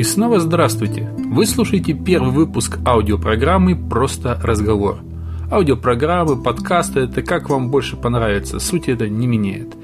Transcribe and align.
И 0.00 0.02
снова 0.02 0.40
здравствуйте! 0.40 1.10
Вы 1.18 1.44
слушаете 1.44 1.92
первый 1.92 2.30
выпуск 2.30 2.78
аудиопрограммы 2.86 3.76
«Просто 3.76 4.40
разговор». 4.42 5.00
Аудиопрограммы, 5.50 6.42
подкасты– 6.42 7.00
это 7.00 7.20
как 7.20 7.50
вам 7.50 7.70
больше 7.70 7.98
понравится, 7.98 8.60
суть 8.60 8.88
это 8.88 9.10
не 9.10 9.26
меняет. 9.26 9.74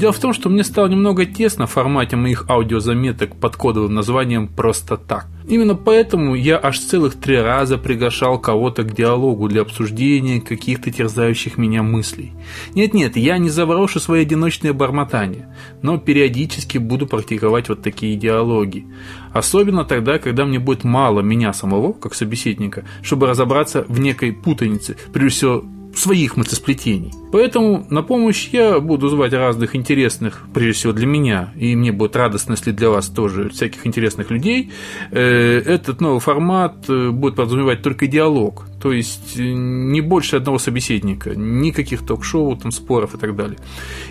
Дело 0.00 0.12
в 0.14 0.18
том, 0.18 0.32
что 0.32 0.48
мне 0.48 0.64
стало 0.64 0.86
немного 0.86 1.26
тесно 1.26 1.66
в 1.66 1.72
формате 1.72 2.16
моих 2.16 2.48
аудиозаметок 2.48 3.36
под 3.36 3.56
кодовым 3.56 3.94
названием 3.94 4.48
«Просто 4.48 4.96
так». 4.96 5.26
Именно 5.46 5.74
поэтому 5.74 6.34
я 6.34 6.58
аж 6.58 6.78
целых 6.78 7.20
три 7.20 7.38
раза 7.38 7.76
приглашал 7.76 8.38
кого-то 8.38 8.84
к 8.84 8.94
диалогу 8.94 9.46
для 9.46 9.60
обсуждения 9.60 10.40
каких-то 10.40 10.90
терзающих 10.90 11.58
меня 11.58 11.82
мыслей. 11.82 12.32
Нет-нет, 12.74 13.18
я 13.18 13.36
не 13.36 13.50
заброшу 13.50 14.00
свои 14.00 14.22
одиночные 14.22 14.72
бормотания, 14.72 15.54
но 15.82 15.98
периодически 15.98 16.78
буду 16.78 17.06
практиковать 17.06 17.68
вот 17.68 17.82
такие 17.82 18.16
диалоги. 18.16 18.86
Особенно 19.34 19.84
тогда, 19.84 20.18
когда 20.18 20.46
мне 20.46 20.58
будет 20.58 20.82
мало 20.82 21.20
меня 21.20 21.52
самого, 21.52 21.92
как 21.92 22.14
собеседника, 22.14 22.84
чтобы 23.02 23.26
разобраться 23.26 23.84
в 23.86 24.00
некой 24.00 24.32
путанице, 24.32 24.96
прежде 25.12 25.36
всего 25.36 25.64
своих 26.00 26.36
мыслесплетений. 26.36 27.12
Поэтому 27.32 27.86
на 27.90 28.02
помощь 28.02 28.48
я 28.52 28.80
буду 28.80 29.08
звать 29.08 29.32
разных 29.32 29.76
интересных, 29.76 30.46
прежде 30.52 30.72
всего 30.72 30.92
для 30.92 31.06
меня, 31.06 31.52
и 31.56 31.76
мне 31.76 31.92
будет 31.92 32.16
радостно, 32.16 32.52
если 32.52 32.72
для 32.72 32.90
вас 32.90 33.08
тоже, 33.08 33.50
всяких 33.50 33.86
интересных 33.86 34.30
людей. 34.30 34.72
Э, 35.10 35.58
этот 35.58 36.00
новый 36.00 36.20
формат 36.20 36.88
э, 36.88 37.10
будет 37.10 37.36
подразумевать 37.36 37.82
только 37.82 38.06
диалог, 38.06 38.66
то 38.82 38.92
есть 38.92 39.38
э, 39.38 39.42
не 39.42 40.00
больше 40.00 40.36
одного 40.36 40.58
собеседника, 40.58 41.34
никаких 41.36 42.04
ток-шоу, 42.04 42.56
там, 42.56 42.72
споров 42.72 43.14
и 43.14 43.18
так 43.18 43.36
далее. 43.36 43.58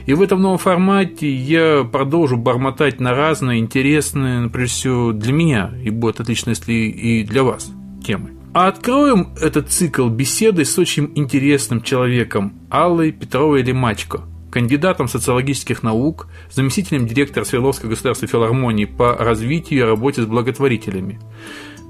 И 0.05 0.13
в 0.13 0.21
этом 0.21 0.41
новом 0.41 0.59
формате 0.59 1.33
я 1.33 1.83
продолжу 1.83 2.37
бормотать 2.37 2.99
на 2.99 3.13
разные, 3.13 3.59
интересные, 3.59 4.49
прежде 4.49 4.75
всего 4.75 5.11
для 5.11 5.33
меня, 5.33 5.71
и 5.83 5.89
будет 5.89 6.19
отлично, 6.19 6.51
если 6.51 6.73
и 6.73 7.23
для 7.23 7.43
вас 7.43 7.71
темы. 8.05 8.38
А 8.51 8.67
откроем 8.67 9.35
этот 9.39 9.69
цикл 9.69 10.07
беседы 10.09 10.65
с 10.65 10.77
очень 10.79 11.11
интересным 11.13 11.83
человеком 11.83 12.53
Аллой 12.71 13.11
Петровой 13.11 13.61
Лимачко, 13.61 14.21
кандидатом 14.51 15.07
социологических 15.07 15.83
наук, 15.83 16.27
заместителем 16.51 17.05
директора 17.05 17.45
Свердловской 17.45 17.91
государственной 17.91 18.29
филармонии 18.29 18.85
по 18.85 19.15
развитию 19.15 19.81
и 19.81 19.83
работе 19.83 20.23
с 20.23 20.25
благотворителями. 20.25 21.19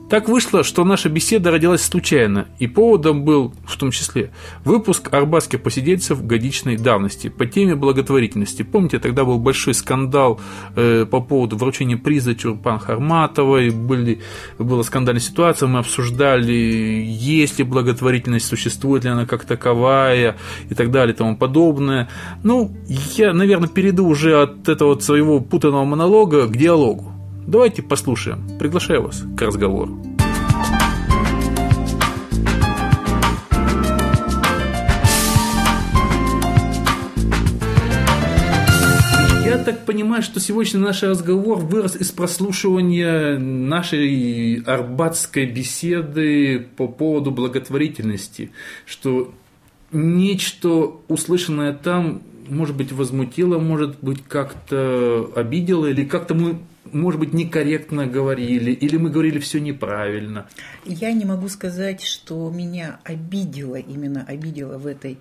Так 0.09 0.27
вышло, 0.27 0.63
что 0.63 0.83
наша 0.85 1.07
беседа 1.07 1.51
родилась 1.51 1.83
случайно, 1.83 2.47
и 2.57 2.65
поводом 2.65 3.23
был, 3.23 3.53
в 3.63 3.77
том 3.77 3.91
числе, 3.91 4.31
выпуск 4.65 5.13
арбатских 5.13 5.61
посидельцев 5.61 6.25
годичной 6.25 6.77
давности 6.77 7.29
по 7.29 7.45
теме 7.45 7.75
благотворительности. 7.75 8.63
Помните, 8.63 8.97
тогда 8.97 9.23
был 9.23 9.37
большой 9.37 9.75
скандал 9.75 10.41
э, 10.75 11.05
по 11.05 11.21
поводу 11.21 11.57
вручения 11.57 11.95
приза 11.95 12.33
Чурпан 12.33 12.79
Харматовой, 12.79 13.69
были, 13.69 14.21
была 14.57 14.81
скандальная 14.81 15.21
ситуация, 15.21 15.67
мы 15.67 15.77
обсуждали, 15.77 16.53
есть 16.53 17.59
ли 17.59 17.63
благотворительность, 17.63 18.47
существует 18.47 19.03
ли 19.03 19.11
она 19.11 19.27
как 19.27 19.45
таковая 19.45 20.37
и 20.69 20.73
так 20.73 20.89
далее 20.89 21.13
и 21.13 21.17
тому 21.17 21.37
подобное. 21.37 22.09
Ну, 22.41 22.71
я, 22.87 23.31
наверное, 23.31 23.69
перейду 23.69 24.07
уже 24.07 24.41
от 24.41 24.67
этого 24.69 24.97
своего 24.99 25.39
путанного 25.39 25.85
монолога 25.85 26.47
к 26.47 26.57
диалогу. 26.57 27.08
Давайте 27.49 27.81
послушаем. 27.81 28.47
Приглашаю 28.59 29.01
вас 29.01 29.23
к 29.35 29.41
разговору. 29.41 29.99
Я 39.43 39.57
так 39.65 39.83
понимаю, 39.87 40.21
что 40.21 40.39
сегодняшний 40.39 40.81
наш 40.81 41.01
разговор 41.01 41.57
вырос 41.57 41.95
из 41.95 42.11
прослушивания 42.11 43.39
нашей 43.39 44.61
арбатской 44.61 45.47
беседы 45.47 46.67
по 46.77 46.87
поводу 46.87 47.31
благотворительности, 47.31 48.51
что 48.85 49.33
нечто 49.91 50.91
услышанное 51.07 51.73
там, 51.73 52.21
может 52.47 52.77
быть, 52.77 52.91
возмутило, 52.91 53.57
может 53.57 53.97
быть, 54.01 54.23
как-то 54.27 55.31
обидело, 55.35 55.87
или 55.87 56.05
как-то 56.05 56.35
мы 56.35 56.59
может 56.91 57.19
быть, 57.19 57.33
некорректно 57.33 58.07
говорили, 58.07 58.71
или 58.71 58.97
мы 58.97 59.09
говорили 59.09 59.39
все 59.39 59.59
неправильно? 59.59 60.47
Я 60.85 61.11
не 61.13 61.25
могу 61.25 61.47
сказать, 61.49 62.03
что 62.03 62.49
меня 62.49 62.99
обидело, 63.03 63.75
именно 63.75 64.23
обидело 64.27 64.77
в 64.77 64.87
этой 64.87 65.19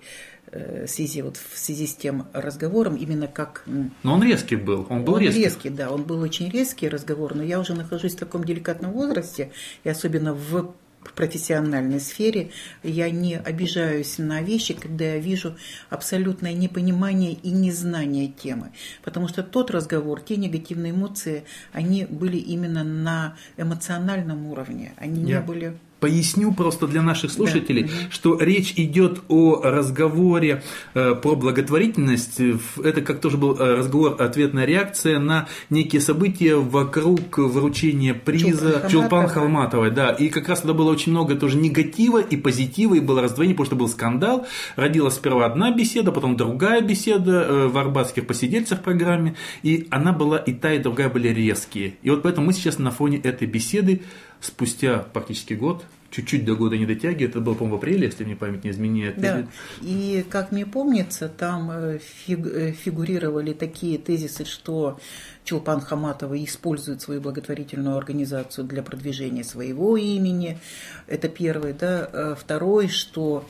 э, 0.51 0.87
связи, 0.87 1.21
вот 1.21 1.37
в 1.37 1.57
связи 1.57 1.87
с 1.87 1.95
тем 1.95 2.27
разговором, 2.33 2.95
именно 2.95 3.27
как... 3.27 3.63
Но 4.03 4.13
он 4.13 4.23
резкий 4.23 4.55
был, 4.55 4.85
он 4.89 5.03
был 5.03 5.15
он 5.15 5.21
резкий. 5.21 5.43
резкий. 5.43 5.69
да, 5.69 5.91
он 5.91 6.03
был 6.03 6.21
очень 6.21 6.49
резкий 6.49 6.89
разговор, 6.89 7.35
но 7.35 7.43
я 7.43 7.59
уже 7.59 7.73
нахожусь 7.73 8.13
в 8.13 8.19
таком 8.19 8.43
деликатном 8.43 8.91
возрасте, 8.91 9.51
и 9.83 9.89
особенно 9.89 10.33
в 10.33 10.73
в 11.03 11.13
профессиональной 11.13 11.99
сфере 11.99 12.51
я 12.83 13.09
не 13.09 13.37
обижаюсь 13.37 14.17
на 14.17 14.41
вещи, 14.41 14.73
когда 14.73 15.05
я 15.05 15.17
вижу 15.17 15.55
абсолютное 15.89 16.53
непонимание 16.53 17.33
и 17.33 17.51
незнание 17.51 18.27
темы. 18.27 18.71
Потому 19.03 19.27
что 19.27 19.43
тот 19.43 19.71
разговор, 19.71 20.21
те 20.21 20.35
негативные 20.35 20.91
эмоции, 20.91 21.45
они 21.71 22.05
были 22.05 22.37
именно 22.37 22.83
на 22.83 23.35
эмоциональном 23.57 24.47
уровне. 24.47 24.93
Они 24.97 25.21
не 25.21 25.39
были 25.39 25.77
Поясню 25.99 26.53
просто 26.53 26.87
для 26.87 27.01
наших 27.01 27.31
слушателей, 27.31 27.83
да. 27.83 27.89
что 28.09 28.37
речь 28.39 28.73
идет 28.77 29.21
о 29.27 29.61
разговоре 29.61 30.63
э, 30.93 31.15
про 31.15 31.35
благотворительность. 31.35 32.39
Это 32.83 33.01
как 33.01 33.19
тоже 33.19 33.37
был 33.37 33.57
э, 33.57 33.75
разговор, 33.75 34.15
ответная 34.19 34.65
реакция 34.65 35.19
на 35.19 35.47
некие 35.69 36.01
события 36.01 36.55
вокруг 36.55 37.37
вручения 37.37 38.13
приза 38.13 38.87
Чулпан 38.89 39.27
Халматовой. 39.27 39.91
Да, 39.91 40.11
и 40.11 40.29
как 40.29 40.47
раз 40.47 40.59
тогда 40.59 40.73
было 40.73 40.91
очень 40.91 41.11
много 41.11 41.35
тоже 41.35 41.57
негатива 41.57 42.21
и 42.21 42.37
позитива, 42.37 42.95
и 42.95 42.99
было 42.99 43.21
раздвоение, 43.21 43.55
потому 43.55 43.65
что 43.65 43.75
был 43.75 43.89
скандал. 43.89 44.47
Родилась 44.75 45.15
сперва 45.15 45.45
одна 45.45 45.71
беседа, 45.71 46.11
потом 46.11 46.37
другая 46.37 46.81
беседа 46.81 47.41
э, 47.41 47.67
в 47.67 47.77
арбатских 47.77 48.25
посидельцах 48.25 48.81
программе, 48.81 49.35
и 49.63 49.87
она 49.89 50.13
была 50.13 50.37
и 50.37 50.53
та, 50.53 50.73
и 50.73 50.79
другая 50.79 51.09
были 51.09 51.27
резкие. 51.27 51.95
И 52.03 52.09
вот 52.09 52.23
поэтому 52.23 52.47
мы 52.47 52.53
сейчас 52.53 52.79
на 52.79 52.91
фоне 52.91 53.17
этой 53.17 53.47
беседы 53.47 54.01
спустя 54.41 54.99
практически 54.99 55.53
год, 55.53 55.85
чуть-чуть 56.11 56.45
до 56.45 56.55
года 56.55 56.77
не 56.77 56.85
дотягивает, 56.85 57.31
это 57.31 57.41
было, 57.41 57.53
по-моему, 57.53 57.77
в 57.77 57.79
апреле, 57.79 58.07
если 58.07 58.23
мне 58.23 58.35
память 58.35 58.63
не 58.63 58.71
изменяет. 58.71 59.19
Да, 59.19 59.47
и 59.81 60.25
как 60.29 60.51
мне 60.51 60.65
помнится, 60.65 61.29
там 61.29 61.69
э, 61.71 61.99
э, 62.27 62.71
фигурировали 62.71 63.53
такие 63.53 63.97
тезисы, 63.97 64.45
что 64.45 64.99
Чулпан 65.43 65.81
Хаматова 65.81 66.41
использует 66.43 67.01
свою 67.01 67.21
благотворительную 67.21 67.97
организацию 67.97 68.65
для 68.65 68.83
продвижения 68.83 69.43
своего 69.43 69.97
имени. 69.97 70.59
Это 71.07 71.27
первое. 71.27 71.73
Да? 71.73 72.09
Э, 72.11 72.35
второе, 72.37 72.87
что 72.87 73.45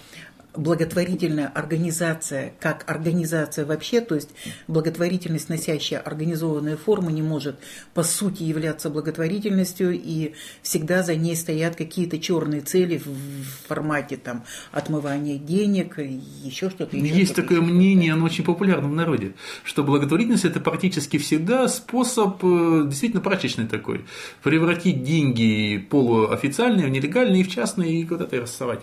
благотворительная 0.56 1.48
организация 1.48 2.54
как 2.60 2.84
организация 2.90 3.66
вообще, 3.66 4.02
то 4.02 4.16
есть 4.16 4.30
благотворительность, 4.68 5.50
носящая 5.50 6.00
организованную 6.00 6.78
форму, 6.78 7.10
не 7.10 7.22
может 7.22 7.58
по 7.94 8.04
сути 8.04 8.44
являться 8.44 8.90
благотворительностью, 8.90 9.92
и 9.92 10.34
всегда 10.62 11.04
за 11.04 11.16
ней 11.16 11.36
стоят 11.36 11.76
какие-то 11.76 12.20
черные 12.20 12.62
цели 12.62 12.98
в 13.04 13.68
формате 13.68 14.18
там 14.18 14.44
отмывания 14.72 15.38
денег, 15.38 16.00
еще 16.00 16.70
что-то. 16.70 16.98
Еще 16.98 17.16
Есть 17.16 17.34
что-то, 17.34 17.42
такое 17.44 17.62
еще 17.62 17.72
мнение, 17.72 18.14
оно 18.14 18.26
очень 18.26 18.44
популярно 18.44 18.90
в 18.90 18.94
народе, 18.94 19.34
что 19.64 19.84
благотворительность 19.84 20.46
это 20.46 20.60
практически 20.60 21.18
всегда 21.18 21.68
способ 21.68 22.44
э, 22.44 22.86
действительно 22.88 23.22
прачечный 23.22 23.68
такой, 23.68 24.06
превратить 24.42 25.04
деньги 25.04 25.78
полуофициальные 25.78 26.88
в 26.88 26.90
нелегальные, 26.90 27.44
в 27.44 27.50
частные 27.50 28.02
и 28.02 28.06
куда-то 28.06 28.36
и 28.36 28.40
рассовать. 28.40 28.80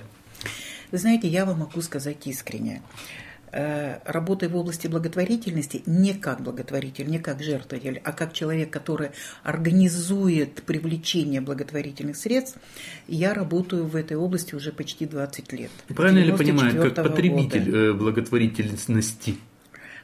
Вы 0.93 0.99
знаете, 0.99 1.29
я 1.29 1.45
вам 1.45 1.61
могу 1.61 1.81
сказать 1.81 2.27
искренне. 2.27 2.83
Э, 3.53 4.01
работая 4.05 4.49
в 4.49 4.57
области 4.57 4.87
благотворительности 4.87 5.83
не 5.87 6.15
как 6.15 6.43
благотворитель, 6.43 7.09
не 7.09 7.19
как 7.19 7.43
жертвователь, 7.43 8.01
а 8.05 8.13
как 8.13 8.33
человек, 8.33 8.71
который 8.71 9.11
организует 9.45 10.63
привлечение 10.63 11.41
благотворительных 11.41 12.17
средств, 12.17 12.59
я 13.09 13.35
работаю 13.35 13.87
в 13.87 13.97
этой 13.97 14.17
области 14.17 14.55
уже 14.55 14.73
почти 14.73 15.07
20 15.07 15.53
лет. 15.53 15.71
Правильно 15.89 16.19
ли 16.19 16.33
понимаю, 16.33 16.83
как 16.83 16.95
потребитель 16.97 17.65
года. 17.65 17.79
Э, 17.79 17.93
благотворительности? 17.93 19.37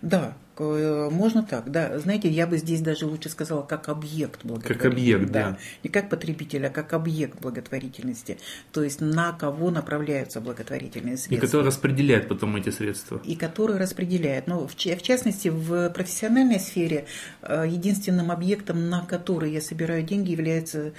Да, 0.00 0.34
можно 0.58 1.43
так, 1.43 1.70
да. 1.70 1.99
Знаете, 1.99 2.28
я 2.28 2.46
бы 2.46 2.58
здесь 2.58 2.81
даже 2.81 3.06
лучше 3.06 3.28
сказала, 3.28 3.62
как 3.62 3.88
объект 3.88 4.44
благотворительности. 4.44 4.82
Как 4.82 4.93
объект, 4.93 5.32
да. 5.32 5.50
да. 5.50 5.58
Не 5.82 5.90
как 5.90 6.10
потребитель, 6.10 6.66
а 6.66 6.70
как 6.70 6.93
объект 6.93 7.40
благотворительности. 7.40 8.38
То 8.72 8.82
есть 8.82 9.00
на 9.00 9.32
кого 9.32 9.70
направляются 9.70 10.40
благотворительные 10.40 11.16
средства. 11.16 11.34
И 11.34 11.38
который 11.38 11.66
распределяет 11.66 12.28
потом 12.28 12.56
эти 12.56 12.70
средства. 12.70 13.20
И 13.25 13.37
который 13.37 13.78
распределяет. 13.78 14.46
Но 14.46 14.66
в, 14.66 14.75
в 14.75 14.76
частности, 15.02 15.49
в 15.49 15.90
профессиональной 15.90 16.60
сфере 16.60 17.06
э, 17.43 17.64
единственным 17.69 18.31
объектом, 18.31 18.90
на 18.90 19.05
который 19.05 19.52
я 19.52 19.60
собираю 19.60 20.02
деньги, 20.02 20.32
является 20.32 20.93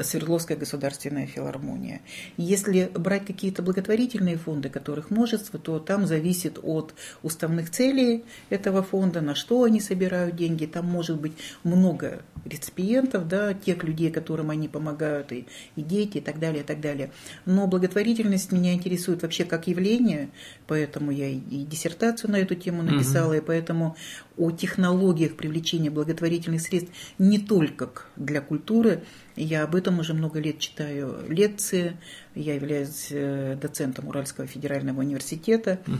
Свердловская 0.00 0.56
государственная 0.56 1.26
филармония. 1.26 2.00
Если 2.36 2.90
брать 2.94 3.24
какие-то 3.26 3.62
благотворительные 3.62 4.36
фонды, 4.36 4.68
которых 4.68 5.10
множество, 5.10 5.58
то 5.58 5.78
там 5.78 6.06
зависит 6.06 6.58
от 6.62 6.94
уставных 7.22 7.70
целей 7.70 8.24
этого 8.50 8.82
фонда, 8.82 9.20
на 9.20 9.34
что 9.34 9.62
они 9.64 9.80
собирают 9.80 10.36
деньги. 10.36 10.66
Там 10.66 10.86
может 10.86 11.20
быть 11.20 11.32
много 11.64 12.22
реципиентов, 12.44 13.28
да, 13.28 13.54
тех 13.54 13.82
людей, 13.84 14.10
которым 14.10 14.50
они 14.50 14.68
помогают, 14.68 15.32
и, 15.32 15.46
и 15.76 15.82
дети, 15.82 16.18
и 16.18 16.20
так 16.20 16.38
далее, 16.38 16.62
и 16.62 16.66
так 16.66 16.80
далее. 16.80 17.10
Но 17.44 17.66
благотворительность 17.66 18.52
меня 18.52 18.74
интересует 18.74 19.22
вообще 19.22 19.44
как 19.44 19.66
явление, 19.66 20.28
поэтому 20.66 21.10
я 21.10 21.28
и 21.28 21.40
диссертацию 21.40 22.30
на 22.30 22.36
эту 22.36 22.54
тему 22.54 22.82
написала, 22.82 23.30
угу. 23.30 23.38
и 23.38 23.40
поэтому 23.40 23.96
о 24.36 24.50
технологиях 24.50 25.36
привлечения 25.36 25.90
благотворительных 25.90 26.60
средств 26.60 26.92
не 27.18 27.38
только 27.38 27.90
для 28.16 28.40
культуры. 28.40 29.02
Я 29.36 29.64
об 29.64 29.74
этом 29.74 29.98
уже 29.98 30.14
много 30.14 30.40
лет 30.40 30.58
читаю 30.58 31.16
лекции. 31.28 31.96
Я 32.34 32.54
являюсь 32.54 33.08
э, 33.10 33.56
доцентом 33.60 34.08
Уральского 34.08 34.46
федерального 34.46 35.00
университета 35.00 35.78
угу. 35.86 35.96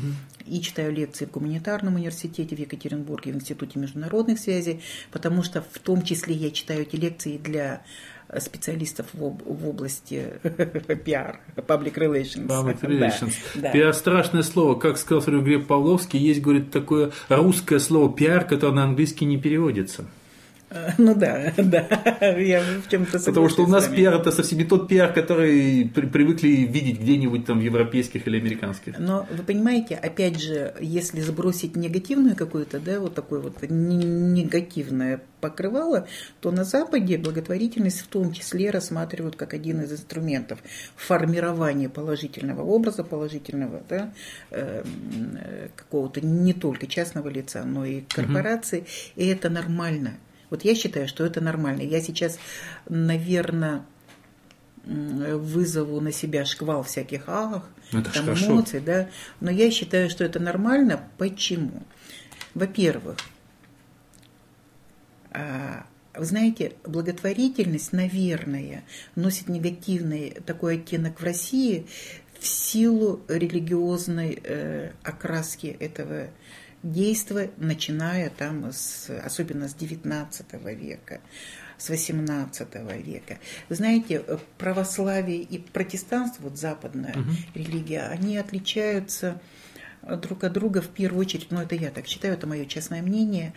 и 0.47 0.61
читаю 0.61 0.93
лекции 0.93 1.27
в 1.27 1.31
гуманитарном 1.31 1.97
университете 1.97 2.57
в 2.57 2.59
Екатеринбурге, 2.59 3.33
в 3.33 3.37
Институте 3.37 3.79
международных 3.79 4.39
связей, 4.39 4.81
потому 5.13 5.43
что 5.43 5.63
в 5.63 5.79
том 5.79 6.03
числе 6.03 6.35
я 6.35 6.51
читаю 6.51 6.83
эти 6.83 6.97
лекции 6.97 7.37
для 7.37 7.83
специалистов 8.39 9.07
в, 9.13 9.23
об, 9.23 9.43
в 9.45 9.69
области 9.69 10.33
пиар, 11.05 11.41
public 11.57 11.95
relations. 11.95 12.47
Public 12.47 12.81
relations. 12.81 13.35
Да, 13.55 13.71
пиар 13.71 13.95
страшное 13.95 14.43
слово. 14.43 14.75
Как 14.79 14.99
сказал 14.99 15.23
Глеб 15.43 15.67
Павловский, 15.67 16.19
есть, 16.19 16.41
говорит, 16.41 16.71
такое 16.71 17.13
русское 17.29 17.79
слово 17.79 18.13
пиар, 18.13 18.45
которое 18.45 18.73
на 18.73 18.85
английский 18.85 19.27
не 19.27 19.39
переводится. 19.39 20.07
Ну 20.99 21.15
да, 21.15 21.53
да, 21.57 21.87
я 22.39 22.63
в 22.63 22.89
чем-то 22.89 23.19
Потому 23.19 23.49
что 23.49 23.65
у 23.65 23.67
нас 23.67 23.87
пиар 23.87 24.15
это 24.15 24.33
совсем 24.33 24.59
не 24.59 24.65
тот 24.65 24.89
пиар, 24.89 25.13
который 25.13 25.91
при, 25.95 26.07
привыкли 26.07 26.49
видеть 26.49 27.01
где-нибудь 27.01 27.47
там 27.47 27.61
в 27.61 27.63
европейских 27.63 28.27
или 28.27 28.39
американских. 28.39 28.99
Но 28.99 29.27
вы 29.31 29.43
понимаете, 29.43 29.95
опять 29.95 30.41
же, 30.41 30.75
если 30.81 31.21
сбросить 31.21 31.77
негативную 31.77 32.37
какую-то, 32.37 32.81
да, 32.81 33.01
вот 33.01 33.15
такое 33.15 33.41
вот 33.41 33.63
негативное 33.63 35.23
покрывало, 35.41 36.09
то 36.41 36.51
на 36.51 36.65
Западе 36.65 37.19
благотворительность 37.19 38.01
в 38.01 38.07
том 38.09 38.33
числе 38.33 38.71
рассматривают 38.71 39.37
как 39.37 39.55
один 39.55 39.83
из 39.83 39.93
инструментов 39.93 40.59
формирования 40.97 41.89
положительного 41.89 42.63
образа, 42.63 43.05
положительного, 43.05 43.83
да, 43.89 44.13
э, 44.51 44.83
какого-то 45.77 46.21
не 46.21 46.53
только 46.53 46.87
частного 46.87 47.29
лица, 47.29 47.65
но 47.65 47.85
и 47.85 48.01
корпорации, 48.01 48.81
угу. 48.81 48.87
и 49.17 49.27
это 49.27 49.51
нормально. 49.51 50.15
Вот 50.51 50.65
я 50.65 50.75
считаю, 50.75 51.09
что 51.09 51.25
это 51.25 51.41
нормально. 51.41 51.83
Я 51.83 52.01
сейчас, 52.01 52.39
наверное, 52.89 53.85
вызову 54.85 56.01
на 56.01 56.13
себя 56.13 56.45
шквал 56.45 56.83
всяких 56.85 57.25
ах, 57.27 57.69
ну, 57.93 58.03
там 58.03 58.35
эмоций, 58.35 58.81
да. 58.81 59.09
Но 59.41 59.51
я 59.51 59.71
считаю, 59.71 60.09
что 60.11 60.25
это 60.25 60.39
нормально. 60.39 61.09
Почему? 61.19 61.83
Во-первых, 62.55 63.17
а, 65.31 65.87
вы 66.15 66.25
знаете, 66.25 66.73
благотворительность, 66.85 67.93
наверное, 67.93 68.85
носит 69.15 69.49
негативный 69.49 70.31
такой 70.47 70.77
оттенок 70.77 71.21
в 71.21 71.25
России 71.25 71.87
в 72.39 72.47
силу 72.47 73.21
религиозной 73.29 74.39
э, 74.43 74.91
окраски 75.03 75.67
этого 75.67 76.29
действия, 76.83 77.51
начиная 77.57 78.31
там, 78.31 78.73
с, 78.73 79.11
особенно 79.25 79.69
с 79.69 79.75
XIX 79.75 80.75
века, 80.75 81.21
с 81.79 81.91
XVIII 81.91 83.03
века. 83.03 83.39
Знаете, 83.69 84.25
православие 84.59 85.43
и 85.43 85.59
протестанство, 85.59 86.45
вот 86.45 86.59
западная 86.59 87.13
угу. 87.13 87.31
религия, 87.55 88.03
они 88.09 88.37
отличаются 88.37 89.41
друг 90.03 90.45
от 90.45 90.53
друга 90.53 90.81
в 90.81 90.89
первую 90.89 91.23
очередь, 91.23 91.51
ну 91.51 91.61
это 91.61 91.75
я 91.75 91.91
так 91.91 92.07
считаю, 92.07 92.35
это 92.35 92.47
мое 92.47 92.65
честное 92.67 93.03
мнение, 93.03 93.53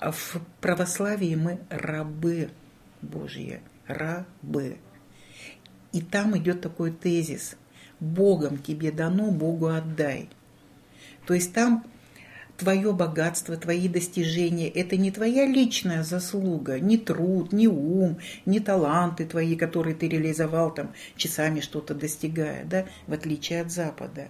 в 0.00 0.36
православии 0.60 1.34
мы 1.34 1.60
рабы 1.70 2.50
Божьи, 3.00 3.60
рабы. 3.86 4.78
И 5.92 6.00
там 6.00 6.36
идет 6.38 6.60
такой 6.60 6.90
тезис, 6.90 7.56
Богом 8.00 8.58
тебе 8.58 8.90
дано, 8.90 9.30
Богу 9.30 9.68
отдай. 9.68 10.28
То 11.26 11.34
есть 11.34 11.52
там 11.52 11.84
твое 12.62 12.92
богатство, 12.92 13.56
твои 13.56 13.88
достижения– 13.88 14.68
это 14.70 14.96
не 14.96 15.10
твоя 15.10 15.46
личная 15.46 16.04
заслуга, 16.04 16.78
не 16.78 16.96
труд, 16.96 17.52
не 17.52 17.66
ум, 17.66 18.18
не 18.46 18.60
таланты 18.60 19.26
твои, 19.26 19.56
которые 19.56 19.96
ты 19.96 20.08
реализовал 20.08 20.72
там 20.72 20.92
часами 21.16 21.58
что-то 21.58 21.92
достигая, 21.94 22.64
да, 22.64 22.86
в 23.08 23.12
отличие 23.12 23.62
от 23.62 23.72
Запада. 23.72 24.28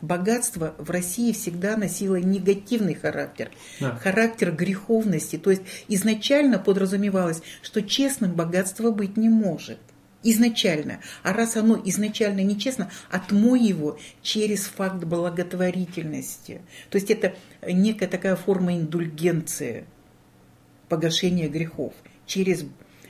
Богатство 0.00 0.74
в 0.78 0.90
России 0.90 1.32
всегда 1.32 1.76
носило 1.76 2.16
негативный 2.16 2.94
характер, 2.94 3.50
да. 3.80 3.96
характер 3.96 4.50
греховности. 4.50 5.36
То 5.36 5.50
есть 5.50 5.62
изначально 5.88 6.58
подразумевалось, 6.58 7.42
что 7.60 7.82
честным 7.82 8.32
богатство 8.32 8.92
быть 8.92 9.18
не 9.18 9.28
может– 9.28 9.78
изначально. 10.24 11.00
А 11.22 11.32
раз 11.32 11.56
оно 11.56 11.80
изначально 11.84 12.40
нечестно, 12.40 12.90
отмой 13.10 13.60
его 13.60 13.98
через 14.22 14.64
факт 14.64 15.04
благотворительности. 15.04 16.62
То 16.90 16.96
есть 16.96 17.10
это 17.10 17.34
некая 17.66 18.08
такая 18.08 18.34
форма 18.34 18.74
индульгенции, 18.74 19.84
погашения 20.88 21.48
грехов 21.48 21.92
через 22.26 22.64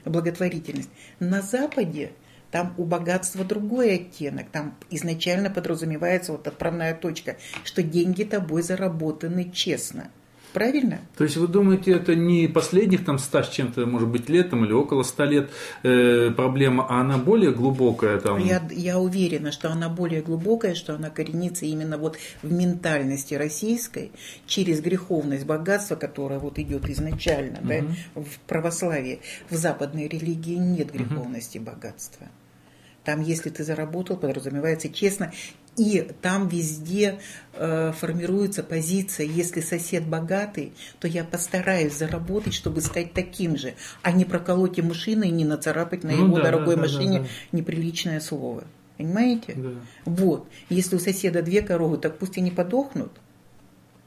благотворительность. 0.05 0.91
На 1.21 1.41
Западе 1.41 2.13
там 2.51 2.75
у 2.77 2.85
богатства 2.85 3.45
другой 3.45 3.95
оттенок. 3.95 4.49
Там 4.51 4.77
изначально 4.91 5.51
подразумевается 5.51 6.33
вот 6.33 6.47
отправная 6.47 6.95
точка, 6.95 7.37
что 7.65 7.83
деньги 7.83 8.25
тобой 8.25 8.63
заработаны 8.63 9.51
честно– 9.51 10.11
Правильно? 10.55 11.01
То 11.19 11.25
есть 11.25 11.37
вы 11.37 11.49
думаете, 11.49 11.91
это 11.91 12.15
не 12.15 12.47
последних 12.47 13.05
там 13.05 13.19
ста 13.19 13.43
с 13.43 13.49
чем-то, 13.49 13.87
может 13.87 14.09
быть, 14.09 14.29
летом 14.29 14.65
или 14.65 14.73
около 14.73 15.03
ста 15.03 15.25
лет 15.25 15.51
э, 15.83 16.31
проблема, 16.31 16.87
а 16.89 17.01
она 17.01 17.19
более 17.19 17.51
глубокая 17.51 18.21
там? 18.21 18.39
Я, 18.39 18.63
я 18.71 19.01
уверена, 19.01 19.51
что 19.51 19.73
она 19.73 19.89
более 19.89 20.23
глубокая, 20.23 20.77
что 20.77 20.95
она 20.95 21.11
коренится 21.11 21.67
именно 21.67 21.99
вот 21.99 22.19
в 22.43 22.53
ментальности 22.53 23.35
российской 23.35 24.13
через 24.47 24.81
греховность 24.81 25.45
богатства, 25.45 25.97
которое 25.97 26.39
вот 26.39 26.57
идет 26.61 26.89
изначально 26.89 27.59
угу. 27.59 27.69
да, 27.69 28.23
в 28.23 28.39
православии. 28.47 29.23
В 29.51 29.57
западной 29.57 30.07
религии 30.07 30.55
нет 30.55 30.93
греховности 30.93 31.59
угу. 31.59 31.67
богатства. 31.67 32.29
Там, 33.03 33.21
если 33.23 33.51
ты 33.51 33.65
заработал, 33.65 34.17
подразумевается 34.17 34.89
честно. 34.89 35.33
И 35.77 36.09
там 36.23 36.49
везде 36.49 37.19
э, 37.53 37.93
формируется 37.99 38.63
позиция, 38.63 39.27
если 39.27 39.61
сосед 39.61 40.07
богатый, 40.07 40.73
то 41.01 41.09
я 41.09 41.25
постараюсь 41.25 41.97
заработать, 41.97 42.55
чтобы 42.55 42.81
стать 42.81 43.13
таким 43.13 43.57
же, 43.57 43.75
а 44.03 44.13
не 44.13 44.25
проколоть 44.25 44.79
ему 44.79 44.95
шины 44.95 45.29
и 45.29 45.33
не 45.33 45.45
нацарапать 45.45 46.05
на 46.05 46.13
ну, 46.13 46.27
его 46.27 46.37
да, 46.37 46.45
дорогой 46.45 46.77
да, 46.77 46.83
машине 46.83 47.19
да, 47.21 47.25
да. 47.25 47.59
неприличное 47.59 48.21
слово. 48.21 48.65
Понимаете? 48.97 49.55
Да. 49.57 49.71
Вот. 50.05 50.47
Если 50.69 50.95
у 50.95 51.01
соседа 51.01 51.43
две 51.43 51.63
коровы, 51.63 51.99
так 51.99 52.19
пусть 52.19 52.37
и 52.37 52.41
не 52.41 52.53
подохнут. 52.53 53.11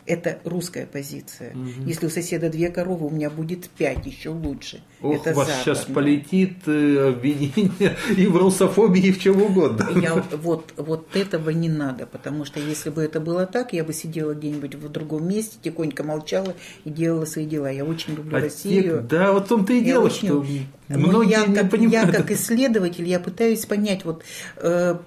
Это 0.08 0.40
русская 0.46 0.86
позиция. 0.86 1.52
Угу. 1.52 1.86
Если 1.86 2.06
у 2.06 2.10
соседа 2.10 2.50
две 2.50 2.70
коровы, 2.70 3.08
у 3.08 3.10
меня 3.10 3.30
будет 3.30 3.70
пять, 3.70 4.06
еще 4.06 4.30
лучше. 4.30 4.82
Ох, 5.02 5.16
это 5.16 5.34
вас 5.34 5.48
западное. 5.48 5.76
сейчас 5.76 5.86
полетит 5.86 6.54
э, 6.66 7.10
обвинение 7.10 7.98
и 8.18 8.26
в 8.26 8.38
русофобии, 8.38 9.08
и 9.08 9.12
в 9.12 9.20
чем 9.20 9.42
угодно. 9.42 9.86
Я, 10.02 10.24
вот, 10.32 10.74
вот 10.78 11.14
этого 11.14 11.50
не 11.50 11.68
надо, 11.68 12.06
потому 12.06 12.46
что 12.46 12.62
если 12.62 12.90
бы 12.90 13.02
это 13.04 13.20
было 13.20 13.46
так, 13.46 13.74
я 13.74 13.84
бы 13.84 13.92
сидела 13.92 14.34
где-нибудь 14.34 14.76
в 14.76 14.90
другом 14.90 15.28
месте, 15.28 15.58
тихонько 15.62 16.06
молчала 16.06 16.56
и 16.86 16.90
делала 16.90 17.26
свои 17.26 17.46
дела. 17.46 17.70
Я 17.70 17.84
очень 17.84 18.16
люблю 18.16 18.38
а 18.38 18.40
Россию. 18.40 19.02
Те, 19.02 19.18
да, 19.18 19.34
вот 19.34 19.46
в 19.46 19.48
том-то 19.50 19.74
и 19.74 19.82
дело, 19.82 20.06
очень, 20.06 20.30
что 20.30 20.46
многие 20.88 21.32
я, 21.32 21.46
не 21.46 21.56
как, 21.56 21.70
понимают. 21.70 22.14
Я 22.14 22.14
как 22.14 22.32
исследователь, 22.32 23.06
я 23.06 23.20
пытаюсь 23.20 23.66
понять 23.66 24.06
вот 24.06 24.24
э, 24.56 24.98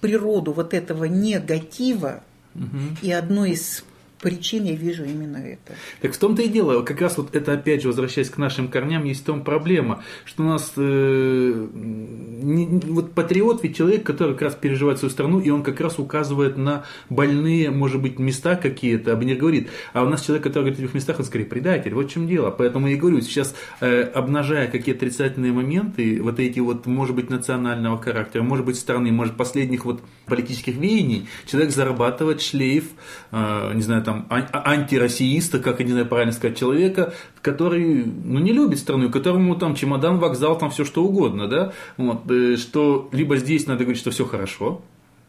природу 0.00 0.52
вот 0.52 0.74
этого 0.74 1.04
негатива, 1.04 2.24
угу. 2.56 2.96
и 3.02 3.12
одно 3.12 3.44
из 3.46 3.84
причин 4.20 4.64
я 4.64 4.74
вижу 4.74 5.04
именно 5.04 5.36
это. 5.36 5.74
Так 6.00 6.12
в 6.12 6.18
том-то 6.18 6.42
и 6.42 6.48
дело, 6.48 6.82
как 6.82 7.00
раз 7.00 7.16
вот 7.18 7.34
это 7.34 7.52
опять 7.52 7.82
же, 7.82 7.88
возвращаясь 7.88 8.30
к 8.30 8.38
нашим 8.38 8.68
корням, 8.68 9.04
есть 9.04 9.22
в 9.22 9.24
том 9.24 9.44
проблема, 9.44 10.02
что 10.24 10.42
у 10.42 10.46
нас 10.46 10.72
э, 10.76 11.66
не, 11.74 12.66
вот 12.86 13.12
патриот 13.12 13.62
ведь 13.62 13.76
человек, 13.76 14.04
который 14.04 14.32
как 14.32 14.42
раз 14.42 14.54
переживает 14.54 14.98
свою 14.98 15.10
страну, 15.10 15.38
и 15.40 15.50
он 15.50 15.62
как 15.62 15.80
раз 15.80 15.98
указывает 15.98 16.56
на 16.56 16.84
больные, 17.10 17.70
может 17.70 18.00
быть, 18.00 18.18
места 18.18 18.56
какие-то, 18.56 19.12
об 19.12 19.22
них 19.22 19.38
говорит. 19.38 19.68
А 19.92 20.02
у 20.02 20.08
нас 20.08 20.24
человек, 20.24 20.44
который 20.44 20.64
говорит 20.64 20.78
в 20.78 20.82
этих 20.82 20.94
местах, 20.94 21.18
он 21.18 21.24
скорее 21.24 21.44
предатель. 21.44 21.94
Вот 21.94 22.06
в 22.06 22.10
чем 22.10 22.26
дело. 22.26 22.50
Поэтому 22.50 22.88
я 22.88 22.94
и 22.94 22.96
говорю, 22.96 23.20
сейчас 23.20 23.54
э, 23.80 24.02
обнажая 24.02 24.68
какие 24.68 24.94
отрицательные 24.94 25.52
моменты, 25.52 26.22
вот 26.22 26.40
эти 26.40 26.60
вот, 26.60 26.86
может 26.86 27.14
быть, 27.14 27.30
национального 27.30 28.00
характера, 28.00 28.42
может 28.42 28.64
быть, 28.64 28.76
страны, 28.76 29.12
может, 29.12 29.36
последних 29.36 29.84
вот 29.84 30.00
политических 30.26 30.76
веяний, 30.76 31.28
человек 31.46 31.72
зарабатывает 31.72 32.40
шлейф, 32.40 32.84
э, 33.32 33.72
не 33.74 33.82
знаю, 33.82 34.02
там, 34.06 34.26
а, 34.30 34.38
а, 34.52 34.70
антироссииста, 34.70 35.58
как 35.58 35.80
я 35.80 35.84
не 35.84 35.92
знаю 35.92 36.06
правильно 36.06 36.32
сказать, 36.32 36.56
человека, 36.56 37.12
который 37.42 38.04
ну, 38.06 38.38
не 38.38 38.52
любит 38.52 38.78
страну, 38.78 39.10
которому 39.10 39.56
там 39.56 39.74
чемодан, 39.74 40.18
вокзал, 40.18 40.56
там 40.56 40.70
все 40.70 40.84
что 40.84 41.04
угодно, 41.04 41.48
да, 41.48 41.72
вот, 41.96 42.30
э, 42.30 42.56
что 42.56 43.08
либо 43.12 43.36
здесь 43.36 43.66
надо 43.66 43.80
говорить, 43.80 44.00
что 44.00 44.12
все 44.12 44.24
хорошо, 44.24 44.80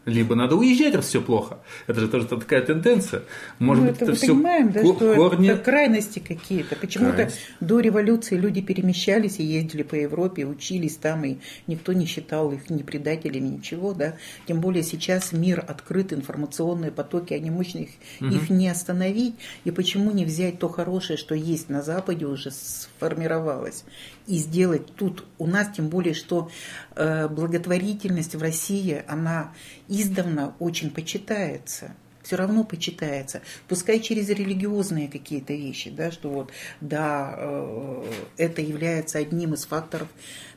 либо 0.08 0.36
надо 0.36 0.56
уезжать, 0.56 0.96
раз 0.96 1.06
все 1.06 1.22
плохо. 1.22 1.60
Это 1.86 2.00
же 2.00 2.08
тоже 2.08 2.28
такая 2.28 2.62
тенденция. 2.62 3.24
Может 3.60 3.84
ну, 3.84 3.90
быть, 3.90 4.02
это, 4.02 4.12
это 4.12 4.16
все 4.16 4.28
понимаем, 4.28 4.72
да, 4.72 4.80
что 4.80 5.16
корни... 5.16 5.50
это 5.50 5.62
крайности 5.62 6.20
какие-то. 6.20 6.78
Почему-то 6.78 7.30
до 7.60 7.82
революции 7.82 8.38
люди 8.38 8.62
перемещались 8.62 9.40
и 9.40 9.44
ездили 9.44 9.84
по 9.84 9.96
Европе, 9.96 10.46
учились 10.46 10.96
там, 10.96 11.26
и 11.26 11.38
никто 11.68 11.92
не 11.92 12.06
считал 12.06 12.54
их 12.54 12.70
ни 12.70 12.84
предателями, 12.84 13.50
ничего, 13.50 13.94
да. 13.94 14.16
Тем 14.48 14.62
более 14.62 14.84
сейчас 14.84 15.34
мир 15.34 15.64
открыт, 15.68 16.14
информационные 16.14 16.92
потоки, 16.92 17.34
они 17.34 17.50
мощные, 17.50 17.90
угу. 18.22 18.30
их 18.30 18.50
не 18.50 18.70
остановить. 18.70 19.36
И 19.66 19.72
почему 19.72 20.12
не 20.12 20.24
взять 20.24 20.58
то 20.58 20.70
хорошее, 20.70 21.18
что 21.18 21.36
есть 21.36 21.68
на 21.68 21.82
Западе 21.82 22.26
уже 22.26 22.52
сформировалось, 22.52 23.84
и 24.26 24.38
сделать 24.38 24.86
тут 24.96 25.26
у 25.38 25.48
нас, 25.48 25.70
тем 25.76 25.90
более, 25.90 26.14
что 26.14 26.50
э, 26.96 27.28
благотворительность 27.28 28.36
в 28.36 28.42
России, 28.42 29.04
она 29.08 29.54
издавна 30.02 30.56
очень 30.60 30.92
почитается 30.92 31.96
все 32.28 32.36
равно 32.36 32.66
почитается, 32.66 33.42
пускай 33.70 34.02
через 34.02 34.28
религиозные 34.28 35.08
какие-то 35.08 35.54
вещи, 35.54 35.90
да, 35.90 36.12
что 36.12 36.30
вот, 36.30 36.52
да, 36.82 37.34
э, 37.38 38.04
это 38.36 38.62
является 38.62 39.18
одним 39.18 39.54
из 39.54 39.66
факторов 39.66 40.10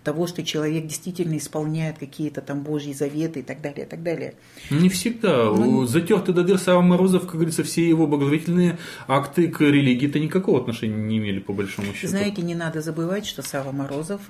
того, 0.02 0.26
что 0.26 0.42
человек 0.42 0.87
действительно 0.88 1.37
исполняет 1.37 1.99
какие-то 1.99 2.40
там 2.40 2.62
Божьи 2.62 2.92
заветы 2.92 3.40
и 3.40 3.42
так 3.44 3.61
далее, 3.61 3.87
и 3.87 3.88
так 3.88 4.02
далее. 4.02 4.35
Не 4.70 4.88
всегда. 4.88 5.44
Ну, 5.44 5.87
Затертый 5.87 6.35
до 6.35 6.42
дыр 6.42 6.59
Сава 6.59 6.80
Морозов, 6.80 7.23
как 7.23 7.35
говорится, 7.35 7.62
все 7.62 7.88
его 7.88 8.09
благотворительные 8.09 8.78
акты 9.06 9.47
к 9.47 9.61
религии-то 9.61 10.18
никакого 10.18 10.61
отношения 10.61 10.97
не 10.97 11.18
имели, 11.18 11.38
по 11.38 11.52
большому 11.52 11.94
счету. 11.94 12.09
Знаете, 12.09 12.42
не 12.42 12.56
надо 12.56 12.80
забывать, 12.80 13.26
что 13.26 13.42
Сава 13.42 13.70
Морозов 13.70 14.23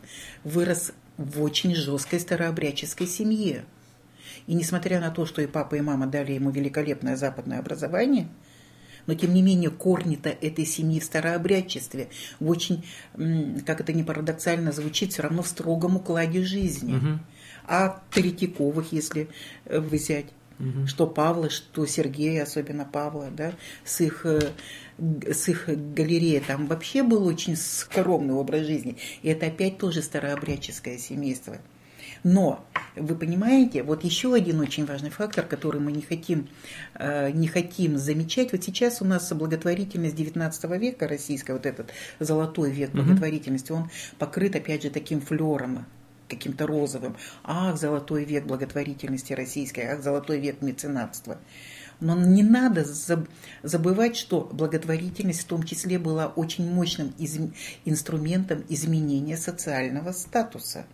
вырос 0.45 0.93
в 1.17 1.43
очень 1.43 1.75
жесткой 1.75 2.21
старообрядческой 2.21 3.07
семье. 3.07 3.65
И 4.51 4.55
несмотря 4.55 4.99
на 4.99 5.13
то, 5.13 5.27
что 5.27 5.41
и 5.43 5.47
папа, 5.47 5.77
и 5.77 5.81
мама 5.81 6.09
дали 6.09 6.33
ему 6.33 6.51
великолепное 6.51 7.15
западное 7.15 7.61
образование, 7.61 8.27
но 9.07 9.15
тем 9.15 9.33
не 9.33 9.43
менее 9.43 9.71
корни-то 9.71 10.29
этой 10.29 10.67
семьи 10.67 10.99
в 10.99 11.05
старообрядчестве, 11.05 12.09
в 12.41 12.51
очень, 12.51 12.85
как 13.65 13.81
это 13.81 13.93
не 13.93 14.03
парадоксально 14.03 14.73
звучит, 14.73 15.13
все 15.13 15.23
равно 15.23 15.45
в 15.45 15.47
строгом 15.47 15.99
укладе 15.99 16.43
жизни. 16.43 16.97
Угу. 16.97 17.19
А 17.69 18.03
Третьяковых, 18.11 18.93
если 18.93 19.29
э, 19.67 19.79
взять, 19.79 20.27
угу. 20.59 20.89
что 20.89 21.07
Павла, 21.07 21.49
что 21.49 21.87
Сергея, 21.87 22.43
особенно 22.43 22.85
Павла, 22.85 23.29
да, 23.31 23.53
с 23.85 24.01
их 24.01 24.27
э, 24.27 24.51
с 25.33 25.49
их 25.49 25.69
галереей, 25.69 26.41
там 26.41 26.67
вообще 26.67 27.05
был 27.05 27.25
очень 27.25 27.55
скромный 27.55 28.35
образ 28.35 28.67
жизни. 28.67 28.97
И 29.23 29.29
это 29.29 29.47
опять 29.47 29.79
тоже 29.79 30.03
старообрядческое 30.03 30.99
семейство. 30.99 31.59
Но, 32.23 32.65
вы 32.97 33.15
понимаете, 33.15 33.83
вот 33.83 34.05
еще 34.05 34.35
один 34.35 34.61
очень 34.61 34.85
важный 34.85 35.11
фактор, 35.11 35.47
который 35.47 35.81
мы 35.81 35.93
не 35.93 36.03
хотим, 36.03 36.49
э, 36.95 37.31
не 37.31 37.49
хотим 37.49 37.97
замечать. 37.97 38.53
Вот 38.53 38.63
сейчас 38.63 39.01
у 39.01 39.05
нас 39.05 39.33
благотворительность 39.33 40.17
19 40.17 40.77
века 40.77 41.09
российская, 41.09 41.55
вот 41.55 41.67
этот 41.67 41.93
золотой 42.19 42.71
век 42.71 42.91
благотворительности, 42.91 43.73
он 43.73 43.91
покрыт, 44.19 44.57
опять 44.57 44.83
же, 44.83 44.91
таким 44.91 45.21
флером 45.21 45.87
каким-то 46.29 46.67
розовым. 46.67 47.17
Ах, 47.43 47.77
золотой 47.77 48.25
век 48.25 48.45
благотворительности 48.45 49.33
российской, 49.33 49.81
ах, 49.81 50.03
золотой 50.03 50.39
век 50.39 50.63
меценатства. 50.63 51.39
Но 52.01 52.17
не 52.17 52.43
надо 52.43 52.87
забывать, 53.63 54.17
что 54.17 54.49
благотворительность 54.53 55.43
в 55.43 55.47
том 55.47 55.65
числе 55.65 55.99
была 55.99 56.29
очень 56.29 56.71
мощным 56.73 57.13
инструментом 57.85 58.65
изменения 58.69 59.37
социального 59.37 60.13
статуса. 60.13 60.87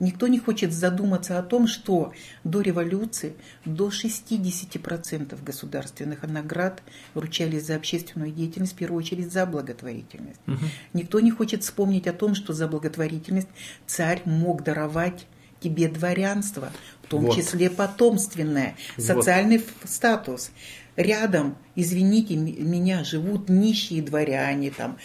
Никто 0.00 0.28
не 0.28 0.38
хочет 0.38 0.72
задуматься 0.72 1.38
о 1.38 1.42
том, 1.42 1.66
что 1.66 2.14
до 2.42 2.62
революции 2.62 3.34
до 3.66 3.88
60% 3.88 5.44
государственных 5.44 6.22
наград 6.22 6.82
вручались 7.12 7.66
за 7.66 7.76
общественную 7.76 8.32
деятельность, 8.32 8.72
в 8.72 8.76
первую 8.76 8.98
очередь 8.98 9.30
за 9.30 9.44
благотворительность. 9.44 10.40
Угу. 10.46 10.64
Никто 10.94 11.20
не 11.20 11.30
хочет 11.30 11.64
вспомнить 11.64 12.06
о 12.06 12.14
том, 12.14 12.34
что 12.34 12.54
за 12.54 12.66
благотворительность 12.66 13.48
царь 13.86 14.22
мог 14.24 14.64
даровать 14.64 15.26
тебе 15.60 15.88
дворянство, 15.88 16.72
в 17.02 17.08
том 17.08 17.26
вот. 17.26 17.36
числе 17.36 17.68
потомственное, 17.68 18.76
социальный 18.96 19.58
вот. 19.58 19.90
статус. 19.90 20.50
Рядом, 20.96 21.56
извините 21.76 22.36
меня, 22.36 23.04
живут 23.04 23.48
нищие 23.48 24.02
дворяне, 24.02 24.70
там, 24.70 24.96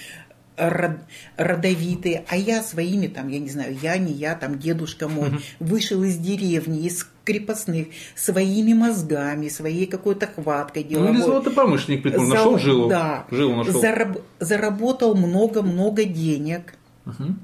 род, 0.58 0.98
родовитые, 1.38 2.26
а 2.28 2.38
я 2.38 2.64
своими 2.64 3.08
там, 3.08 3.28
я 3.28 3.40
не 3.40 3.50
знаю, 3.50 3.78
я 3.82 3.98
не 3.98 4.14
я, 4.14 4.36
там 4.36 4.60
дедушка 4.60 5.08
мой, 5.08 5.30
угу. 5.30 5.38
вышел 5.60 6.04
из 6.04 6.18
деревни, 6.18 6.86
из 6.86 7.08
крепостных, 7.24 7.88
своими 8.16 8.74
мозгами, 8.74 9.48
своей 9.50 9.86
какой-то 9.88 10.28
хваткой 10.28 10.84
деловой. 10.84 11.12
Ну 11.12 11.18
или 11.18 11.24
золотопромышленник, 11.24 12.04
притом, 12.04 12.28
За... 12.28 12.36
нашел 12.36 12.58
жилу. 12.60 12.88
Да. 12.90 13.26
Жилу 13.32 13.56
нашел. 13.56 13.82
Зараб... 13.82 14.18
Заработал 14.40 15.16
много-много 15.16 16.06
денег. 16.06 16.76
Угу. 17.06 17.36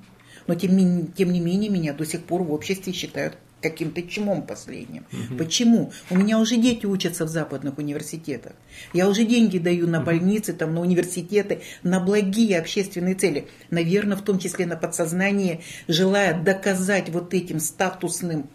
Но 0.48 0.56
тем, 0.56 1.08
тем 1.08 1.32
не 1.32 1.40
менее 1.40 1.70
меня 1.70 1.94
до 1.94 2.06
сих 2.06 2.24
пор 2.24 2.44
в 2.44 2.54
обществе 2.54 2.94
считают 2.94 3.38
каким-то 3.62 4.02
чумом 4.02 4.46
последним. 4.46 5.06
Угу. 5.12 5.38
Почему? 5.38 5.92
У 6.10 6.18
меня 6.18 6.40
уже 6.40 6.58
дети 6.58 6.86
учатся 6.86 7.26
в 7.26 7.30
западных 7.30 7.78
университетах. 7.78 8.54
Я 8.94 9.08
уже 9.08 9.24
деньги 9.24 9.58
даю 9.58 9.88
на 9.88 10.02
больницы, 10.02 10.54
там, 10.54 10.74
на 10.74 10.82
университеты, 10.82 11.62
на 11.84 12.00
благие 12.00 12.60
общественные 12.60 13.16
цели. 13.16 13.48
Наверное, 13.70 14.18
в 14.18 14.22
том 14.22 14.40
числе 14.40 14.66
на 14.66 14.76
подсознание, 14.76 15.62
желая 15.88 16.42
доказать 16.42 17.10
вот 17.10 17.34
этим 17.34 17.60
статусным 17.60 18.50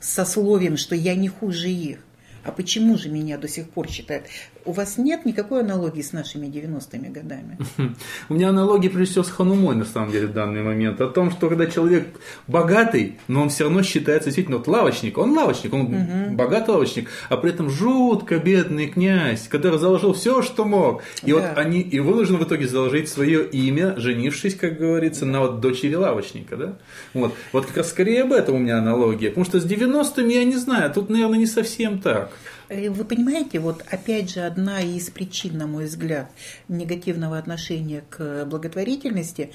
сословием, 0.00 0.76
что 0.76 0.94
я 0.94 1.14
не 1.14 1.28
хуже 1.28 1.68
их. 1.68 1.98
А 2.44 2.52
почему 2.52 2.96
же 2.96 3.08
меня 3.08 3.38
до 3.38 3.48
сих 3.48 3.68
пор 3.70 3.88
считают? 3.90 4.26
У 4.66 4.72
вас 4.72 4.98
нет 4.98 5.24
никакой 5.24 5.60
аналогии 5.60 6.02
с 6.02 6.12
нашими 6.12 6.48
90-ми 6.48 7.08
годами? 7.08 7.56
У 8.28 8.34
меня 8.34 8.48
аналогия, 8.48 8.90
прежде 8.90 9.12
всего, 9.12 9.24
с 9.24 9.30
Ханумой, 9.30 9.76
на 9.76 9.84
самом 9.84 10.10
деле, 10.10 10.26
в 10.26 10.32
данный 10.32 10.62
момент. 10.62 11.00
О 11.00 11.06
том, 11.06 11.30
что 11.30 11.48
когда 11.48 11.66
человек 11.66 12.08
богатый, 12.48 13.18
но 13.28 13.42
он 13.42 13.48
все 13.48 13.64
равно 13.64 13.84
считается 13.84 14.26
действительно 14.26 14.58
вот 14.58 14.66
лавочник. 14.66 15.18
Он 15.18 15.32
лавочник, 15.32 15.72
он 15.72 15.82
угу. 15.82 16.34
богатый 16.34 16.70
лавочник, 16.70 17.08
а 17.28 17.36
при 17.36 17.50
этом 17.52 17.70
жутко 17.70 18.38
бедный 18.38 18.88
князь, 18.88 19.46
который 19.46 19.78
заложил 19.78 20.12
все, 20.14 20.42
что 20.42 20.64
мог. 20.64 21.02
И 21.22 21.32
да. 21.32 21.34
вот 21.34 21.58
они 21.58 21.80
и 21.80 22.00
вынуждены 22.00 22.38
в 22.38 22.44
итоге 22.44 22.66
заложить 22.66 23.08
свое 23.08 23.46
имя, 23.48 23.94
женившись, 23.96 24.56
как 24.56 24.78
говорится, 24.78 25.26
на 25.26 25.42
вот 25.42 25.60
дочери 25.60 25.94
лавочника. 25.94 26.56
Да? 26.56 26.76
Вот. 27.14 27.34
вот 27.52 27.66
как 27.66 27.76
раз 27.76 27.90
скорее 27.90 28.22
об 28.22 28.32
этом 28.32 28.56
у 28.56 28.58
меня 28.58 28.78
аналогия. 28.78 29.28
Потому 29.28 29.44
что 29.44 29.60
с 29.60 29.64
90-ми 29.64 30.34
я 30.34 30.44
не 30.44 30.56
знаю, 30.56 30.92
тут, 30.92 31.08
наверное, 31.08 31.38
не 31.38 31.46
совсем 31.46 32.00
так. 32.00 32.32
Э, 32.68 32.90
вы 32.90 33.04
понимаете, 33.04 33.60
вот 33.60 33.84
опять 33.90 34.30
же 34.30 34.40
одна 34.40 34.80
из 34.80 35.10
причин, 35.10 35.58
на 35.58 35.66
мой 35.66 35.84
взгляд, 35.84 36.30
негативного 36.68 37.38
отношения 37.38 38.02
к 38.08 38.44
благотворительности 38.44 39.50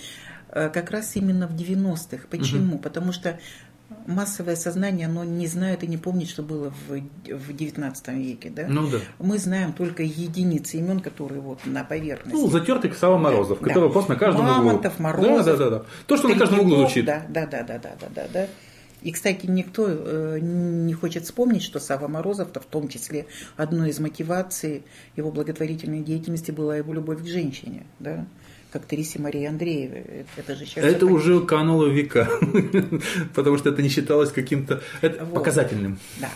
э, 0.50 0.70
как 0.70 0.92
раз 0.92 1.16
именно 1.16 1.48
в 1.48 1.56
90-х. 1.56 2.28
Почему? 2.30 2.76
Угу. 2.76 2.84
Потому 2.84 3.12
что 3.12 3.40
массовое 4.08 4.56
сознание, 4.56 5.08
оно 5.08 5.24
не 5.24 5.48
знает 5.48 5.84
и 5.84 5.88
не 5.88 5.98
помнит, 5.98 6.30
что 6.30 6.44
было 6.44 6.74
в, 6.88 7.02
в 7.28 7.54
19 7.56 8.08
веке. 8.10 8.50
Да? 8.50 8.66
Ну 8.68 8.88
да. 8.90 9.00
Мы 9.20 9.38
знаем 9.38 9.74
только 9.74 10.04
единицы 10.04 10.78
имен, 10.78 11.00
которые 11.00 11.42
вот 11.42 11.60
на 11.66 11.84
поверхности. 11.84 12.38
Ну, 12.38 12.50
затертый 12.50 12.94
Сава 12.94 13.18
Морозов, 13.18 13.60
да, 13.60 13.68
который 13.68 13.90
да. 13.90 13.94
просто 13.94 14.14
на 14.14 14.20
каждом 14.20 14.46
Мамонтов, 14.46 14.94
углу. 14.94 15.04
Морозов. 15.04 15.46
Да, 15.46 15.58
да, 15.58 15.58
да, 15.58 15.70
да. 15.70 15.86
То, 16.08 16.18
что 16.18 16.28
на 16.30 16.36
каждом 16.36 16.62
углу 16.62 16.78
звучит. 16.78 17.06
Да, 17.06 17.24
да, 17.28 17.46
да, 17.46 17.64
да, 17.64 17.80
да, 17.80 18.08
да, 18.16 18.28
да. 18.32 18.48
И, 19.02 19.12
кстати, 19.12 19.46
никто 19.48 19.88
э, 19.88 20.40
не 20.42 20.94
хочет 20.94 21.24
вспомнить, 21.24 21.64
что 21.64 21.80
Сава 21.80 22.08
Морозов-то 22.08 22.60
в 22.60 22.66
том 22.66 22.88
числе 22.88 23.26
одной 23.58 23.90
из 23.90 24.00
мотиваций 24.00 24.84
его 25.16 25.32
благотворительной 25.32 26.02
деятельности 26.02 26.52
была 26.52 26.78
его 26.78 26.94
любовь 26.94 27.24
к 27.24 27.28
женщине, 27.28 27.86
да, 28.00 28.26
к 28.72 28.76
актрисе 28.76 29.20
Марии 29.20 29.46
Андреевой. 29.46 30.26
Это 30.38 30.56
же 30.56 30.66
сейчас... 30.66 30.86
Это 30.86 31.06
уже 31.08 31.42
кануло 31.42 31.88
века, 31.88 32.30
потому 33.36 33.58
что 33.58 33.70
это 33.70 33.82
не 33.82 33.90
считалось 33.90 34.32
каким-то 34.32 34.82
вот. 35.02 35.34
показательным. 35.34 36.00
Да. 36.20 36.30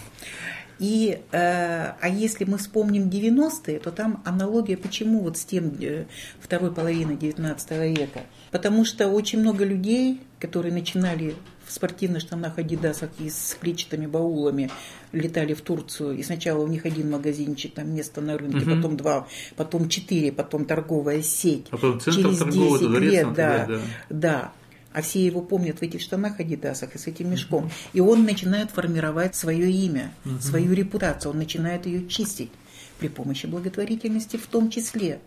И, 0.79 1.19
э, 1.31 1.93
а 2.00 2.10
если 2.10 2.43
мы 2.43 2.57
вспомним 2.57 3.10
90-е, 3.10 3.79
то 3.79 3.91
там 3.91 4.22
аналогия, 4.25 4.75
почему 4.75 5.22
вот 5.22 5.38
с 5.38 5.45
тем 5.45 5.74
э, 5.79 6.05
второй 6.39 6.74
половины 6.74 7.15
19 7.15 7.72
века. 7.98 8.22
Потому 8.51 8.84
что 8.84 9.07
очень 9.07 9.39
много 9.39 9.63
людей, 9.63 10.22
которые 10.39 10.74
начинали 10.74 11.36
спортивных 11.75 12.22
штанах 12.22 12.58
Адидасах 12.58 13.10
и 13.20 13.29
с 13.29 13.58
клетчатыми 13.60 14.08
баулами 14.08 14.70
летали 15.12 15.53
в 15.53 15.62
Турцию. 15.62 16.17
И 16.17 16.24
сначала 16.24 16.63
у 16.63 16.67
них 16.67 16.86
один 16.86 17.12
магазинчик, 17.12 17.74
там 17.74 17.94
место 17.94 18.22
на 18.22 18.38
рынке, 18.38 18.65
угу. 18.65 18.75
потом 18.75 18.98
два, 18.98 19.27
потом 19.55 19.89
четыре, 19.89 20.32
потом 20.32 20.65
торговая 20.65 21.22
сеть. 21.22 21.67
Потом 21.70 22.00
центр 22.00 22.22
Через 22.22 22.39
10 22.39 22.82
лет, 23.01 23.34
да, 23.34 23.65
да. 23.65 23.79
да. 24.10 24.51
А 24.94 25.01
все 25.01 25.25
его 25.25 25.41
помнят 25.41 25.79
в 25.79 25.82
этих 25.82 26.01
штанах 26.01 26.39
Адидасах 26.39 26.96
и 26.96 26.98
с 26.98 27.08
этим 27.08 27.29
мешком. 27.29 27.70
И 27.91 28.00
он 28.00 28.24
начинает 28.24 28.72
формировать 28.72 29.36
свое 29.36 29.70
имя, 29.70 30.13
угу. 30.24 30.39
свою 30.39 30.74
репутацию, 30.74 31.32
он 31.32 31.38
начинает 31.38 31.86
ее 31.86 32.08
чистить. 32.08 32.51
при 33.00 33.10
помощи 33.10 33.46
благотворительности 33.46 34.38
в 34.38 34.48
том 34.48 34.70
числе. 34.70 35.20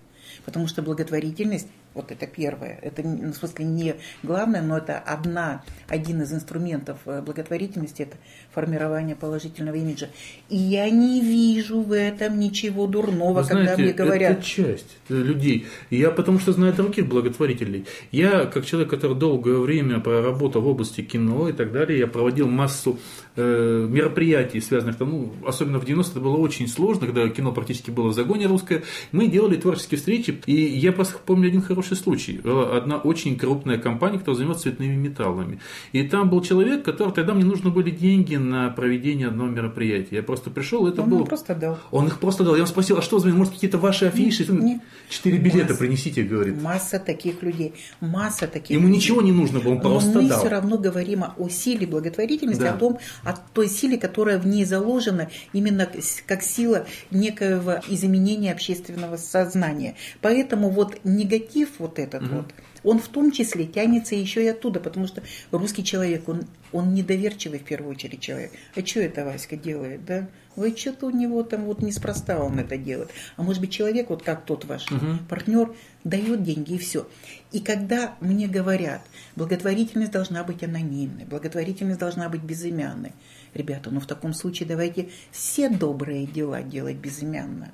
Потому 0.44 0.66
что 0.68 0.80
благотворительность 0.80 1.68
вот 1.98 2.12
это 2.12 2.26
первое. 2.26 2.78
Это, 2.80 3.02
ну, 3.02 3.32
в 3.32 3.36
смысле, 3.36 3.64
не 3.64 3.94
главное, 4.22 4.62
но 4.62 4.78
это 4.78 4.98
одна, 4.98 5.64
один 5.88 6.22
из 6.22 6.32
инструментов 6.32 6.98
э, 7.06 7.20
благотворительности, 7.22 8.02
это 8.02 8.16
формирование 8.52 9.16
положительного 9.16 9.74
имиджа. 9.74 10.08
И 10.48 10.56
я 10.56 10.88
не 10.90 11.20
вижу 11.20 11.82
в 11.82 11.92
этом 11.92 12.38
ничего 12.38 12.86
дурного, 12.86 13.42
Вы 13.42 13.48
когда 13.48 13.62
знаете, 13.62 13.82
мне 13.82 13.92
говорят. 13.92 14.38
Это 14.38 14.42
часть 14.42 14.96
людей. 15.08 15.66
Я 15.90 16.10
потому 16.10 16.38
что 16.38 16.52
знаю 16.52 16.72
других 16.72 17.08
благотворителей. 17.08 17.86
Я, 18.12 18.46
как 18.46 18.64
человек, 18.64 18.90
который 18.90 19.16
долгое 19.16 19.58
время 19.58 19.98
проработал 19.98 20.62
в 20.62 20.68
области 20.68 21.00
кино 21.00 21.48
и 21.48 21.52
так 21.52 21.72
далее, 21.72 21.98
я 21.98 22.06
проводил 22.06 22.48
массу 22.48 22.98
э, 23.36 23.86
мероприятий, 23.88 24.60
связанных 24.60 24.96
там, 24.96 25.10
ну, 25.10 25.32
особенно 25.44 25.80
в 25.80 25.84
90-е, 25.84 26.10
это 26.10 26.20
было 26.20 26.36
очень 26.36 26.68
сложно, 26.68 27.06
когда 27.06 27.28
кино 27.28 27.52
практически 27.52 27.90
было 27.90 28.08
в 28.08 28.14
загоне 28.14 28.46
русское. 28.46 28.82
Мы 29.10 29.26
делали 29.28 29.56
творческие 29.56 29.98
встречи, 29.98 30.40
и 30.46 30.54
я 30.54 30.92
просто 30.92 31.18
помню 31.24 31.48
один 31.48 31.62
хороший 31.62 31.87
случай. 31.96 32.38
Была 32.38 32.76
одна 32.76 32.96
очень 32.98 33.36
крупная 33.38 33.78
компания, 33.78 34.18
которая 34.18 34.36
занимается 34.36 34.64
цветными 34.64 34.96
металлами. 34.96 35.60
И 35.92 36.02
там 36.02 36.30
был 36.30 36.40
человек, 36.42 36.84
который 36.84 37.12
тогда 37.12 37.34
мне 37.34 37.44
нужны 37.44 37.70
были 37.70 37.90
деньги 37.90 38.36
на 38.36 38.70
проведение 38.70 39.28
одного 39.28 39.50
мероприятия. 39.50 40.16
Я 40.16 40.22
просто 40.22 40.50
пришел, 40.50 40.86
это 40.86 41.02
Он 41.02 41.10
было... 41.10 41.20
им 41.20 41.26
просто 41.26 41.54
дал. 41.54 41.78
Он 41.90 42.06
их 42.06 42.18
просто 42.20 42.44
дал. 42.44 42.54
Я 42.54 42.58
ему 42.58 42.66
спросил, 42.66 42.98
а 42.98 43.02
что, 43.02 43.18
за- 43.18 43.28
может, 43.28 43.54
какие-то 43.54 43.78
ваши 43.78 44.06
афиши? 44.06 44.46
нет. 44.52 44.80
Четыре 45.08 45.38
билета 45.38 45.68
Масса. 45.68 45.78
принесите, 45.78 46.22
говорит. 46.22 46.60
Масса 46.62 46.98
таких 46.98 47.42
людей. 47.42 47.72
Масса 48.00 48.46
таких 48.46 48.70
Ему 48.76 48.86
людей. 48.88 48.96
ничего 48.98 49.22
не 49.22 49.32
нужно 49.32 49.60
было, 49.60 49.72
он 49.72 49.76
Но 49.78 49.82
просто 49.82 50.20
мы 50.20 50.28
дал. 50.28 50.38
все 50.40 50.48
равно 50.48 50.78
говорим 50.78 51.24
о, 51.36 51.48
силе 51.48 51.86
благотворительности, 51.86 52.60
Да. 52.60 52.74
о 52.74 52.76
том, 52.76 52.98
о 53.24 53.32
той 53.32 53.68
силе, 53.68 53.96
которая 53.98 54.38
в 54.38 54.46
ней 54.46 54.64
заложена 54.64 55.30
именно 55.52 55.88
как 56.26 56.42
сила 56.42 56.86
некоего 57.10 57.80
изменения 57.88 58.52
общественного 58.52 59.16
сознания. 59.16 59.96
Поэтому 60.20 60.70
вот 60.70 60.98
негатив 61.04 61.67
вот 61.78 61.98
этот 61.98 62.28
вот, 62.28 62.46
он 62.84 62.98
в 62.98 63.08
том 63.08 63.32
числе 63.32 63.66
тянется 63.66 64.14
еще 64.14 64.44
и 64.44 64.48
оттуда, 64.48 64.80
потому 64.80 65.06
что 65.06 65.22
русский 65.50 65.84
человек, 65.84 66.28
он, 66.28 66.44
он 66.72 66.94
недоверчивый 66.94 67.58
в 67.58 67.64
первую 67.64 67.92
очередь 67.92 68.20
человек. 68.20 68.52
А 68.74 68.84
что 68.84 69.00
это 69.00 69.24
Васька 69.24 69.56
делает, 69.56 70.04
да? 70.04 70.28
Ой, 70.56 70.74
что-то 70.76 71.06
у 71.06 71.10
него 71.10 71.44
там 71.44 71.66
вот 71.66 71.82
неспроста 71.82 72.42
он 72.42 72.58
это 72.58 72.76
делает. 72.76 73.10
А 73.36 73.42
может 73.42 73.60
быть 73.60 73.70
человек, 73.70 74.10
вот 74.10 74.24
как 74.24 74.44
тот 74.44 74.64
ваш 74.64 74.86
партнер, 75.28 75.72
дает 76.02 76.42
деньги 76.42 76.74
и 76.74 76.78
все. 76.78 77.06
И 77.52 77.60
когда 77.60 78.16
мне 78.20 78.48
говорят, 78.48 79.02
благотворительность 79.36 80.10
должна 80.10 80.42
быть 80.42 80.64
анонимной, 80.64 81.26
благотворительность 81.26 82.00
должна 82.00 82.28
быть 82.28 82.42
безымянной. 82.42 83.12
Ребята, 83.54 83.90
ну 83.90 84.00
в 84.00 84.06
таком 84.06 84.34
случае 84.34 84.68
давайте 84.68 85.10
все 85.30 85.68
добрые 85.68 86.26
дела 86.26 86.62
делать 86.62 86.96
безымянно. 86.96 87.72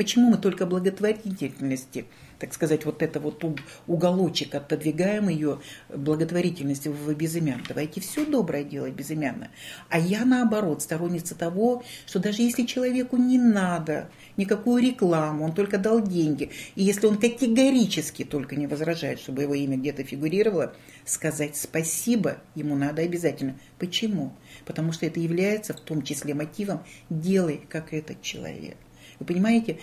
Почему 0.00 0.30
мы 0.30 0.38
только 0.38 0.64
благотворительности, 0.64 2.06
так 2.38 2.54
сказать, 2.54 2.86
вот 2.86 3.02
это 3.02 3.20
вот 3.20 3.44
уголочек 3.86 4.54
отодвигаем 4.54 5.28
ее 5.28 5.60
благотворительности 5.90 6.88
в 6.88 7.14
безымян? 7.14 7.62
Давайте 7.68 8.00
все 8.00 8.24
доброе 8.24 8.64
делать 8.64 8.94
безымянно. 8.94 9.50
А 9.90 9.98
я 9.98 10.24
наоборот 10.24 10.80
сторонница 10.80 11.34
того, 11.34 11.82
что 12.06 12.18
даже 12.18 12.40
если 12.40 12.64
человеку 12.64 13.18
не 13.18 13.38
надо 13.38 14.08
никакую 14.38 14.82
рекламу, 14.82 15.44
он 15.44 15.52
только 15.52 15.76
дал 15.76 16.00
деньги, 16.00 16.48
и 16.76 16.82
если 16.82 17.06
он 17.06 17.18
категорически 17.18 18.24
только 18.24 18.56
не 18.56 18.66
возражает, 18.66 19.20
чтобы 19.20 19.42
его 19.42 19.52
имя 19.52 19.76
где-то 19.76 20.02
фигурировало, 20.02 20.74
сказать 21.04 21.58
спасибо 21.58 22.38
ему 22.54 22.74
надо 22.74 23.02
обязательно. 23.02 23.58
Почему? 23.78 24.32
Потому 24.64 24.92
что 24.92 25.04
это 25.04 25.20
является 25.20 25.74
в 25.74 25.80
том 25.80 26.00
числе 26.00 26.32
мотивом 26.32 26.86
«делай, 27.10 27.60
как 27.68 27.92
этот 27.92 28.22
человек». 28.22 28.78
Вы 29.20 29.26
понимаете, 29.26 29.78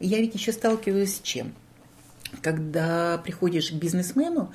я 0.00 0.18
ведь 0.18 0.34
еще 0.34 0.52
сталкиваюсь 0.52 1.16
с 1.16 1.20
чем? 1.20 1.52
Когда 2.40 3.18
приходишь 3.18 3.70
к 3.70 3.74
бизнесмену, 3.74 4.52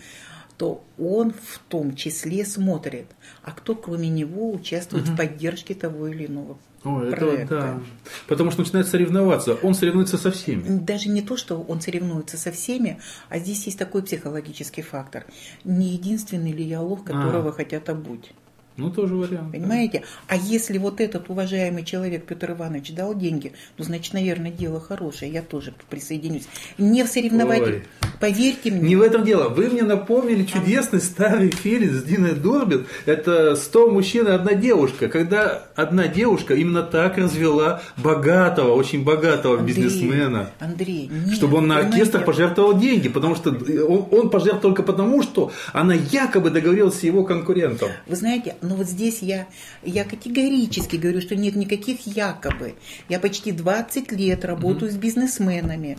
то 0.57 0.83
он 0.97 1.31
в 1.31 1.59
том 1.69 1.95
числе 1.95 2.43
смотрит, 2.43 3.05
а 3.43 3.51
кто 3.51 3.75
кроме 3.75 4.09
него 4.09 4.51
участвует 4.51 5.07
в 5.07 5.15
поддержке 5.15 5.75
того 5.75 6.07
или 6.07 6.25
иного 6.25 6.57
это 6.83 7.15
проекта. 7.15 7.47
да. 7.59 7.79
Потому 8.27 8.51
что 8.51 8.61
начинает 8.61 8.87
соревноваться. 8.87 9.55
Он 9.61 9.73
соревнуется 9.73 10.17
со 10.17 10.31
всеми. 10.31 10.79
Даже 10.79 11.09
не 11.09 11.21
то, 11.21 11.37
что 11.37 11.61
он 11.61 11.81
соревнуется 11.81 12.37
со 12.37 12.51
всеми, 12.51 12.99
а 13.29 13.39
здесь 13.39 13.65
есть 13.65 13.77
такой 13.77 14.03
психологический 14.03 14.81
фактор. 14.81 15.25
Не 15.63 15.89
единственный 15.89 16.51
ли 16.51 16.63
я 16.63 16.81
лох, 16.81 17.03
которого 17.03 17.49
А. 17.49 17.53
хотят 17.53 17.89
обуть. 17.89 18.31
Ну, 18.77 18.91
тоже 18.91 19.15
вариант. 19.15 19.51
Понимаете? 19.51 20.03
А 20.27 20.35
если 20.35 20.77
вот 20.77 21.01
этот 21.01 21.29
уважаемый 21.29 21.83
человек 21.83 22.25
Петр 22.25 22.51
Иванович 22.51 22.93
дал 22.93 23.15
деньги, 23.15 23.53
ну, 23.77 23.83
значит, 23.83 24.13
наверное, 24.13 24.51
дело 24.51 24.79
хорошее, 24.79 25.31
я 25.31 25.41
тоже 25.41 25.73
присоединюсь. 25.89 26.47
Не 26.77 27.03
в 27.03 27.07
соревновании. 27.07 27.65
Ой. 27.65 27.83
Поверьте 28.19 28.71
мне. 28.71 28.81
Не 28.89 28.95
в 28.95 29.01
этом 29.01 29.23
дело. 29.23 29.49
Вы 29.49 29.69
мне 29.69 29.83
напомнили 29.83 30.43
чудесный 30.43 31.01
старый 31.01 31.49
фильм 31.49 31.91
с 31.91 32.03
Диной 32.03 32.33
Дорбин. 32.33 32.85
Это 33.05 33.53
«100 33.53 33.91
мужчин 33.91 34.27
и 34.27 34.31
одна 34.31 34.53
девушка». 34.53 35.07
Когда 35.07 35.67
одна 35.75 36.07
девушка 36.07 36.53
именно 36.53 36.83
так 36.83 37.17
развела 37.17 37.81
богатого, 37.97 38.73
очень 38.73 39.03
богатого 39.03 39.59
Андрей, 39.59 39.75
бизнесмена. 39.75 40.51
Андрей, 40.59 41.09
нет, 41.11 41.35
Чтобы 41.35 41.57
он 41.57 41.67
на 41.67 41.79
оркестр 41.79 42.23
пожертвовал 42.23 42.79
деньги, 42.79 43.09
потому 43.09 43.35
что 43.35 43.49
он, 43.49 44.07
он 44.11 44.29
пожертвовал 44.29 44.61
только 44.61 44.83
потому, 44.83 45.23
что 45.23 45.51
она 45.73 45.93
якобы 45.93 46.49
договорилась 46.49 46.99
с 46.99 47.03
его 47.03 47.23
конкурентом. 47.23 47.89
Вы 48.05 48.15
знаете, 48.15 48.55
но 48.67 48.75
вот 48.75 48.87
здесь 48.87 49.21
я, 49.21 49.47
я 49.83 50.03
категорически 50.03 50.97
говорю, 50.97 51.21
что 51.21 51.35
нет 51.35 51.55
никаких 51.55 52.05
якобы. 52.05 52.75
Я 53.09 53.19
почти 53.19 53.51
20 53.51 54.11
лет 54.11 54.45
работаю 54.45 54.91
с 54.91 54.95
бизнесменами. 54.95 55.97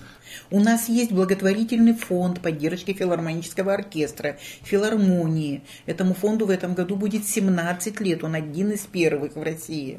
У 0.50 0.60
нас 0.60 0.88
есть 0.88 1.12
благотворительный 1.12 1.94
фонд 1.94 2.40
поддержки 2.40 2.92
филармонического 2.92 3.74
оркестра, 3.74 4.36
филармонии. 4.62 5.62
Этому 5.86 6.14
фонду 6.14 6.46
в 6.46 6.50
этом 6.50 6.74
году 6.74 6.96
будет 6.96 7.26
17 7.26 8.00
лет, 8.00 8.24
он 8.24 8.34
один 8.34 8.70
из 8.70 8.80
первых 8.80 9.36
в 9.36 9.42
России. 9.42 9.98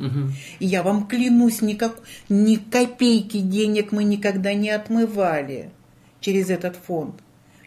И 0.59 0.65
я 0.65 0.83
вам 0.83 1.07
клянусь, 1.07 1.61
никак, 1.61 1.99
ни 2.29 2.55
копейки 2.55 3.39
денег 3.39 3.91
мы 3.91 4.03
никогда 4.03 4.53
не 4.53 4.69
отмывали 4.69 5.71
через 6.19 6.49
этот 6.49 6.75
фонд. 6.75 7.15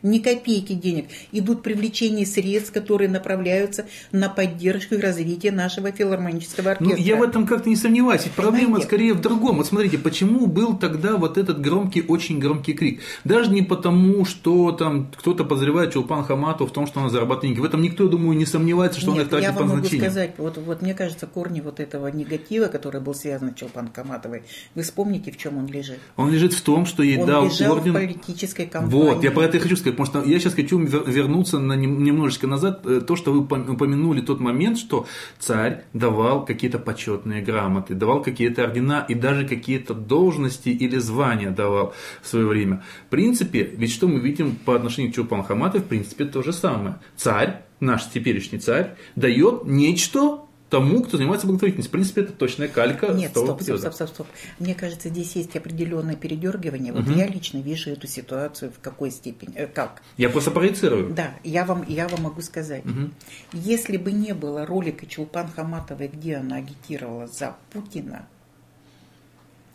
Ни 0.02 0.18
копейки 0.18 0.72
денег. 0.74 1.06
Идут 1.30 1.62
привлечение 1.62 2.26
средств, 2.26 2.72
которые 2.72 3.08
направляются 3.08 3.86
на 4.10 4.28
поддержку 4.28 4.96
и 4.96 4.98
развитие 4.98 5.52
нашего 5.52 5.92
филармонического 5.92 6.76
Ну, 6.80 6.90
оркестра. 6.90 6.96
я 7.04 7.16
в 7.16 7.22
этом 7.22 7.46
как-то 7.46 7.68
не 7.68 7.76
сомневаюсь. 7.76 8.24
Ведь 8.24 8.32
проблема 8.32 8.64
Понимаете? 8.64 8.86
скорее 8.86 9.14
в 9.14 9.20
другом. 9.20 9.56
Вот 9.58 9.66
смотрите, 9.66 9.98
почему 9.98 10.46
был 10.46 10.76
тогда 10.76 11.16
вот 11.16 11.38
этот 11.38 11.60
громкий, 11.60 12.02
очень 12.02 12.38
громкий 12.38 12.72
крик? 12.72 13.00
Даже 13.24 13.50
не 13.50 13.62
потому, 13.62 14.24
что 14.24 14.72
там 14.72 15.10
кто-то 15.16 15.44
подозревает 15.44 15.92
Чулпан 15.92 16.24
Хамату 16.24 16.66
в 16.66 16.72
том, 16.72 16.86
что 16.86 17.00
она 17.00 17.08
зарабатывает 17.08 17.42
деньги. 17.54 17.60
В 17.60 17.64
этом 17.64 17.80
никто, 17.82 18.04
я 18.04 18.10
думаю, 18.10 18.36
не 18.36 18.46
сомневается, 18.46 19.00
что 19.00 19.10
он 19.10 19.16
Нет, 19.18 19.24
их 19.24 19.30
тратит 19.30 19.46
я 19.48 19.52
по 19.52 19.60
вам 19.60 19.68
могу 19.68 19.76
назначению. 19.82 20.10
сказать, 20.10 20.30
вот, 20.38 20.58
вот 20.58 20.82
мне 20.82 20.94
кажется, 20.94 21.26
корни 21.26 21.60
вот 21.60 21.78
этого 21.80 22.08
негатива, 22.08 22.66
который 22.66 23.00
был 23.00 23.14
связан 23.14 23.54
с 23.54 23.58
Чулпан 23.58 23.88
Каматовой, 23.88 24.42
вы 24.74 24.82
вспомните, 24.82 25.30
в 25.30 25.36
чем 25.36 25.58
он 25.58 25.66
лежит. 25.68 25.98
Он 26.16 26.30
лежит 26.30 26.52
в 26.54 26.60
том, 26.62 26.86
что 26.86 27.02
ей 27.02 27.18
Он 27.18 27.26
дал 27.26 27.44
орден. 27.44 27.92
в 27.92 27.94
политической 27.94 28.66
кампании. 28.66 28.92
Вот, 29.14 29.22
я 29.24 29.30
про 29.30 29.44
это 29.44 29.56
и 29.58 29.60
хочу 29.60 29.76
сказать, 29.76 29.91
потому 29.92 30.06
что 30.06 30.22
я 30.30 30.38
сейчас 30.38 30.54
хочу 30.54 30.78
вер- 30.80 31.10
вернуться 31.10 31.58
на 31.58 31.74
нем- 31.74 32.02
немножечко 32.02 32.46
назад, 32.46 32.86
э, 32.86 33.00
то, 33.06 33.16
что 33.16 33.32
вы 33.32 33.46
пом- 33.46 33.70
упомянули 33.70 34.20
тот 34.20 34.40
момент, 34.40 34.78
что 34.78 35.06
царь 35.38 35.84
давал 35.92 36.44
какие-то 36.44 36.78
почетные 36.78 37.42
грамоты, 37.42 37.94
давал 37.94 38.22
какие-то 38.22 38.64
ордена 38.64 39.06
и 39.08 39.14
даже 39.14 39.46
какие-то 39.46 39.94
должности 39.94 40.68
или 40.70 40.98
звания 40.98 41.50
давал 41.50 41.94
в 42.22 42.26
свое 42.28 42.46
время. 42.46 42.82
В 43.06 43.10
принципе, 43.10 43.70
ведь 43.76 43.92
что 43.92 44.08
мы 44.08 44.20
видим 44.20 44.56
по 44.56 44.74
отношению 44.74 45.12
к 45.12 45.14
Чулпан 45.14 45.44
Хаматы, 45.44 45.78
в 45.78 45.84
принципе, 45.84 46.24
то 46.24 46.42
же 46.42 46.52
самое. 46.52 46.96
Царь, 47.16 47.62
наш 47.80 48.08
теперешний 48.10 48.58
царь, 48.58 48.96
дает 49.16 49.64
нечто 49.64 50.40
тому, 50.72 51.02
кто 51.02 51.18
занимается 51.18 51.46
благотворительностью. 51.46 51.90
В 51.90 51.92
принципе, 51.92 52.22
это 52.22 52.32
точная 52.32 52.66
калька 52.66 53.08
Нет, 53.12 53.34
того 53.34 53.44
стоп, 53.44 53.56
стоп, 53.58 53.66
периода. 53.66 53.92
стоп, 53.92 54.08
стоп, 54.08 54.08
стоп. 54.08 54.26
Мне 54.58 54.74
кажется, 54.74 55.10
здесь 55.10 55.36
есть 55.36 55.54
определенное 55.54 56.16
передергивание. 56.16 56.94
Вот 56.94 57.06
я 57.08 57.26
лично 57.26 57.58
вижу 57.58 57.90
эту 57.90 58.06
ситуацию 58.06 58.72
в 58.72 58.80
какой 58.80 59.10
степени, 59.10 59.54
э, 59.54 59.66
как. 59.66 60.00
Я 60.16 60.30
просто 60.30 60.50
проецирую. 60.50 61.12
Да, 61.12 61.34
я 61.44 61.66
вам, 61.66 61.84
я 61.86 62.08
вам 62.08 62.22
могу 62.22 62.40
сказать. 62.40 62.84
Если 63.52 63.98
бы 63.98 64.12
не 64.12 64.32
было 64.32 64.64
ролика 64.64 65.04
Чулпан 65.04 65.48
Хаматовой, 65.48 66.08
где 66.08 66.36
она 66.36 66.56
агитировала 66.56 67.26
за 67.26 67.54
Путина, 67.70 68.26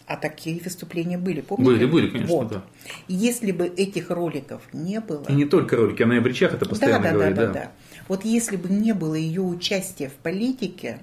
а 0.07 0.15
такие 0.15 0.59
выступления 0.63 1.19
были, 1.19 1.41
помните? 1.41 1.71
Были, 1.71 1.85
были, 1.85 2.09
конечно, 2.09 2.35
Вот. 2.35 2.47
да. 2.47 2.63
Если 3.07 3.51
бы 3.51 3.65
этих 3.65 4.09
роликов 4.09 4.61
не 4.73 4.99
было... 4.99 5.25
И 5.27 5.33
не 5.33 5.45
только 5.45 5.75
ролики, 5.75 6.01
она 6.01 6.17
и 6.17 6.19
в 6.21 6.25
речах 6.25 6.53
это 6.53 6.65
постоянно 6.65 7.03
да, 7.03 7.11
да, 7.11 7.15
говорит. 7.15 7.35
да, 7.35 7.45
да, 7.45 7.53
да. 7.53 7.71
Вот 8.07 8.25
если 8.25 8.55
бы 8.55 8.69
не 8.69 8.93
было 8.93 9.15
ее 9.15 9.41
участия 9.41 10.09
в 10.09 10.13
политике, 10.13 10.99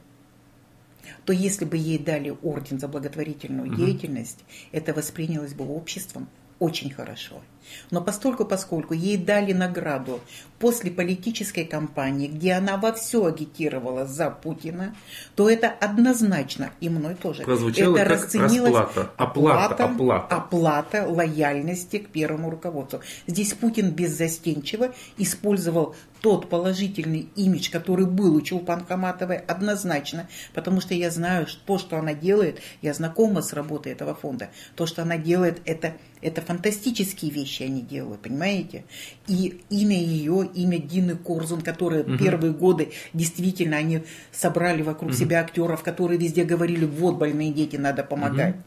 то 1.25 1.33
если 1.33 1.65
бы 1.65 1.77
ей 1.77 1.99
дали 1.99 2.35
орден 2.43 2.79
за 2.79 2.89
благотворительную 2.89 3.75
деятельность, 3.75 4.41
это 4.73 4.93
воспринялось 4.95 5.55
бы 5.55 5.67
обществом 5.67 6.29
очень 6.59 6.91
хорошо. 6.91 7.43
Но 7.91 8.01
постольку, 8.01 8.45
поскольку 8.45 8.95
ей 8.95 9.17
дали 9.17 9.53
награду 9.53 10.21
после 10.59 10.91
политической 10.91 11.65
кампании, 11.65 12.29
где 12.29 12.53
она 12.53 12.77
во 12.77 12.93
все 12.93 13.25
агитировала 13.25 14.07
за 14.07 14.31
Путина, 14.31 14.95
то 15.35 15.49
это 15.49 15.69
однозначно, 15.69 16.71
и 16.81 16.89
мной 16.89 17.15
тоже, 17.15 17.43
Прозвучало 17.43 17.97
это 17.97 18.05
как 18.05 18.13
расценилось 18.13 18.75
расплата. 18.75 19.11
Оплата, 19.17 19.85
оплата. 19.85 20.37
оплата 20.37 21.07
лояльности 21.09 21.99
к 21.99 22.11
первому 22.11 22.51
руководству. 22.51 23.01
Здесь 23.27 23.55
Путин 23.55 23.91
беззастенчиво 23.91 24.95
использовал 25.17 25.95
тот 26.25 26.49
положительный 26.49 27.29
имидж, 27.37 27.71
который 27.71 28.07
был 28.07 28.35
у 28.35 28.41
Чулпан 28.41 28.87
Хаматовой, 28.87 29.37
однозначно, 29.37 30.27
потому 30.55 30.81
что 30.81 30.95
я 30.95 31.11
знаю, 31.11 31.47
что 31.47 31.61
то, 31.67 31.77
что 31.77 31.99
она 31.99 32.15
делает, 32.15 32.61
я 32.81 32.95
знакома 32.95 33.43
с 33.43 33.53
работой 33.53 33.93
этого 33.93 34.15
фонда, 34.15 34.49
то, 34.75 34.87
что 34.87 35.03
она 35.03 35.19
делает, 35.19 35.61
это, 35.67 35.93
это 36.23 36.41
фантастические 36.41 37.31
вещи 37.31 37.65
они 37.65 37.83
делают, 37.83 38.23
понимаете? 38.23 38.87
И 39.29 39.61
имя 39.69 40.03
ее, 40.03 40.49
имя 40.55 40.79
Дины 40.79 41.15
Корзун, 41.15 41.61
которые 41.61 42.05
угу. 42.05 42.17
первые 42.17 42.55
годы 42.55 42.93
действительно 43.13 43.77
они 43.77 44.05
собрали 44.33 44.81
вокруг 44.81 45.11
угу. 45.11 45.19
себя 45.19 45.41
актеров, 45.41 45.83
которые 45.83 46.19
везде 46.19 46.45
говорили, 46.45 46.87
вот 46.87 47.19
больные 47.19 47.53
дети, 47.53 47.77
надо 47.77 48.03
помогать. 48.03 48.55
Угу. 48.55 48.65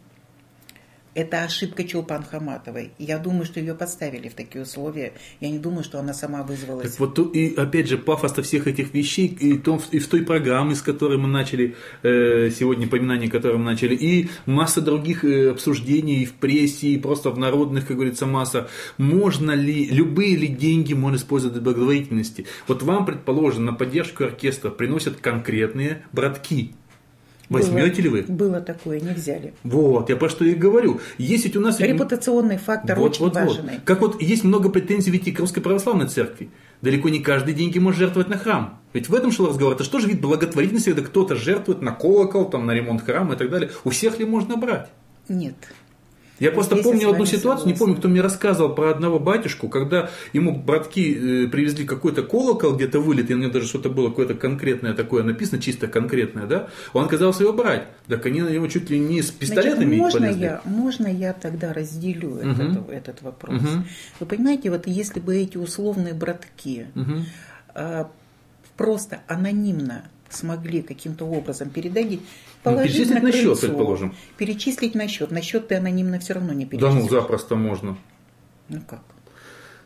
Это 1.17 1.41
ошибка 1.41 1.83
Чулпан 1.83 2.23
Хаматовой. 2.23 2.91
Я 2.99 3.17
думаю, 3.17 3.45
что 3.45 3.59
ее 3.59 3.73
поставили 3.73 4.29
в 4.29 4.35
такие 4.35 4.61
условия. 4.61 5.13
Я 5.39 5.49
не 5.49 5.57
думаю, 5.57 5.83
что 5.83 5.99
она 5.99 6.13
сама 6.13 6.43
вызвалась. 6.43 6.91
Так 6.91 6.99
вот, 6.99 7.35
и 7.35 7.55
опять 7.55 7.87
же, 7.89 7.97
пафос 7.97 8.33
всех 8.33 8.67
этих 8.67 8.93
вещей, 8.93 9.25
и, 9.25 9.57
том, 9.57 9.81
и 9.89 9.97
в 9.97 10.07
той 10.07 10.21
программе, 10.21 10.75
с 10.75 10.83
которой 10.83 11.17
мы 11.17 11.27
начали, 11.27 11.75
э, 12.03 12.51
сегодня 12.51 12.87
поминание 12.87 13.31
которой 13.31 13.57
мы 13.57 13.63
начали, 13.63 13.95
и 13.95 14.29
масса 14.45 14.79
других 14.79 15.25
э, 15.25 15.49
обсуждений 15.49 16.23
в 16.23 16.33
прессе, 16.33 16.89
и 16.89 16.99
просто 16.99 17.31
в 17.31 17.39
народных, 17.39 17.87
как 17.87 17.95
говорится, 17.97 18.27
масса. 18.27 18.69
Можно 18.99 19.53
ли, 19.53 19.87
любые 19.89 20.35
ли 20.35 20.47
деньги 20.47 20.93
можно 20.93 21.17
использовать 21.17 21.55
для 21.55 21.63
благотворительности? 21.63 22.45
Вот 22.67 22.83
вам, 22.83 23.07
предположим, 23.07 23.65
на 23.65 23.73
поддержку 23.73 24.23
оркестра 24.23 24.69
приносят 24.69 25.17
конкретные 25.17 26.03
братки. 26.11 26.75
Возьмете 27.49 28.01
ли 28.01 28.09
вы? 28.09 28.25
Было 28.27 28.59
такое, 28.59 28.99
не 28.99 29.13
взяли. 29.13 29.53
Вот, 29.63 30.09
я 30.09 30.15
про 30.17 30.29
что 30.29 30.43
и 30.43 30.53
говорю. 30.53 30.99
Есть 31.17 31.45
ведь 31.45 31.55
у 31.55 31.61
нас... 31.61 31.79
Репутационный 31.79 32.57
фактор 32.57 32.97
вот, 32.99 33.11
очень 33.11 33.25
вот, 33.25 33.35
важный. 33.35 33.73
Вот. 33.75 33.83
Как 33.85 34.01
вот 34.01 34.21
есть 34.21 34.43
много 34.43 34.69
претензий 34.69 35.11
ведь 35.11 35.27
и 35.27 35.31
к 35.31 35.39
Русской 35.39 35.61
Православной 35.61 36.07
Церкви. 36.07 36.49
Далеко 36.81 37.09
не 37.09 37.19
каждый 37.19 37.53
деньги 37.53 37.79
может 37.79 37.99
жертвовать 37.99 38.29
на 38.29 38.37
храм. 38.37 38.79
Ведь 38.93 39.09
в 39.09 39.15
этом 39.15 39.31
шел 39.31 39.47
разговор. 39.47 39.73
Это 39.73 39.83
что 39.83 39.99
же 39.99 40.07
вид 40.07 40.21
благотворительности, 40.21 40.89
когда 40.89 41.03
кто-то 41.03 41.35
жертвует 41.35 41.81
на 41.81 41.91
колокол, 41.91 42.49
там, 42.49 42.65
на 42.65 42.71
ремонт 42.71 43.03
храма 43.03 43.35
и 43.35 43.37
так 43.37 43.49
далее. 43.49 43.71
У 43.83 43.89
всех 43.89 44.19
ли 44.19 44.25
можно 44.25 44.57
брать? 44.57 44.89
Нет. 45.29 45.55
Я 46.39 46.51
просто 46.51 46.75
Здесь 46.75 46.85
помню 46.85 47.09
одну 47.09 47.25
ситуацию, 47.25 47.41
согласна. 47.41 47.69
не 47.69 47.73
помню, 47.73 47.95
кто 47.95 48.07
мне 48.07 48.21
рассказывал 48.21 48.75
про 48.75 48.91
одного 48.91 49.19
батюшку, 49.19 49.69
когда 49.69 50.09
ему 50.33 50.55
братки 50.55 51.45
э, 51.45 51.47
привезли 51.47 51.85
какой-то 51.85 52.23
колокол 52.23 52.75
где-то 52.75 52.99
вылет, 52.99 53.31
и 53.31 53.33
у 53.33 53.37
него 53.37 53.51
даже 53.51 53.67
что-то 53.67 53.89
было 53.89 54.09
какое-то 54.09 54.35
конкретное 54.35 54.93
такое 54.93 55.23
написано, 55.23 55.61
чисто 55.61 55.87
конкретное, 55.87 56.45
да, 56.45 56.69
он 56.93 57.05
отказался 57.05 57.43
его 57.43 57.53
брать. 57.53 57.87
Так 58.07 58.25
они 58.25 58.41
на 58.41 58.49
него 58.49 58.67
чуть 58.67 58.89
ли 58.89 58.99
не 58.99 59.21
с 59.21 59.31
пистолетами 59.31 59.97
Значит, 59.97 59.99
можно 59.99 60.19
полезли. 60.19 60.43
я, 60.43 60.61
можно 60.65 61.07
я 61.07 61.33
тогда 61.33 61.73
разделю 61.73 62.29
угу. 62.29 62.39
этот, 62.39 62.89
этот 62.89 63.21
вопрос? 63.21 63.61
Угу. 63.61 63.83
Вы 64.19 64.25
понимаете, 64.25 64.69
вот 64.69 64.87
если 64.87 65.19
бы 65.19 65.35
эти 65.35 65.57
условные 65.57 66.13
братки 66.13 66.87
угу. 66.95 68.07
просто 68.75 69.19
анонимно 69.27 70.03
смогли 70.29 70.81
каким-то 70.81 71.25
образом 71.25 71.69
передать, 71.69 72.19
положить 72.63 72.91
ну, 72.91 72.97
перечислить 72.97 73.23
на, 73.23 73.31
крыльцо, 73.31 73.49
на 73.49 73.55
счет, 73.55 73.59
предположим. 73.61 74.15
Перечислить 74.37 74.95
на 74.95 75.07
счет. 75.07 75.31
На 75.31 75.41
счет 75.41 75.67
ты 75.67 75.75
анонимно 75.75 76.19
все 76.19 76.33
равно 76.33 76.53
не 76.53 76.65
перечислишь. 76.65 76.93
Да 76.93 76.99
ну, 76.99 77.09
запросто 77.09 77.55
можно. 77.55 77.97
Ну 78.69 78.81
как? 78.87 79.01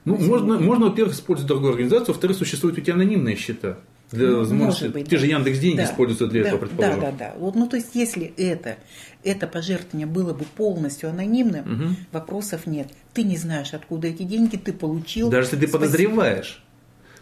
Ну, 0.05 0.17
можно, 0.17 0.59
можно, 0.59 0.87
во-первых, 0.87 1.13
использовать 1.13 1.47
другую 1.47 1.71
организацию, 1.71 2.07
во-вторых, 2.07 2.37
существуют 2.37 2.77
ведь 2.77 2.89
анонимные 2.89 3.35
счета. 3.35 3.77
Для, 4.11 4.27
ну, 4.27 4.53
может 4.53 4.91
быть, 4.91 5.05
те 5.05 5.15
да. 5.15 5.19
же 5.19 5.27
Яндекс 5.27 5.59
деньги 5.59 5.77
да, 5.77 5.85
используются 5.85 6.27
для 6.27 6.43
да, 6.43 6.47
этого, 6.49 6.59
предположим. 6.61 6.99
Да, 6.99 7.11
да, 7.11 7.17
да. 7.17 7.33
Вот, 7.37 7.55
ну, 7.55 7.67
то 7.67 7.77
есть, 7.77 7.91
если 7.93 8.33
это, 8.35 8.77
это 9.23 9.47
пожертвование 9.47 10.05
было 10.05 10.33
бы 10.33 10.43
полностью 10.43 11.09
анонимным, 11.09 11.73
угу. 11.73 11.95
вопросов 12.11 12.67
нет. 12.67 12.87
Ты 13.13 13.23
не 13.23 13.37
знаешь, 13.37 13.73
откуда 13.73 14.07
эти 14.07 14.23
деньги 14.23 14.57
ты 14.57 14.73
получил. 14.73 15.29
Даже 15.29 15.45
если 15.45 15.57
ты 15.57 15.67
Спасибо. 15.67 15.85
подозреваешь. 15.85 16.63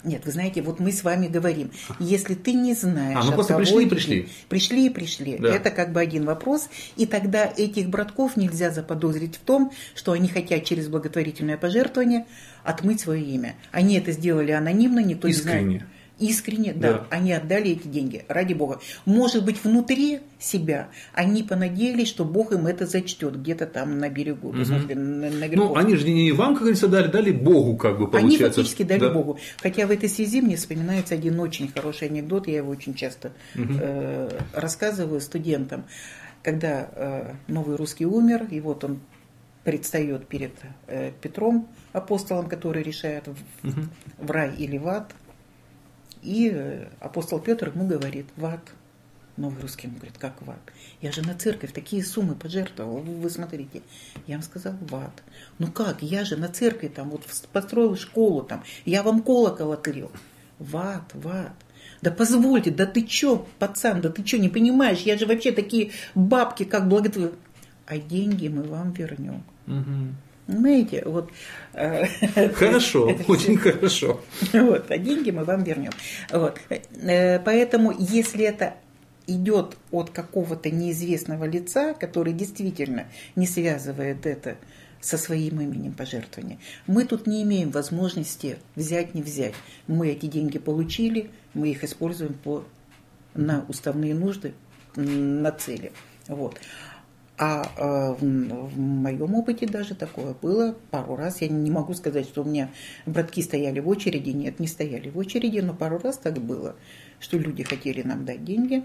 Нет, 0.03 0.25
вы 0.25 0.31
знаете, 0.31 0.61
вот 0.61 0.79
мы 0.79 0.91
с 0.91 1.03
вами 1.03 1.27
говорим, 1.27 1.71
если 1.99 2.33
ты 2.33 2.53
не 2.53 2.73
знаешь... 2.73 3.17
А, 3.19 3.23
ну 3.23 3.33
просто 3.33 3.55
пришли 3.57 3.85
и 3.85 3.89
пришли. 3.89 4.29
Пришли 4.47 4.85
и 4.85 4.89
пришли. 4.89 5.37
Да. 5.37 5.53
Это 5.53 5.71
как 5.71 5.91
бы 5.91 5.99
один 5.99 6.25
вопрос. 6.25 6.69
И 6.95 7.05
тогда 7.05 7.45
этих 7.45 7.89
братков 7.89 8.37
нельзя 8.37 8.71
заподозрить 8.71 9.35
в 9.35 9.39
том, 9.39 9.71
что 9.95 10.13
они 10.13 10.27
хотят 10.27 10.63
через 10.63 10.87
благотворительное 10.87 11.57
пожертвование 11.57 12.25
отмыть 12.63 13.01
свое 13.01 13.23
имя. 13.23 13.55
Они 13.71 13.97
это 13.97 14.11
сделали 14.11 14.51
анонимно, 14.51 14.99
никто 14.99 15.27
Искренне. 15.27 15.63
не 15.63 15.77
знает 15.77 15.89
искренне, 16.19 16.73
да, 16.73 16.93
да, 16.93 17.07
они 17.09 17.33
отдали 17.33 17.71
эти 17.71 17.87
деньги, 17.87 18.25
ради 18.27 18.53
Бога. 18.53 18.79
Может 19.05 19.45
быть, 19.45 19.63
внутри 19.63 20.19
себя 20.39 20.89
они 21.13 21.43
понадеялись, 21.43 22.07
что 22.07 22.25
Бог 22.25 22.51
им 22.51 22.67
это 22.67 22.85
зачтет 22.85 23.39
где-то 23.39 23.65
там 23.65 23.99
на 23.99 24.09
берегу. 24.09 24.49
Угу. 24.49 24.65
Смысле, 24.65 24.95
на, 24.95 25.29
на 25.29 25.47
ну, 25.47 25.75
они 25.75 25.95
же 25.95 26.09
не 26.09 26.31
вам, 26.31 26.53
как 26.53 26.61
говорится, 26.61 26.87
дали, 26.87 27.07
дали 27.07 27.31
Богу, 27.31 27.77
как 27.77 27.99
бы 27.99 28.07
получается. 28.07 28.45
Они 28.45 28.53
фактически 28.53 28.83
дали 28.83 28.99
да. 28.99 29.09
Богу. 29.09 29.39
Хотя 29.61 29.87
в 29.87 29.91
этой 29.91 30.09
связи 30.09 30.41
мне 30.41 30.55
вспоминается 30.55 31.15
один 31.15 31.39
очень 31.39 31.67
хороший 31.69 32.07
анекдот, 32.09 32.47
я 32.47 32.57
его 32.57 32.71
очень 32.71 32.93
часто 32.93 33.31
угу. 33.55 33.73
э, 33.79 34.39
рассказываю 34.53 35.21
студентам. 35.21 35.85
Когда 36.41 36.89
э, 36.95 37.33
новый 37.47 37.75
русский 37.75 38.05
умер, 38.05 38.47
и 38.49 38.61
вот 38.61 38.83
он 38.85 38.99
предстает 39.63 40.25
перед 40.27 40.53
э, 40.87 41.11
Петром, 41.21 41.67
апостолом, 41.91 42.47
который 42.47 42.81
решает 42.81 43.27
в, 43.27 43.67
угу. 43.67 43.81
в 44.17 44.31
рай 44.31 44.55
или 44.55 44.77
в 44.77 44.87
ад, 44.87 45.13
и 46.21 46.51
э, 46.53 46.87
апостол 46.99 47.39
Петр 47.39 47.69
ему 47.69 47.87
говорит, 47.87 48.27
в 48.35 48.45
ад. 48.45 48.61
Новый 49.37 49.61
русский 49.61 49.87
ему 49.87 49.97
говорит, 49.97 50.17
как 50.17 50.41
в 50.41 50.49
ад? 50.49 50.59
Я 51.01 51.11
же 51.11 51.25
на 51.25 51.33
церковь 51.33 51.71
такие 51.71 52.03
суммы 52.03 52.35
пожертвовал, 52.35 52.99
вы 53.01 53.29
смотрите. 53.29 53.81
Я 54.27 54.35
вам 54.35 54.43
сказал, 54.43 54.73
в 54.81 54.93
ад. 54.95 55.23
Ну 55.59 55.71
как, 55.71 56.01
я 56.01 56.25
же 56.25 56.35
на 56.35 56.49
церкви 56.49 56.89
там 56.89 57.09
вот 57.09 57.23
построил 57.53 57.95
школу 57.95 58.43
там, 58.43 58.63
я 58.85 59.01
вам 59.01 59.21
колокол 59.21 59.71
отлил. 59.71 60.11
В 60.57 60.75
ад, 60.75 61.13
в 61.13 61.27
ад. 61.27 61.53
Да 62.01 62.11
позвольте, 62.11 62.71
да 62.71 62.85
ты 62.85 63.03
чё, 63.03 63.47
пацан, 63.59 64.01
да 64.01 64.09
ты 64.09 64.23
чё, 64.23 64.37
не 64.37 64.49
понимаешь, 64.49 64.99
я 64.99 65.17
же 65.17 65.25
вообще 65.25 65.51
такие 65.51 65.91
бабки, 66.15 66.63
как 66.63 66.87
благотворитель. 66.87 67.37
А 67.85 67.97
деньги 67.97 68.47
мы 68.47 68.63
вам 68.63 68.91
вернем. 68.91 69.43
Угу. 69.65 70.15
Понимаете, 70.49 71.03
вот... 71.05 71.29
Э, 71.73 72.05
хорошо, 72.53 73.15
очень 73.27 73.55
хорошо. 73.55 74.19
Вот, 74.51 74.89
а 74.89 74.97
деньги 74.97 75.29
мы 75.29 75.43
вам 75.43 75.63
вернем. 75.63 75.91
Вот. 76.31 76.59
Э, 76.69 77.39
поэтому, 77.39 77.93
если 77.99 78.45
это 78.45 78.73
идет 79.27 79.77
от 79.91 80.09
какого-то 80.09 80.71
неизвестного 80.71 81.45
лица, 81.45 81.93
который 81.93 82.33
действительно 82.33 83.05
не 83.35 83.45
связывает 83.45 84.25
это 84.25 84.57
со 84.99 85.19
своим 85.19 85.61
именем 85.61 85.93
пожертвования. 85.93 86.57
Мы 86.87 87.05
тут 87.05 87.27
не 87.27 87.43
имеем 87.43 87.69
возможности 87.69 88.57
взять, 88.75 89.13
не 89.13 89.21
взять. 89.21 89.53
Мы 89.85 90.09
эти 90.09 90.25
деньги 90.25 90.57
получили, 90.57 91.29
мы 91.53 91.69
их 91.69 91.83
используем 91.83 92.33
по, 92.33 92.65
на 93.35 93.65
уставные 93.67 94.15
нужды, 94.15 94.55
на 94.95 95.51
цели. 95.51 95.91
Вот. 96.27 96.59
А 97.41 97.71
э, 97.77 98.15
в, 98.15 98.19
в 98.19 98.77
моем 98.77 99.33
опыте 99.33 99.65
даже 99.65 99.95
такое 99.95 100.33
было 100.33 100.75
пару 100.91 101.15
раз. 101.15 101.39
Я 101.39 101.47
не 101.47 101.71
могу 101.71 101.93
сказать, 101.93 102.27
что 102.27 102.41
у 102.41 102.45
меня 102.45 102.69
братки 103.05 103.41
стояли 103.41 103.79
в 103.79 103.87
очереди. 103.87 104.31
Нет, 104.31 104.59
не 104.59 104.67
стояли 104.67 105.09
в 105.09 105.17
очереди, 105.17 105.59
но 105.59 105.73
пару 105.73 105.99
раз 105.99 106.17
так 106.17 106.37
было, 106.37 106.75
что 107.21 107.37
люди 107.37 107.63
хотели 107.63 108.01
нам 108.01 108.25
дать 108.25 108.43
деньги. 108.43 108.83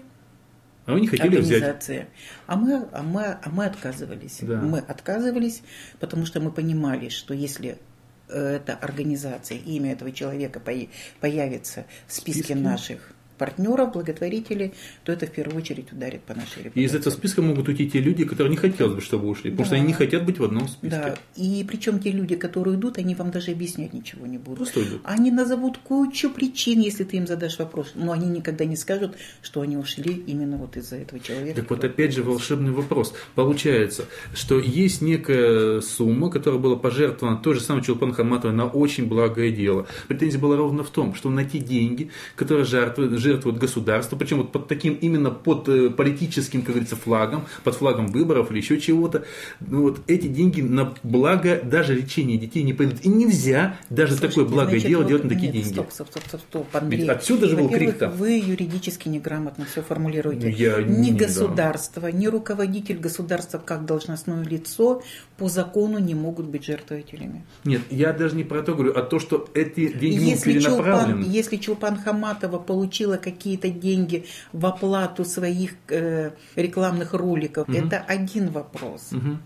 А 0.85 0.93
вы 0.93 1.01
не 1.01 1.07
хотели 1.07 1.35
взять. 1.37 2.07
А 2.47 2.55
мы, 2.55 2.87
а 2.93 3.03
мы, 3.03 3.23
а 3.23 3.49
мы 3.49 3.65
отказывались. 3.65 4.39
Да. 4.41 4.61
Мы 4.61 4.79
отказывались, 4.79 5.61
потому 5.99 6.25
что 6.25 6.39
мы 6.39 6.49
понимали, 6.49 7.09
что 7.09 7.33
если 7.33 7.77
э, 8.29 8.55
эта 8.55 8.75
организация, 8.75 9.57
имя 9.57 9.91
этого 9.91 10.13
человека 10.13 10.61
появится 10.61 11.85
в 12.07 12.13
списке, 12.13 12.43
списке? 12.43 12.55
наших 12.55 13.14
партнеров, 13.37 13.93
благотворителей, 13.93 14.73
то 15.03 15.11
это 15.11 15.25
в 15.25 15.31
первую 15.31 15.57
очередь 15.57 15.91
ударит 15.91 16.21
по 16.21 16.33
нашей 16.33 16.63
репутации. 16.63 16.81
И 16.81 16.83
из 16.83 16.95
этого 16.95 17.13
списка 17.13 17.41
могут 17.41 17.67
уйти 17.67 17.89
те 17.89 17.99
люди, 17.99 18.25
которые 18.25 18.51
не 18.51 18.57
хотелось 18.57 18.95
бы, 18.95 19.01
чтобы 19.01 19.27
ушли, 19.27 19.51
потому 19.51 19.63
да. 19.63 19.65
что 19.65 19.75
они 19.75 19.85
не 19.87 19.93
хотят 19.93 20.25
быть 20.25 20.39
в 20.39 20.43
одном 20.43 20.67
списке. 20.67 20.97
Да, 20.97 21.15
и 21.35 21.65
причем 21.67 21.99
те 21.99 22.11
люди, 22.11 22.35
которые 22.35 22.75
идут, 22.75 22.97
они 22.97 23.15
вам 23.15 23.31
даже 23.31 23.51
объяснять 23.51 23.93
ничего 23.93 24.25
не 24.25 24.37
будут. 24.37 24.57
Просто 24.57 24.83
идут. 24.83 25.01
Они 25.03 25.31
назовут 25.31 25.77
кучу 25.77 26.29
причин, 26.29 26.79
если 26.79 27.03
ты 27.03 27.17
им 27.17 27.27
задашь 27.27 27.59
вопрос, 27.59 27.91
но 27.95 28.11
они 28.11 28.27
никогда 28.27 28.65
не 28.65 28.75
скажут, 28.75 29.15
что 29.41 29.61
они 29.61 29.77
ушли 29.77 30.13
именно 30.13 30.57
вот 30.57 30.77
из-за 30.77 30.97
этого 30.97 31.19
человека. 31.19 31.61
Так 31.61 31.69
вот 31.69 31.83
опять 31.83 32.13
же 32.13 32.23
волшебный 32.23 32.71
вопрос. 32.71 33.13
Получается, 33.35 34.05
что 34.33 34.59
есть 34.59 35.01
некая 35.01 35.81
сумма, 35.81 36.29
которая 36.29 36.59
была 36.59 36.75
пожертвована 36.75 37.37
той 37.37 37.55
же 37.55 37.61
самой 37.61 37.83
Чулпан 37.83 38.13
Хаматовой 38.13 38.55
на 38.55 38.65
очень 38.65 39.07
благое 39.07 39.51
дело. 39.51 39.87
Претензия 40.07 40.39
была 40.39 40.57
ровно 40.57 40.83
в 40.83 40.89
том, 40.89 41.15
что 41.15 41.29
на 41.29 41.45
те 41.45 41.59
деньги, 41.59 42.09
которые 42.35 42.65
жертвуют 42.65 43.19
жертвуют 43.25 43.57
государству, 43.57 44.17
причем 44.17 44.37
вот 44.37 44.51
под 44.51 44.67
таким 44.67 44.93
именно 44.93 45.31
под 45.31 45.67
э, 45.67 45.89
политическим, 45.89 46.61
как 46.61 46.71
говорится, 46.71 46.95
флагом, 46.95 47.45
под 47.63 47.75
флагом 47.75 48.07
выборов 48.07 48.51
или 48.51 48.57
еще 48.57 48.79
чего-то. 48.79 49.25
Ну, 49.59 49.81
вот 49.81 49.99
эти 50.07 50.27
деньги 50.27 50.61
на 50.61 50.93
благо 51.03 51.61
даже 51.63 51.95
лечения 51.95 52.37
детей 52.37 52.63
не 52.63 52.73
пойдут. 52.73 53.03
И 53.03 53.09
нельзя 53.09 53.77
даже 53.89 54.13
Слушайте, 54.13 54.27
такое 54.27 54.45
благое 54.45 54.79
значит, 54.79 54.87
дело 54.89 55.01
вот, 55.01 55.07
делать 55.07 55.23
на 55.23 55.29
такие 55.29 55.51
нет, 55.51 55.63
деньги. 55.63 55.73
Стоп, 55.73 55.91
стоп, 55.91 56.07
стоп, 56.09 56.23
стоп, 56.27 56.41
стоп 56.41 56.67
Андрей. 56.75 57.01
Ведь 57.01 57.09
отсюда 57.09 57.47
же 57.47 57.57
был 57.57 57.69
крик 57.69 57.97
там. 57.97 58.11
Вы 58.11 58.39
юридически 58.39 59.09
неграмотно 59.09 59.65
все 59.65 59.81
формулируете. 59.81 60.49
Я 60.49 60.81
ни 60.81 61.11
не, 61.11 61.11
государство, 61.11 62.03
да. 62.03 62.11
ни 62.11 62.27
руководитель 62.27 62.97
государства 62.97 63.57
как 63.57 63.85
должностное 63.85 64.43
лицо 64.43 65.01
по 65.37 65.49
закону 65.49 65.99
не 65.99 66.15
могут 66.15 66.45
быть 66.45 66.65
жертвователями. 66.65 67.45
Нет, 67.63 67.81
я 67.89 68.13
даже 68.13 68.35
не 68.35 68.43
про 68.43 68.61
то 68.61 68.73
говорю, 68.73 68.93
а 68.95 69.01
то, 69.01 69.19
что 69.19 69.47
эти 69.53 69.91
деньги 69.91 70.23
если 70.23 70.53
перенаправлены. 70.53 71.23
Чулпан, 71.23 71.31
если 71.31 71.57
Чулпан 71.57 71.97
Хаматова 71.97 72.59
получила 72.59 73.14
какие-то 73.17 73.69
деньги 73.69 74.25
в 74.53 74.65
оплату 74.65 75.25
своих 75.25 75.73
э, 75.89 76.31
рекламных 76.55 77.13
роликов, 77.13 77.67
угу. 77.67 77.77
это 77.77 77.97
один 77.99 78.49
вопрос. 78.49 79.11
Угу 79.11 79.37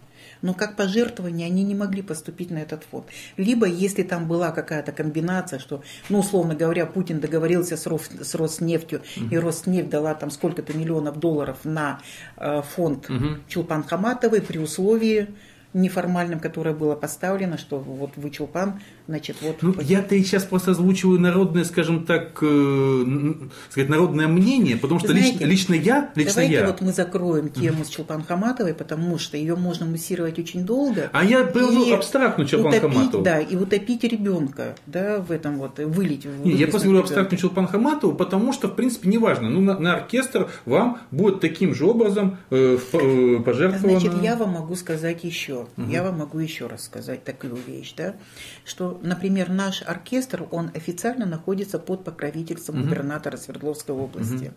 но 0.42 0.54
как 0.54 0.76
пожертвование 0.76 1.48
они 1.48 1.64
не 1.64 1.76
могли 1.76 2.02
поступить 2.02 2.52
на 2.52 2.60
этот 2.60 2.84
фонд. 2.84 3.06
Либо, 3.38 3.66
если 3.66 4.04
там 4.04 4.28
была 4.28 4.52
какая-то 4.52 4.92
комбинация, 4.92 5.60
что, 5.60 5.84
ну, 6.10 6.20
условно 6.20 6.56
говоря, 6.56 6.86
Путин 6.86 7.20
договорился 7.20 7.78
с, 7.78 7.86
Рос, 7.88 8.10
с 8.22 8.36
Роснефтью, 8.36 9.02
угу. 9.18 9.28
и 9.30 9.38
Роснефть 9.38 9.90
дала 9.90 10.14
там 10.14 10.32
сколько-то 10.32 10.78
миллионов 10.78 11.20
долларов 11.20 11.60
на 11.64 12.00
э, 12.38 12.62
фонд 12.62 13.10
угу. 13.10 13.38
Чулпан 13.48 13.84
Хаматовой 13.84 14.42
при 14.42 14.58
условии, 14.58 15.28
неформальным, 15.74 16.40
которое 16.40 16.74
было 16.74 16.96
поставлено, 16.96 17.58
что 17.58 17.80
вот 17.80 18.12
вы 18.16 18.32
Чулпан, 18.32 18.82
значит, 19.10 19.38
вот... 19.42 19.58
Ну, 19.62 19.76
я-то 19.82 20.16
и 20.16 20.24
сейчас 20.24 20.44
просто 20.44 20.72
озвучиваю 20.72 21.20
народное, 21.20 21.64
скажем 21.64 22.06
так, 22.06 22.38
э, 22.42 23.34
сказать, 23.70 23.90
народное 23.90 24.28
мнение, 24.28 24.78
потому 24.78 25.00
что 25.00 25.10
Знаете, 25.10 25.46
лично, 25.46 25.46
лично 25.46 25.74
я, 25.74 26.12
лично 26.16 26.34
давайте 26.34 26.54
я... 26.54 26.68
вот 26.68 26.82
мы 26.82 26.94
закроем 26.94 27.50
тему 27.50 27.84
с 27.84 27.90
Чулпан 27.90 28.24
Хаматовой, 28.24 28.74
потому 28.74 29.18
что 29.18 29.36
ее 29.36 29.56
можно 29.56 29.86
муссировать 29.86 30.38
очень 30.38 30.64
долго. 30.66 31.10
А 31.12 31.24
я 31.24 31.44
привожу 31.44 31.94
абстрактную 31.94 32.48
Чулпан 32.48 32.74
утопить, 32.74 32.94
Хаматову. 32.94 33.24
Да, 33.24 33.40
и 33.40 33.56
утопить 33.56 34.04
ребенка, 34.04 34.76
да, 34.86 35.20
в 35.20 35.32
этом 35.32 35.58
вот, 35.58 35.80
вылить. 35.80 36.26
Не, 36.44 36.52
я 36.52 36.68
просто 36.68 36.88
говорю 36.88 37.04
абстрактную 37.04 37.40
Чулпан 37.40 37.68
Хаматову, 37.68 38.14
потому 38.14 38.54
что, 38.54 38.68
в 38.68 38.76
принципе, 38.76 39.10
неважно, 39.10 39.50
ну, 39.50 39.60
на, 39.62 39.80
на 39.80 39.96
оркестр 39.96 40.50
вам 40.66 41.00
будет 41.12 41.40
таким 41.40 41.74
же 41.74 41.86
образом 41.86 42.38
э, 42.52 42.78
э, 42.94 43.38
пожертвовано... 43.44 44.00
Значит, 44.00 44.24
я 44.24 44.36
вам 44.36 44.52
могу 44.52 44.76
сказать 44.76 45.24
еще 45.24 45.68
Угу. 45.78 45.90
Я 45.90 46.04
вам 46.04 46.20
могу 46.20 46.40
еще 46.40 46.68
раз 46.68 46.84
сказать 46.84 47.24
такую 47.24 47.56
вещь, 47.56 47.94
да, 47.96 48.16
что, 48.66 48.99
например, 49.02 49.50
наш 49.50 49.82
оркестр, 49.82 50.48
он 50.52 50.72
официально 50.74 51.26
находится 51.26 51.80
под 51.80 52.04
покровительством 52.04 52.80
угу. 52.80 52.86
губернатора 52.86 53.38
Свердловской 53.38 53.96
области. 53.96 54.46
Угу. 54.46 54.54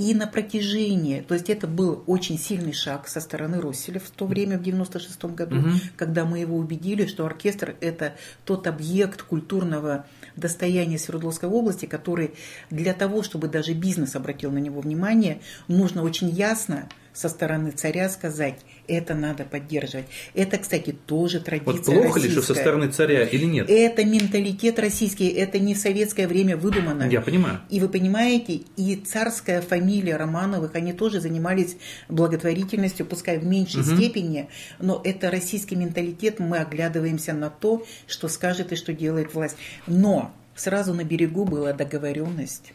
И 0.00 0.14
на 0.14 0.26
протяжении, 0.26 1.20
то 1.20 1.34
есть 1.34 1.50
это 1.50 1.66
был 1.66 2.02
очень 2.06 2.38
сильный 2.38 2.72
шаг 2.72 3.06
со 3.06 3.20
стороны 3.20 3.60
Росселя 3.60 4.00
в 4.00 4.08
то 4.08 4.24
время, 4.24 4.56
в 4.58 4.62
96 4.62 5.24
году, 5.26 5.58
угу. 5.58 5.68
когда 5.98 6.24
мы 6.24 6.38
его 6.38 6.56
убедили, 6.56 7.04
что 7.04 7.26
оркестр– 7.26 7.76
это 7.82 8.14
тот 8.46 8.66
объект 8.66 9.22
культурного 9.22 10.06
достояния 10.36 10.98
Свердловской 10.98 11.50
области, 11.50 11.84
который 11.84 12.32
для 12.70 12.94
того, 12.94 13.22
чтобы 13.22 13.48
даже 13.48 13.74
бизнес 13.74 14.16
обратил 14.16 14.50
на 14.50 14.58
него 14.58 14.80
внимание, 14.80 15.42
нужно 15.68 16.02
очень 16.02 16.30
ясно 16.30 16.88
со 17.12 17.28
стороны 17.28 17.70
царя 17.72 18.08
сказать, 18.08 18.60
это 18.90 19.14
надо 19.14 19.44
поддерживать. 19.44 20.06
Это, 20.34 20.58
кстати, 20.58 20.92
тоже 21.06 21.40
традиция 21.40 21.72
Вот 21.72 21.84
плохо 21.84 22.14
российская. 22.14 22.28
ли, 22.28 22.30
что 22.30 22.42
со 22.42 22.54
стороны 22.54 22.88
царя 22.88 23.24
или 23.24 23.44
нет? 23.44 23.70
Это 23.70 24.04
менталитет 24.04 24.78
российский, 24.78 25.28
это 25.28 25.58
не 25.58 25.74
в 25.74 25.78
советское 25.78 26.26
время 26.26 26.56
выдумано. 26.56 27.04
Я 27.04 27.20
понимаю. 27.20 27.60
И 27.70 27.80
вы 27.80 27.88
понимаете, 27.88 28.62
и 28.76 28.96
царская 28.96 29.60
фамилия 29.60 30.16
Романовых, 30.16 30.74
они 30.74 30.92
тоже 30.92 31.20
занимались 31.20 31.76
благотворительностью, 32.08 33.06
пускай 33.06 33.38
в 33.38 33.44
меньшей 33.44 33.82
угу. 33.82 33.96
степени, 33.96 34.48
но 34.78 35.00
это 35.04 35.30
российский 35.30 35.76
менталитет, 35.76 36.40
мы 36.40 36.58
оглядываемся 36.58 37.32
на 37.32 37.50
то, 37.50 37.84
что 38.06 38.28
скажет 38.28 38.72
и 38.72 38.76
что 38.76 38.92
делает 38.92 39.34
власть. 39.34 39.56
Но 39.86 40.34
сразу 40.54 40.94
на 40.94 41.04
берегу 41.04 41.44
была 41.44 41.72
договоренность 41.72 42.72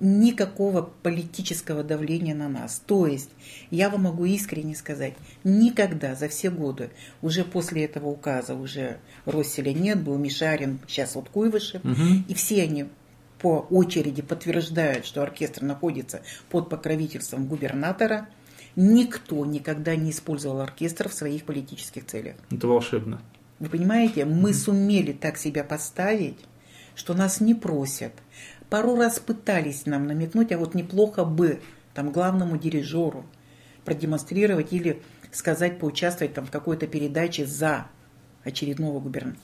никакого 0.00 0.90
политического 1.02 1.84
давления 1.84 2.34
на 2.34 2.48
нас. 2.48 2.82
То 2.84 3.06
есть, 3.06 3.30
я 3.70 3.90
вам 3.90 4.04
могу 4.04 4.24
искренне 4.24 4.74
сказать, 4.74 5.14
никогда 5.44 6.14
за 6.14 6.28
все 6.28 6.50
годы, 6.50 6.90
уже 7.20 7.44
после 7.44 7.84
этого 7.84 8.08
указа, 8.08 8.54
уже 8.54 8.98
Росселя 9.26 9.72
нет, 9.72 10.02
был 10.02 10.16
Мишарин, 10.16 10.80
сейчас 10.88 11.14
вот 11.14 11.28
Куйвышев, 11.28 11.84
угу. 11.84 12.24
и 12.26 12.34
все 12.34 12.62
они 12.62 12.86
по 13.40 13.66
очереди 13.70 14.22
подтверждают, 14.22 15.04
что 15.06 15.22
оркестр 15.22 15.62
находится 15.62 16.22
под 16.48 16.68
покровительством 16.70 17.46
губернатора, 17.46 18.28
никто 18.76 19.44
никогда 19.44 19.96
не 19.96 20.10
использовал 20.10 20.60
оркестр 20.60 21.08
в 21.08 21.14
своих 21.14 21.44
политических 21.44 22.06
целях. 22.06 22.36
Это 22.50 22.66
волшебно. 22.66 23.20
Вы 23.58 23.68
понимаете, 23.68 24.24
мы 24.24 24.54
сумели 24.54 25.12
так 25.12 25.36
себя 25.36 25.64
поставить, 25.64 26.38
что 26.94 27.12
нас 27.12 27.40
не 27.40 27.54
просят– 27.54 28.12
пару 28.70 28.96
раз 28.96 29.18
пытались 29.18 29.84
нам 29.84 30.06
намекнуть, 30.06 30.52
а 30.52 30.58
вот 30.58 30.74
неплохо 30.74 31.24
бы 31.24 31.60
там 31.92 32.12
главному 32.12 32.56
дирижеру 32.56 33.26
продемонстрировать 33.84 34.72
или 34.72 35.02
сказать, 35.32 35.78
поучаствовать 35.78 36.34
там 36.34 36.46
в 36.46 36.50
какой-то 36.50 36.86
передаче 36.86 37.46
за 37.46 37.86
очередного 38.44 39.00
губернатора. 39.00 39.42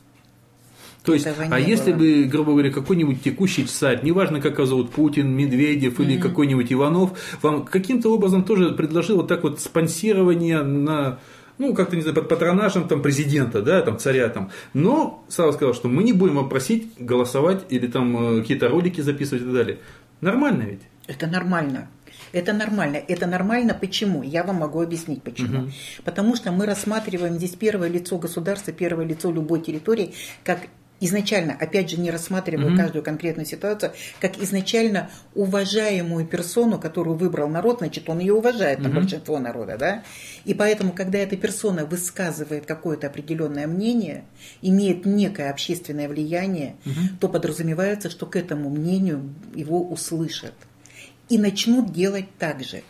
То 1.03 1.15
есть, 1.15 1.27
а 1.27 1.61
если 1.61 1.93
бы, 1.93 2.25
грубо 2.25 2.51
говоря, 2.51 2.73
какой-нибудь 2.73 3.23
текущий 3.23 3.65
царь, 3.65 4.01
неважно, 4.03 4.41
как 4.41 4.55
его 4.55 4.67
зовут, 4.67 4.91
Путин, 4.91 5.31
Медведев 5.37 6.01
или 6.01 6.17
mm-hmm. 6.17 6.21
какой-нибудь 6.21 6.73
Иванов, 6.73 7.39
вам 7.43 7.65
каким-то 7.65 8.12
образом 8.12 8.43
тоже 8.43 8.73
предложил 8.73 9.19
вот 9.19 9.29
так 9.29 9.45
вот 9.45 9.61
спонсирование 9.61 10.62
на 10.62 11.21
ну, 11.59 11.75
как-то, 11.75 11.97
не 11.97 12.03
знаю, 12.03 12.14
под 12.14 12.29
патронажем 12.29 12.88
там, 12.88 13.03
президента, 13.03 13.62
да, 13.62 13.83
там, 13.83 13.99
царя 13.99 14.29
там. 14.29 14.51
Но 14.75 15.25
Сава 15.29 15.53
сказал, 15.53 15.75
что 15.75 15.88
мы 15.88 16.03
не 16.03 16.12
будем 16.12 16.37
вам 16.37 16.49
просить 16.49 16.92
голосовать 16.99 17.64
или 17.69 17.87
там 17.87 18.37
э, 18.37 18.40
какие-то 18.40 18.69
ролики 18.69 19.01
записывать 19.01 19.42
и 19.42 19.47
так 19.47 19.55
далее. 19.55 19.79
Нормально 20.21 20.62
ведь? 20.62 20.83
Это 21.07 21.27
нормально. 21.27 21.88
Это 22.33 22.53
нормально. 22.53 22.97
Это 22.97 23.27
нормально 23.27 23.75
почему? 23.75 24.23
Я 24.23 24.42
вам 24.42 24.57
могу 24.57 24.83
объяснить 24.83 25.23
почему. 25.23 25.62
Угу. 25.62 25.71
Потому 26.05 26.37
что 26.37 26.53
мы 26.53 26.66
рассматриваем 26.66 27.35
здесь 27.35 27.53
первое 27.53 27.88
лицо 27.88 28.19
государства, 28.19 28.73
первое 28.73 29.07
лицо 29.07 29.31
любой 29.31 29.61
территории 29.61 30.14
как 30.45 30.61
изначально, 31.01 31.57
опять 31.59 31.91
же, 31.91 31.99
не 31.99 32.11
рассматривая 32.11 32.71
mm-hmm. 32.71 32.77
каждую 32.77 33.03
конкретную 33.03 33.47
ситуацию, 33.47 33.93
как 34.21 34.39
изначально 34.39 35.11
уважаемую 35.35 36.27
персону, 36.27 36.79
которую 36.79 37.17
выбрал 37.17 37.49
народ, 37.49 37.79
значит, 37.79 38.09
он 38.09 38.19
ее 38.19 38.35
уважает, 38.35 38.81
mm-hmm. 38.81 38.95
большинство 38.95 39.39
народа, 39.39 39.77
да? 39.79 40.03
И 40.45 40.55
поэтому, 40.55 40.93
когда 40.93 41.19
эта 41.19 41.37
персона 41.37 41.85
высказывает 41.85 42.67
какое-то 42.67 43.09
определенное 43.09 43.67
мнение, 43.67 44.25
имеет 44.63 45.05
некое 45.05 45.51
общественное 45.51 46.09
влияние, 46.09 46.77
mm-hmm. 46.85 47.19
то 47.21 47.29
подразумевается, 47.29 48.11
что 48.11 48.27
к 48.27 48.37
этому 48.37 48.71
мнению 48.71 49.35
его 49.55 49.83
услышат 49.83 50.55
и 51.29 51.39
начнут 51.39 51.93
делать 51.93 52.27
так 52.39 52.63
же. 52.63 52.83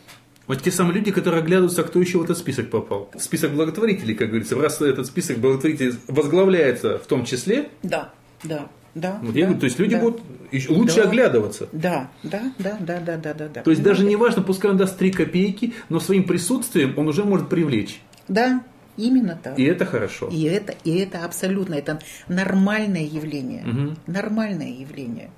Вот 0.47 0.61
те 0.61 0.71
самые 0.71 0.95
люди, 0.95 1.11
которые 1.11 1.41
оглядываются, 1.41 1.83
кто 1.83 1.99
еще 1.99 2.19
в 2.19 2.23
этот 2.23 2.37
список 2.37 2.69
попал. 2.69 3.11
Список 3.19 3.51
благотворителей, 3.51 4.15
как 4.15 4.29
говорится. 4.29 4.55
Раз 4.55 4.81
этот 4.81 5.05
список 5.05 5.39
благотворителей 5.39 5.93
возглавляется 6.07 6.97
в 6.97 7.05
том 7.05 7.25
числе. 7.25 7.69
Да, 7.83 8.13
да. 8.43 8.67
Да, 8.95 9.19
вот 9.21 9.33
да, 9.33 9.39
я 9.39 9.45
говорю, 9.45 9.59
то 9.59 9.65
есть 9.65 9.77
люди 9.77 9.95
да, 9.95 10.01
будут 10.01 10.21
лучше 10.69 10.95
да, 10.95 11.03
оглядываться. 11.03 11.69
Да, 11.71 12.09
да, 12.23 12.51
да, 12.57 12.77
да, 12.79 12.99
да, 12.99 13.17
да, 13.17 13.33
да. 13.47 13.61
То 13.61 13.69
есть 13.69 13.83
даже 13.83 14.03
не 14.03 14.15
важно, 14.15 14.41
пускай 14.41 14.71
он 14.71 14.77
даст 14.77 14.97
3 14.97 15.11
копейки, 15.11 15.73
но 15.89 15.99
своим 15.99 16.23
присутствием 16.23 16.95
он 16.97 17.07
уже 17.07 17.23
может 17.23 17.47
привлечь. 17.47 18.01
Да, 18.27 18.63
именно 18.95 19.39
так. 19.41 19.59
И 19.59 19.63
это 19.65 19.85
хорошо. 19.85 20.29
И 20.31 20.41
это, 20.45 20.73
и 20.83 20.97
это 20.97 21.25
абсолютно, 21.25 21.75
это 21.75 21.99
нормальное 22.27 23.03
явление. 23.03 23.63
Угу. 23.67 23.97
Нормальное 24.07 24.71
явление. 24.71 25.29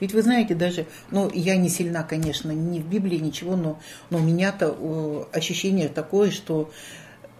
Ведь 0.00 0.12
вы 0.12 0.22
знаете, 0.22 0.54
даже, 0.54 0.86
ну, 1.10 1.30
я 1.32 1.56
не 1.56 1.68
сильна, 1.68 2.02
конечно, 2.02 2.50
ни 2.52 2.80
в 2.80 2.86
Библии, 2.86 3.18
ничего, 3.18 3.56
но, 3.56 3.78
но 4.10 4.18
у 4.18 4.22
меня-то 4.22 5.28
ощущение 5.32 5.88
такое, 5.88 6.30
что 6.30 6.70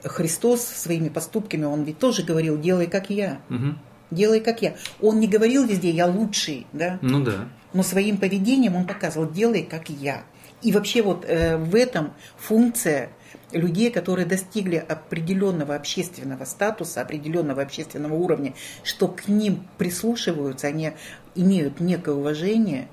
Христос 0.03 0.63
своими 0.63 1.09
поступками, 1.09 1.65
он 1.65 1.85
ведь 1.85 1.99
тоже 1.99 2.23
говорил, 2.23 2.59
делай 2.61 2.87
как 2.87 3.11
я. 3.11 3.41
Угу. 3.51 3.75
Делай 4.11 4.41
как 4.41 4.63
я. 4.63 4.77
Он 5.01 5.19
не 5.19 5.27
говорил 5.27 5.67
везде, 5.67 5.91
я 5.91 6.07
лучший, 6.07 6.67
да? 6.73 6.99
Ну 7.03 7.25
да. 7.25 7.49
Но 7.73 7.83
своим 7.83 8.19
поведением 8.19 8.77
он 8.77 8.87
показывал, 8.87 9.31
делай 9.31 9.63
как 9.63 9.89
я. 9.89 10.23
И 10.63 10.73
вообще 10.73 11.03
вот 11.03 11.25
э, 11.27 11.57
в 11.57 11.75
этом 11.75 12.13
функция 12.37 13.11
людей, 13.53 13.91
которые 13.91 14.27
достигли 14.27 14.77
определенного 14.77 15.75
общественного 15.75 16.45
статуса, 16.45 17.03
определенного 17.03 17.63
общественного 17.63 18.15
уровня, 18.15 18.55
что 18.83 19.09
к 19.09 19.29
ним 19.29 19.67
прислушиваются, 19.79 20.69
они 20.69 20.93
имеют 21.37 21.81
некое 21.81 22.15
уважение, 22.15 22.89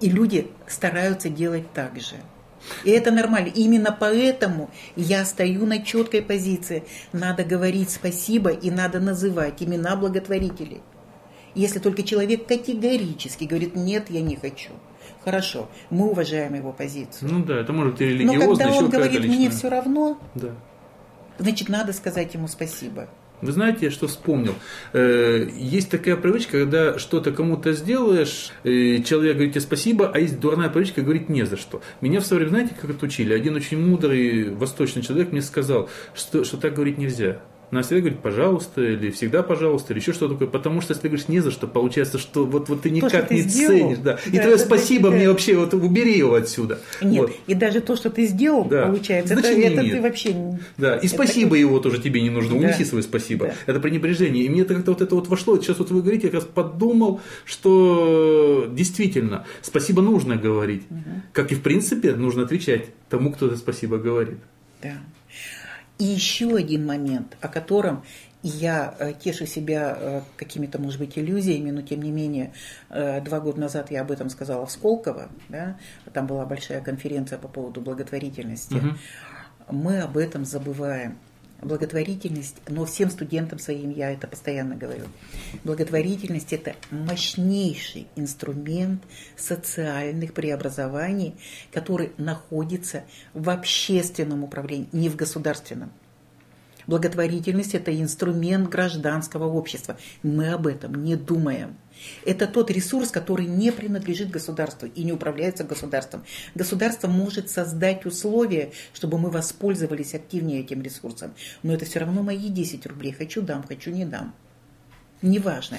и 0.00 0.10
люди 0.10 0.50
стараются 0.66 1.28
делать 1.28 1.72
так 1.72 1.98
же. 2.00 2.16
И 2.84 2.90
это 2.90 3.10
нормально. 3.10 3.48
Именно 3.54 3.96
поэтому 3.98 4.70
я 4.96 5.24
стою 5.24 5.66
на 5.66 5.82
четкой 5.82 6.22
позиции. 6.22 6.84
Надо 7.12 7.44
говорить 7.44 7.90
спасибо 7.90 8.50
и 8.50 8.70
надо 8.70 8.98
называть 9.00 9.62
имена 9.62 9.96
благотворителей. 9.96 10.80
Если 11.54 11.78
только 11.78 12.02
человек 12.02 12.46
категорически 12.46 13.44
говорит, 13.44 13.76
нет, 13.76 14.10
я 14.10 14.20
не 14.20 14.36
хочу. 14.36 14.70
Хорошо, 15.24 15.68
мы 15.90 16.10
уважаем 16.10 16.54
его 16.54 16.72
позицию. 16.72 17.30
Ну 17.32 17.44
да, 17.44 17.60
это 17.60 17.72
может 17.72 17.92
быть 17.94 18.02
и 18.02 18.04
религиозно, 18.04 18.46
Но 18.46 18.56
когда 18.56 18.72
он 18.74 18.90
говорит, 18.90 19.24
мне 19.24 19.50
все 19.50 19.68
равно, 19.70 20.18
Да. 20.34 20.50
значит, 21.38 21.68
надо 21.68 21.92
сказать 21.92 22.34
ему 22.34 22.46
спасибо. 22.46 23.08
Вы 23.42 23.52
знаете, 23.52 23.86
я 23.86 23.90
что 23.90 24.06
вспомнил? 24.06 24.54
Э, 24.92 25.46
Есть 25.56 25.90
такая 25.90 26.16
привычка, 26.16 26.60
когда 26.60 26.98
что-то 26.98 27.32
кому-то 27.32 27.72
сделаешь, 27.72 28.50
э, 28.64 29.02
человек 29.02 29.34
говорит 29.34 29.52
тебе 29.52 29.60
спасибо, 29.60 30.10
а 30.12 30.18
есть 30.18 30.40
дурная 30.40 30.70
привычка 30.70 31.02
говорить 31.02 31.28
не 31.28 31.44
за 31.44 31.56
что. 31.56 31.82
Меня 32.00 32.20
в 32.20 32.26
свое 32.26 32.44
время, 32.44 32.50
знаете, 32.50 32.74
как 32.80 32.90
это 32.90 33.04
учили? 33.04 33.34
Один 33.34 33.54
очень 33.54 33.78
мудрый 33.78 34.54
восточный 34.54 35.02
человек 35.02 35.32
мне 35.32 35.42
сказал, 35.42 35.90
что, 36.14 36.44
что 36.44 36.56
так 36.56 36.74
говорить 36.74 36.96
нельзя. 36.96 37.42
Надо 37.72 37.84
всегда 37.84 38.00
говорить 38.02 38.20
пожалуйста, 38.20 38.80
или 38.80 39.10
всегда 39.10 39.42
пожалуйста, 39.42 39.92
или 39.92 39.98
еще 40.00 40.12
что-то 40.12 40.34
такое. 40.34 40.46
Потому 40.46 40.80
что 40.80 40.92
если 40.92 41.02
ты 41.02 41.08
говоришь 41.08 41.26
не 41.26 41.40
за 41.40 41.50
что, 41.50 41.66
получается, 41.66 42.16
что 42.16 42.44
вот, 42.46 42.68
вот 42.68 42.82
ты 42.82 42.90
никак 42.90 43.26
ты 43.28 43.34
не 43.34 43.40
сделал, 43.42 43.76
ценишь. 43.90 43.98
Да. 43.98 44.18
И 44.26 44.30
да, 44.36 44.42
твое 44.42 44.54
это 44.54 44.58
спасибо 44.64 45.10
мне 45.10 45.28
вообще, 45.28 45.56
вот 45.56 45.74
убери 45.74 46.16
его 46.16 46.34
отсюда. 46.34 46.78
Нет, 47.02 47.22
Вот. 47.22 47.32
и 47.48 47.54
даже 47.54 47.80
то, 47.80 47.96
что 47.96 48.08
ты 48.10 48.26
сделал, 48.26 48.64
Да. 48.66 48.86
получается, 48.86 49.34
это, 49.34 49.42
Значения 49.42 49.66
это 49.72 49.82
нет. 49.82 49.96
ты 49.96 50.00
вообще... 50.00 50.32
не- 50.32 50.58
Да, 50.78 50.94
и 50.96 51.06
это 51.06 51.08
спасибо 51.08 51.46
такой- 51.50 51.60
его 51.60 51.80
тоже 51.80 52.00
тебе 52.00 52.20
не 52.22 52.30
нужно, 52.30 52.52
Да. 52.58 52.66
унеси 52.66 52.84
свое 52.84 53.02
спасибо. 53.02 53.46
Да. 53.46 53.54
Это 53.66 53.80
пренебрежение. 53.80 54.44
И 54.44 54.48
мне 54.48 54.62
это 54.62 54.74
как-то 54.76 54.92
вот 54.92 55.02
это 55.02 55.14
вот 55.16 55.26
вошло. 55.28 55.58
Сейчас 55.60 55.78
вот 55.80 55.90
вы 55.90 56.02
говорите, 56.02 56.28
я 56.28 56.30
как 56.30 56.42
раз 56.42 56.48
подумал, 56.52 57.20
что 57.44 58.68
действительно 58.70 59.44
спасибо 59.62 60.02
нужно 60.02 60.36
говорить. 60.36 60.82
Как 61.32 61.52
и 61.52 61.54
в 61.54 61.62
принципе 61.62 62.14
нужно 62.14 62.42
отвечать 62.42 62.86
тому, 63.08 63.32
кто 63.32 63.46
это 63.46 63.56
спасибо 63.56 63.98
говорит. 63.98 64.38
Да. 64.82 64.92
И 65.98 66.04
еще 66.04 66.54
один 66.54 66.86
момент, 66.86 67.36
о 67.40 67.48
котором 67.48 68.04
я 68.42 68.94
э, 68.98 69.12
тешу 69.14 69.46
себя 69.46 69.96
э, 69.98 70.22
какими-то, 70.36 70.78
может 70.78 71.00
быть, 71.00 71.18
иллюзиями, 71.18 71.70
но 71.70 71.82
тем 71.82 72.02
не 72.02 72.10
менее, 72.10 72.52
э, 72.90 73.20
два 73.22 73.40
года 73.40 73.60
назад 73.60 73.90
я 73.90 74.02
об 74.02 74.10
этом 74.10 74.28
сказала 74.28 74.66
в 74.66 74.70
Сколково, 74.70 75.30
да, 75.48 75.78
там 76.12 76.26
была 76.26 76.44
большая 76.44 76.80
конференция 76.80 77.38
по 77.38 77.48
поводу 77.48 77.80
благотворительности. 77.80 78.74
Мгм. 78.74 78.98
Мы 79.70 80.00
об 80.00 80.16
этом 80.16 80.44
забываем. 80.44 81.18
Благотворительность, 81.62 82.56
но 82.68 82.84
всем 82.84 83.10
студентам 83.10 83.58
своим 83.58 83.90
я 83.90 84.10
это 84.12 84.26
постоянно 84.26 84.76
говорю. 84.76 85.04
Благотворительность– 85.64 86.52
это 86.54 86.74
мощнейший 86.90 88.06
инструмент 88.14 89.02
социальных 89.36 90.34
преобразований, 90.34 91.34
который 91.72 92.12
находится 92.18 93.04
в 93.32 93.48
общественном 93.48 94.44
управлении, 94.44 94.88
не 94.92 95.08
в 95.08 95.16
государственном. 95.16 95.90
Благотворительность– 96.86 97.74
это 97.74 97.98
инструмент 98.00 98.68
гражданского 98.68 99.44
общества. 99.44 99.96
Мы 100.22 100.52
об 100.52 100.66
этом 100.66 101.04
не 101.04 101.16
думаем. 101.16 101.76
Это 102.24 102.46
тот 102.46 102.70
ресурс, 102.70 103.10
который 103.10 103.46
не 103.46 103.72
принадлежит 103.72 104.30
государству 104.30 104.86
и 104.86 105.02
не 105.02 105.12
управляется 105.12 105.64
государством. 105.64 106.24
Государство 106.54 107.08
может 107.08 107.50
создать 107.50 108.06
условия, 108.06 108.72
чтобы 108.92 109.18
мы 109.18 109.30
воспользовались 109.30 110.14
активнее 110.14 110.60
этим 110.60 110.82
ресурсом. 110.82 111.34
Но 111.62 111.74
это 111.74 111.84
все 111.84 112.00
равно 112.00 112.22
мои 112.22 112.48
10 112.48 112.86
рублей. 112.86 113.12
Хочу 113.12 113.42
дам, 113.42 113.64
хочу 113.66 113.90
не 113.90 114.04
дам. 114.04 114.34
Неважно. 115.22 115.78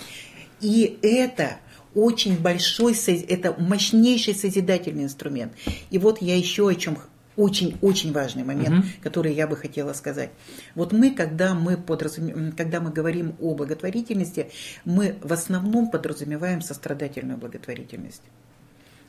И 0.59 0.97
это 1.03 1.57
очень 1.93 2.37
большой, 2.37 2.95
это 3.27 3.55
мощнейший 3.57 4.35
созидательный 4.35 5.05
инструмент. 5.05 5.53
И 5.89 5.97
вот 5.97 6.21
я 6.21 6.35
еще 6.35 6.67
о 6.67 6.75
чем 6.75 6.97
очень-очень 7.37 8.11
важный 8.11 8.43
момент, 8.43 8.69
Мгм. 8.69 8.85
который 9.01 9.33
я 9.33 9.47
бы 9.47 9.55
хотела 9.55 9.93
сказать. 9.93 10.31
Вот 10.75 10.91
мы, 10.91 11.11
когда 11.11 11.53
мы, 11.53 11.75
подразуме- 11.75 12.33
м, 12.33 12.51
когда 12.51 12.81
мы 12.81 12.91
говорим 12.91 13.35
о 13.39 13.53
благотворительности, 13.53 14.49
мы 14.85 15.17
в 15.21 15.31
основном 15.31 15.89
подразумеваем 15.91 16.61
сострадательную 16.61 17.37
благотворительность. 17.37 18.23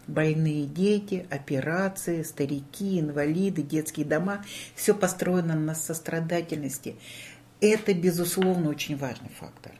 Больные 0.07 0.65
дети, 0.67 1.27
операции, 1.31 2.23
старики, 2.23 3.01
инвалиды, 3.01 3.63
детские 3.63 4.07
дома. 4.07 4.45
Все 4.75 4.95
построено 4.95 5.55
на 5.55 5.75
сострадательности. 5.75 6.97
Это, 7.61 7.93
безусловно, 7.93 8.69
очень 8.71 8.97
важный 8.97 9.31
фактор. 9.39 9.73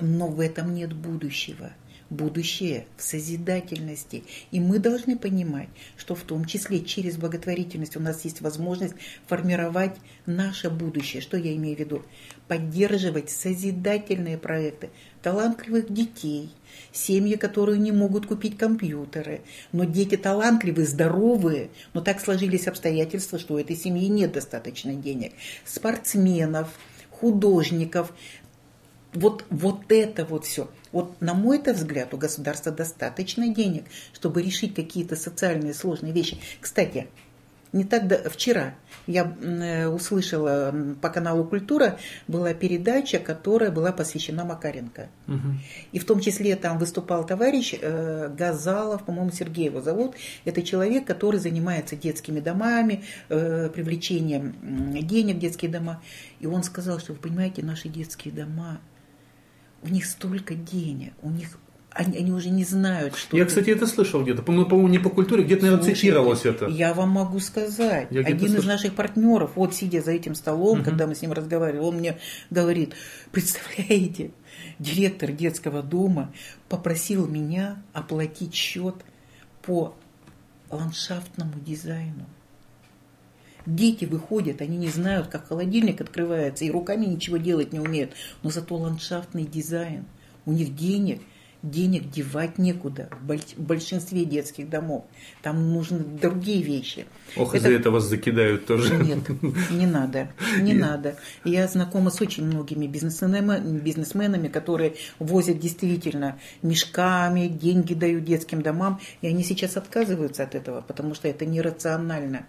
Но 0.00 0.28
в 0.28 0.40
этом 0.40 0.74
нет 0.74 0.92
будущего. 0.92 1.72
Будущее 2.08 2.86
в 2.96 3.02
созидательности. 3.02 4.22
И 4.52 4.60
мы 4.60 4.78
должны 4.78 5.18
понимать, 5.18 5.68
что 5.96 6.14
в 6.14 6.22
том 6.22 6.44
числе 6.44 6.80
через 6.80 7.16
благотворительность 7.16 7.96
у 7.96 8.00
нас 8.00 8.24
есть 8.24 8.40
возможность 8.40 8.94
формировать 9.26 9.96
наше 10.24 10.70
будущее. 10.70 11.20
Что 11.20 11.36
я 11.36 11.54
имею 11.56 11.76
в 11.76 11.80
виду? 11.80 12.02
Поддерживать 12.46 13.30
созидательные 13.30 14.38
проекты 14.38 14.90
талантливых 15.20 15.92
детей, 15.92 16.50
семьи, 16.92 17.34
которые 17.34 17.80
не 17.80 17.90
могут 17.90 18.26
купить 18.26 18.56
компьютеры, 18.56 19.40
но 19.72 19.82
дети 19.82 20.16
талантливые, 20.16 20.86
здоровые, 20.86 21.70
но 21.92 22.00
так 22.00 22.20
сложились 22.20 22.68
обстоятельства, 22.68 23.40
что 23.40 23.54
у 23.54 23.58
этой 23.58 23.74
семьи 23.74 24.06
нет 24.06 24.30
достаточно 24.30 24.94
денег, 24.94 25.32
спортсменов, 25.64 26.68
художников, 27.10 28.12
вот, 29.16 29.44
вот 29.50 29.90
это 29.90 30.24
вот 30.24 30.44
все. 30.44 30.68
Вот 30.92 31.20
на 31.20 31.34
мой 31.34 31.58
-то 31.58 31.72
взгляд 31.72 32.14
у 32.14 32.16
государства 32.16 32.72
достаточно 32.72 33.48
денег, 33.48 33.84
чтобы 34.12 34.42
решить 34.42 34.74
какие-то 34.74 35.16
социальные 35.16 35.74
сложные 35.74 36.12
вещи. 36.12 36.38
Кстати, 36.60 37.08
не 37.72 37.84
так 37.84 38.06
да, 38.06 38.16
вчера 38.30 38.74
я 39.06 39.36
э, 39.40 39.86
услышала 39.88 40.74
по 41.00 41.10
каналу 41.10 41.44
Культура 41.44 41.98
была 42.26 42.54
передача, 42.54 43.18
которая 43.18 43.70
была 43.70 43.92
посвящена 43.92 44.44
Макаренко. 44.44 45.08
Мгм. 45.26 45.60
И 45.92 45.98
в 45.98 46.06
том 46.06 46.20
числе 46.20 46.56
там 46.56 46.78
выступал 46.78 47.26
товарищ 47.26 47.74
э, 47.80 48.32
Газалов, 48.36 49.04
по-моему, 49.04 49.30
Сергей 49.30 49.66
его 49.66 49.80
зовут. 49.80 50.14
Это 50.44 50.62
человек, 50.62 51.06
который 51.06 51.38
занимается 51.38 51.96
детскими 51.96 52.40
домами, 52.40 53.04
э, 53.28 53.68
привлечением 53.68 54.54
денег 55.06 55.36
в 55.36 55.40
детские 55.40 55.70
дома. 55.70 56.00
И 56.40 56.46
он 56.46 56.62
сказал, 56.62 56.98
что 56.98 57.12
вы 57.12 57.18
понимаете, 57.18 57.62
наши 57.62 57.88
детские 57.88 58.32
дома, 58.32 58.80
у 59.86 59.88
них 59.88 60.04
столько 60.04 60.54
денег, 60.54 61.12
у 61.22 61.30
них 61.30 61.58
они, 61.90 62.18
они 62.18 62.30
уже 62.32 62.50
не 62.50 62.64
знают, 62.64 63.16
что... 63.16 63.36
Я, 63.38 63.44
это. 63.44 63.48
кстати, 63.48 63.70
это 63.70 63.86
слышал 63.86 64.22
где-то. 64.22 64.42
По-моему, 64.42 64.68
по-моему, 64.68 64.88
не 64.90 64.98
по 64.98 65.08
культуре, 65.08 65.44
где-то, 65.44 65.62
наверное, 65.62 65.82
Слушайте, 65.82 66.00
цитировалось 66.00 66.44
это. 66.44 66.66
Я 66.66 66.92
вам 66.92 67.08
могу 67.08 67.40
сказать. 67.40 68.08
Я 68.10 68.20
Один 68.20 68.36
из 68.48 68.52
слышал. 68.52 68.68
наших 68.70 68.94
партнеров, 68.94 69.52
вот 69.54 69.74
сидя 69.74 70.02
за 70.02 70.10
этим 70.10 70.34
столом, 70.34 70.78
Мгм. 70.80 70.84
когда 70.84 71.06
мы 71.06 71.14
с 71.14 71.22
ним 71.22 71.32
разговаривали, 71.32 71.80
он 71.82 71.96
мне 71.96 72.18
говорит, 72.50 72.92
представляете, 73.32 74.32
директор 74.78 75.32
детского 75.32 75.82
дома 75.82 76.32
попросил 76.68 77.26
меня 77.26 77.82
оплатить 77.94 78.52
счет 78.54 78.96
по 79.62 79.94
ландшафтному 80.70 81.54
дизайну. 81.64 82.26
Дети 83.66 84.04
выходят, 84.04 84.60
они 84.62 84.76
не 84.76 84.88
знают, 84.88 85.26
как 85.26 85.48
холодильник 85.48 86.00
открывается, 86.00 86.64
и 86.64 86.70
руками 86.70 87.06
ничего 87.06 87.36
делать 87.36 87.72
не 87.72 87.80
умеют. 87.80 88.12
Но 88.42 88.50
зато 88.50 88.76
ландшафтный 88.76 89.44
дизайн, 89.44 90.04
у 90.44 90.52
них 90.52 90.76
денег, 90.76 91.20
денег 91.62 92.08
девать 92.10 92.58
некуда 92.58 93.08
в 93.20 93.26
боль- 93.26 93.40
в 93.56 93.60
большинстве 93.60 94.24
детских 94.24 94.68
домов. 94.68 95.04
Там 95.42 95.72
нужны 95.72 95.98
другие 95.98 96.62
вещи. 96.62 97.06
Ох, 97.36 97.56
Это- 97.56 97.64
за 97.64 97.72
это 97.72 97.90
вас 97.90 98.04
закидают 98.04 98.66
тоже. 98.66 98.94
Нет, 99.02 99.28
не 99.72 99.86
надо, 99.86 100.28
не 100.60 100.72
И- 100.72 100.78
надо. 100.78 101.16
Я 101.44 101.66
знакома 101.66 102.10
с 102.10 102.20
очень 102.20 102.44
многими 102.44 102.86
бизнесменами, 102.86 103.80
бизнесменами, 103.80 104.46
которые 104.46 104.94
возят 105.18 105.58
действительно 105.58 106.38
мешками, 106.62 107.48
деньги 107.48 107.94
дают 107.94 108.22
детским 108.24 108.62
домам, 108.62 109.00
и 109.20 109.26
они 109.26 109.42
сейчас 109.42 109.76
отказываются 109.76 110.44
от 110.44 110.54
этого, 110.54 110.82
потому 110.82 111.14
что 111.14 111.26
это 111.26 111.46
нерационально. 111.46 112.46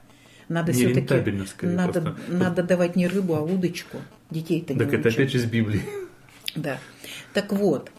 Надо 0.49 0.71
все-таки 0.71 1.13
надо, 1.61 2.01
просто. 2.01 2.31
надо 2.31 2.63
давать 2.63 2.95
не 2.95 3.07
рыбу, 3.07 3.35
а 3.35 3.41
удочку. 3.41 3.97
Детей-то 4.29 4.73
не 4.73 4.79
Так 4.79 4.89
это 4.93 5.09
учат. 5.09 5.19
опять 5.19 5.31
же 5.31 5.37
из 5.39 5.45
Библии. 5.45 5.81
Да. 6.55 6.79
Так 7.33 7.51
вот, 7.51 7.91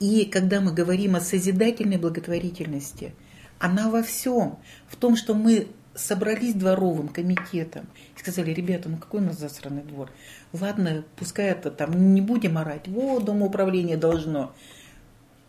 и 0.00 0.24
когда 0.24 0.60
мы 0.60 0.72
говорим 0.72 1.16
о 1.16 1.20
созидательной 1.20 1.98
благотворительности, 1.98 3.14
она 3.58 3.90
во 3.90 4.02
всем. 4.02 4.58
В 4.88 4.96
том, 4.96 5.16
что 5.16 5.34
мы 5.34 5.68
собрались 5.94 6.54
дворовым 6.54 7.08
комитетом 7.08 7.86
и 8.16 8.18
сказали, 8.18 8.52
ребята, 8.52 8.88
ну 8.88 8.96
какой 8.96 9.20
у 9.20 9.24
нас 9.24 9.38
засранный 9.38 9.82
двор? 9.82 10.10
Ладно, 10.52 11.04
пускай 11.16 11.50
это 11.50 11.70
там 11.70 12.14
не 12.14 12.20
будем 12.20 12.58
орать, 12.58 12.88
вот 12.88 13.24
домоуправление 13.24 13.96
должно. 13.96 14.54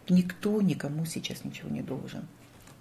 Никто 0.10 0.62
никому 0.62 1.06
сейчас 1.06 1.44
ничего 1.44 1.70
не 1.70 1.82
должен. 1.82 2.28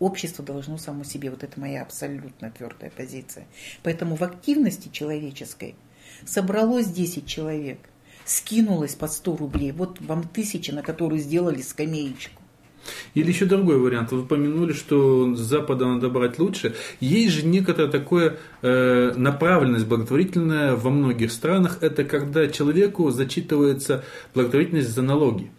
Общество 0.02 0.44
должно 0.44 0.78
само 0.78 1.04
себе, 1.04 1.30
вот 1.30 1.44
это 1.44 1.60
моя 1.60 1.80
абсолютно 1.80 2.50
твердая 2.50 2.90
позиция. 2.90 3.46
Поэтому 3.84 4.16
в 4.16 4.22
активности 4.22 4.90
человеческой 4.90 5.76
собралось 6.26 6.86
10 6.86 7.24
человек, 7.24 7.78
скинулось 8.24 8.96
по 8.96 9.07
100 9.07 9.36
рублей, 9.36 9.70
вот 9.70 10.00
вам 10.00 10.24
тысяча, 10.24 10.74
на 10.74 10.82
которую 10.82 11.20
сделали 11.20 11.62
скамеечку. 11.62 12.42
Или 13.14 13.28
еще 13.28 13.44
другой 13.44 13.78
вариант. 13.78 14.11
Вы 14.11 14.22
упомянули, 14.22 14.72
что 14.72 15.36
с 15.36 15.38
Запада 15.38 15.86
надо 15.86 16.09
брать 16.09 16.40
лучше. 16.40 16.74
Есть 16.98 17.34
же 17.34 17.46
некоторая 17.46 17.88
такая 17.88 18.38
э, 18.62 19.12
направленность 19.14 19.86
благотворительная 19.86 20.74
во 20.74 20.90
многих 20.90 21.30
странах. 21.30 21.78
Это 21.80 22.03
когда 22.03 22.48
человеку 22.48 23.09
зачитывается 23.12 24.05
благотворительность 24.34 24.88
за 24.88 25.03
налоги. 25.03 25.53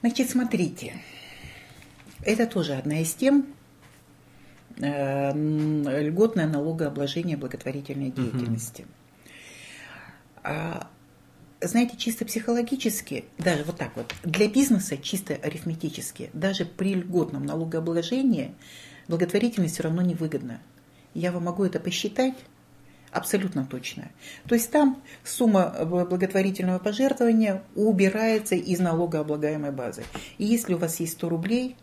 Значит, 0.00 0.30
смотрите, 0.30 0.94
это 2.24 2.46
тоже 2.46 2.74
одна 2.74 3.00
из 3.00 3.14
тем, 3.14 3.46
э, 4.78 5.32
льготное 6.02 6.46
налогообложение 6.46 7.36
благотворительной 7.36 8.10
деятельности. 8.10 8.82
Угу. 8.82 8.90
Знаете, 11.62 11.98
чисто 11.98 12.24
психологически, 12.24 13.26
даже 13.36 13.64
вот 13.64 13.76
так 13.76 13.94
вот, 13.94 14.14
для 14.22 14.48
бизнеса 14.48 14.96
чисто 14.96 15.34
арифметически, 15.34 16.30
даже 16.32 16.64
при 16.64 16.94
льготном 16.94 17.44
налогообложении 17.44 18.54
благотворительность 19.08 19.74
все 19.74 19.82
равно 19.82 20.00
невыгодна. 20.00 20.60
Я 21.12 21.32
вам 21.32 21.44
могу 21.44 21.64
это 21.64 21.78
посчитать 21.78 22.34
абсолютно 23.10 23.66
точно. 23.66 24.10
То 24.46 24.54
есть 24.54 24.70
там 24.70 25.02
сумма 25.22 25.84
благотворительного 25.84 26.78
пожертвования 26.78 27.62
убирается 27.74 28.54
из 28.54 28.78
налогооблагаемой 28.78 29.72
базы. 29.72 30.04
И 30.38 30.46
если 30.46 30.72
у 30.72 30.78
вас 30.78 30.98
есть 31.00 31.12
100 31.12 31.28
рублей, 31.28 31.76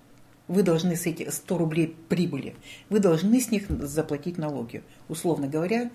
вы 0.48 0.64
должны 0.64 0.96
с 0.96 1.06
этих 1.06 1.34
100 1.34 1.58
рублей 1.58 1.96
прибыли, 2.10 2.56
вы 2.90 3.00
должны 3.00 3.40
с 3.42 3.52
них 3.52 3.70
заплатить 3.70 4.38
налоги. 4.38 4.84
Условно 5.10 5.48
говоря, 5.48 5.92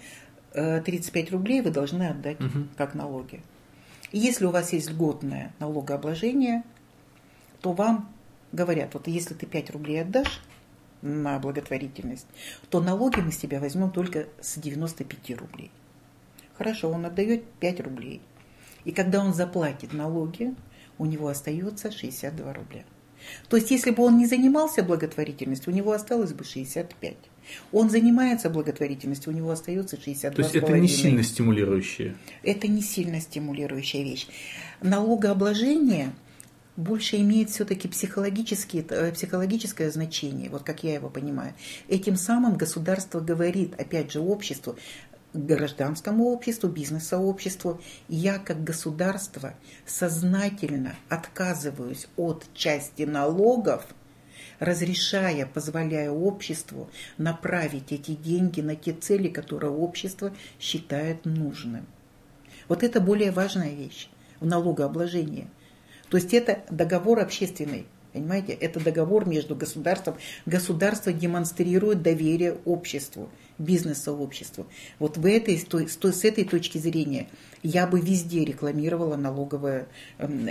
35 0.53 1.15
э, 1.15 1.33
рублей 1.33 1.61
вы 1.63 1.71
должны 1.71 2.05
отдать 2.09 2.41
угу. 2.41 2.67
как 2.77 2.95
налоги. 2.95 3.43
И 4.11 4.19
если 4.19 4.45
у 4.45 4.51
вас 4.51 4.73
есть 4.73 4.91
льготное 4.91 5.55
налогообложение, 5.59 6.65
то 7.61 7.73
вам 7.73 8.13
говорят, 8.53 8.93
вот 8.93 9.09
если 9.09 9.35
ты 9.35 9.47
5 9.47 9.71
рублей 9.71 10.03
отдашь 10.03 10.43
на 11.01 11.39
благотворительность, 11.39 12.27
то 12.69 12.81
налоги 12.81 13.21
мы 13.21 13.33
с 13.33 13.39
тебя 13.39 13.59
возьмем 13.59 13.91
только 13.91 14.29
с 14.41 14.59
95 14.59 15.39
рублей. 15.39 15.71
Хорошо, 16.59 16.91
он 16.91 17.07
отдает 17.07 17.45
5 17.61 17.81
рублей. 17.81 18.21
И 18.85 18.93
когда 18.93 19.25
он 19.25 19.33
заплатит 19.33 19.93
налоги, 19.93 20.55
у 20.99 21.07
него 21.07 21.29
остается 21.29 21.91
62 21.91 22.53
рубля. 22.53 22.85
То 23.49 23.57
есть, 23.57 23.71
если 23.71 23.91
бы 23.91 24.03
он 24.03 24.19
не 24.19 24.27
занимался 24.27 24.83
благотворительностью, 24.83 25.73
у 25.73 25.77
него 25.77 25.93
осталось 25.93 26.33
бы 26.33 26.45
65. 26.45 27.17
Он 27.73 27.91
занимается 27.91 28.51
благотворительностью, 28.51 29.33
у 29.33 29.37
него 29.37 29.51
остается 29.51 29.97
62. 29.97 30.31
То 30.31 30.43
есть 30.43 30.55
это 30.55 30.79
не 30.79 30.89
сильно 30.89 31.23
стимулирующее? 31.23 32.17
Это 32.43 32.69
не 32.69 32.83
сильно 32.83 33.21
стимулирующая 33.21 34.03
вещь. 34.03 34.27
Налогообложение 34.81 36.13
больше 36.77 37.17
имеет 37.17 37.51
все-таки 37.51 37.89
э, 37.89 39.13
психологическое 39.13 39.91
значение, 39.91 40.49
вот 40.49 40.63
как 40.63 40.85
я 40.85 40.95
его 40.95 41.11
понимаю. 41.11 41.53
Этим 41.89 42.17
самым 42.17 42.57
государство 42.57 43.21
говорит, 43.21 43.79
опять 43.79 44.13
же, 44.13 44.21
обществу, 44.21 44.77
гражданскому 45.35 46.27
обществу, 46.27 46.69
бизнес-сообществу, 46.69 47.81
я 48.09 48.39
как 48.39 48.63
государство 48.65 49.55
сознательно 49.87 50.95
отказываюсь 51.09 52.09
от 52.17 52.47
части 52.55 53.03
налогов, 53.03 53.87
разрешая, 54.59 55.47
позволяя 55.47 56.11
обществу 56.11 56.89
направить 57.19 57.93
эти 57.93 58.13
деньги 58.13 58.61
на 58.61 58.77
те 58.77 58.93
цели, 58.93 59.29
которые 59.29 59.73
общество 59.73 60.33
считает 60.61 61.25
нужным. 61.25 61.87
Вот 62.69 62.83
это 62.83 63.01
более 63.01 63.33
важная 63.33 63.75
вещь 63.75 64.09
в 64.41 64.47
налогообложении. 64.47 65.49
То 66.09 66.17
есть 66.17 66.35
это 66.35 66.63
договор 66.71 67.21
общественный. 67.21 67.87
Понимаете, 68.13 68.53
это 68.53 68.79
договор 68.79 69.27
между 69.27 69.57
государством. 69.57 70.17
Государство 70.45 71.13
демонстрирует 71.13 72.03
доверие 72.03 72.59
обществу, 72.67 73.31
бизнес-сообществу. 73.59 74.67
Вот 74.99 75.17
в 75.17 75.27
этой, 75.27 75.59
с, 75.59 75.65
той, 75.65 75.89
с 75.89 76.25
этой 76.25 76.45
точки 76.45 76.79
зрения 76.79 77.29
я 77.63 77.87
бы 77.87 78.01
везде 78.01 78.45
рекламировала 78.45 79.17
налоговое, 79.17 79.89
эм, 80.19 80.49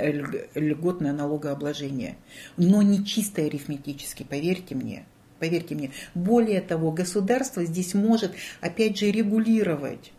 льготное 0.56 1.14
налогообложение. 1.14 2.16
Но 2.58 2.82
не 2.82 3.06
чисто 3.06 3.42
арифметически, 3.42 4.24
поверьте 4.24 4.76
мне. 4.76 5.06
Поверьте 5.40 5.74
мне. 5.74 5.92
Более 6.14 6.62
того, 6.62 6.92
государство 6.92 7.66
здесь 7.66 7.94
может, 7.96 8.34
опять 8.62 9.00
же, 9.00 9.10
регулировать 9.10 10.12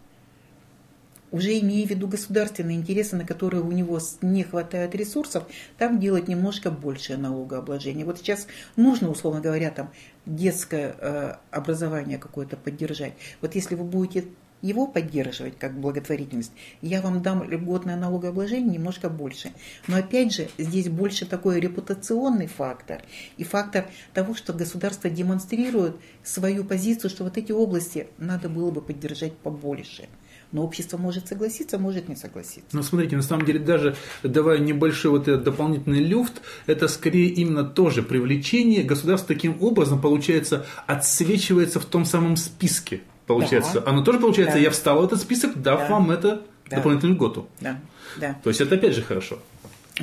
уже 1.32 1.58
имея 1.58 1.86
в 1.86 1.90
виду 1.90 2.06
государственные 2.06 2.76
интересы, 2.76 3.16
на 3.16 3.24
которые 3.24 3.62
у 3.62 3.72
него 3.72 3.98
не 4.20 4.44
хватает 4.44 4.94
ресурсов, 4.94 5.44
там 5.78 5.98
делать 5.98 6.28
немножко 6.28 6.70
большее 6.70 7.16
налогообложение. 7.16 8.04
Вот 8.04 8.18
сейчас 8.18 8.46
нужно, 8.76 9.10
условно 9.10 9.40
говоря, 9.40 9.70
там 9.70 9.90
детское 10.26 10.94
э, 10.98 11.34
образование 11.50 12.18
какое-то 12.18 12.56
поддержать. 12.56 13.14
Вот 13.40 13.54
если 13.54 13.74
вы 13.74 13.84
будете 13.84 14.26
его 14.60 14.86
поддерживать 14.86 15.58
как 15.58 15.78
благотворительность, 15.78 16.52
я 16.80 17.02
вам 17.02 17.20
дам 17.20 17.42
льготное 17.42 17.96
налогообложение 17.96 18.74
немножко 18.74 19.10
больше. 19.10 19.52
Но 19.88 19.96
опять 19.96 20.32
же, 20.32 20.48
здесь 20.56 20.88
больше 20.88 21.26
такой 21.26 21.60
репутационный 21.60 22.46
фактор 22.46 23.02
и 23.36 23.44
фактор 23.44 23.86
того, 24.14 24.34
что 24.34 24.52
государство 24.52 25.10
демонстрирует 25.10 25.96
свою 26.22 26.64
позицию, 26.64 27.10
что 27.10 27.24
вот 27.24 27.36
эти 27.36 27.50
области 27.50 28.06
надо 28.18 28.48
было 28.48 28.70
бы 28.70 28.80
поддержать 28.80 29.36
побольше. 29.36 30.08
Но 30.53 30.62
общество 30.62 30.98
может 30.98 31.28
согласиться, 31.28 31.78
может 31.78 32.09
не 32.09 32.16
согласиться. 32.16 32.68
Но 32.72 32.82
смотрите, 32.82 33.16
на 33.16 33.22
самом 33.22 33.46
деле, 33.46 33.59
даже 33.59 33.96
давая 34.22 34.59
небольшой 34.59 35.11
вот 35.11 35.26
этот 35.26 35.44
дополнительный 35.44 36.00
люфт, 36.00 36.42
это 36.66 36.88
скорее 36.88 37.28
именно 37.28 37.64
тоже 37.64 38.03
привлечение. 38.03 38.82
Государство 38.82 39.34
таким 39.34 39.57
образом, 39.62 40.00
получается, 40.00 40.66
отсвечивается 40.86 41.80
в 41.80 41.86
том 41.86 42.05
самом 42.05 42.36
списке. 42.36 43.00
Получается. 43.26 43.80
Да. 43.80 43.90
Оно 43.90 44.05
тоже 44.05 44.18
получается, 44.18 44.57
да. 44.57 44.61
я 44.61 44.70
встал 44.70 45.00
в 45.00 45.05
этот 45.07 45.20
список, 45.20 45.61
дав 45.61 45.80
да. 45.80 45.88
вам 45.88 46.11
это 46.11 46.42
да. 46.68 46.76
дополнительную 46.76 47.16
льготу. 47.16 47.48
Да. 47.61 47.80
Да. 48.18 48.36
То 48.42 48.50
есть 48.50 48.61
это 48.61 48.74
опять 48.74 48.94
же 48.94 49.03
хорошо. 49.03 49.38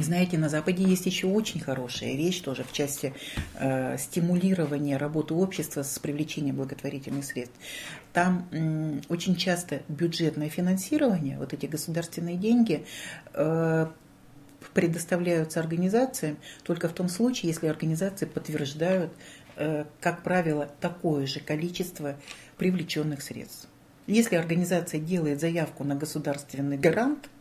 Знаете, 0.04 0.38
на 0.38 0.50
Западе 0.50 0.84
есть 0.84 1.06
еще 1.06 1.28
очень 1.28 1.60
хорошая 1.60 2.16
вещь 2.16 2.40
тоже 2.42 2.64
в 2.64 2.72
части 2.72 3.14
э, 3.56 3.98
стимулирования 3.98 4.98
работы 4.98 5.34
общества 5.34 5.84
с 5.84 6.00
привлечением 6.00 6.56
благотворительных 6.56 7.26
средств. 7.26 7.58
Там 8.14 8.48
э, 8.52 9.02
очень 9.10 9.36
часто 9.36 9.82
бюджетное 9.88 10.50
финансирование, 10.50 11.38
вот 11.38 11.54
эти 11.54 11.66
государственные 11.66 12.38
деньги, 12.38 12.86
э, 13.34 13.88
предоставляются 14.74 15.60
организациям 15.60 16.38
только 16.64 16.88
в 16.88 16.94
том 16.94 17.10
случае, 17.10 17.52
если 17.52 17.68
организации 17.68 18.26
подтверждают, 18.26 19.12
э, 19.58 19.86
как 20.00 20.24
правило, 20.24 20.70
такое 20.80 21.26
же 21.26 21.40
количество 21.40 22.16
привлеченных 22.58 23.22
средств. 23.22 23.68
Если 24.08 24.36
организация 24.36 25.00
делает 25.00 25.40
заявку 25.40 25.84
на 25.84 25.96
государственный 25.96 26.78
грант– 26.78 27.30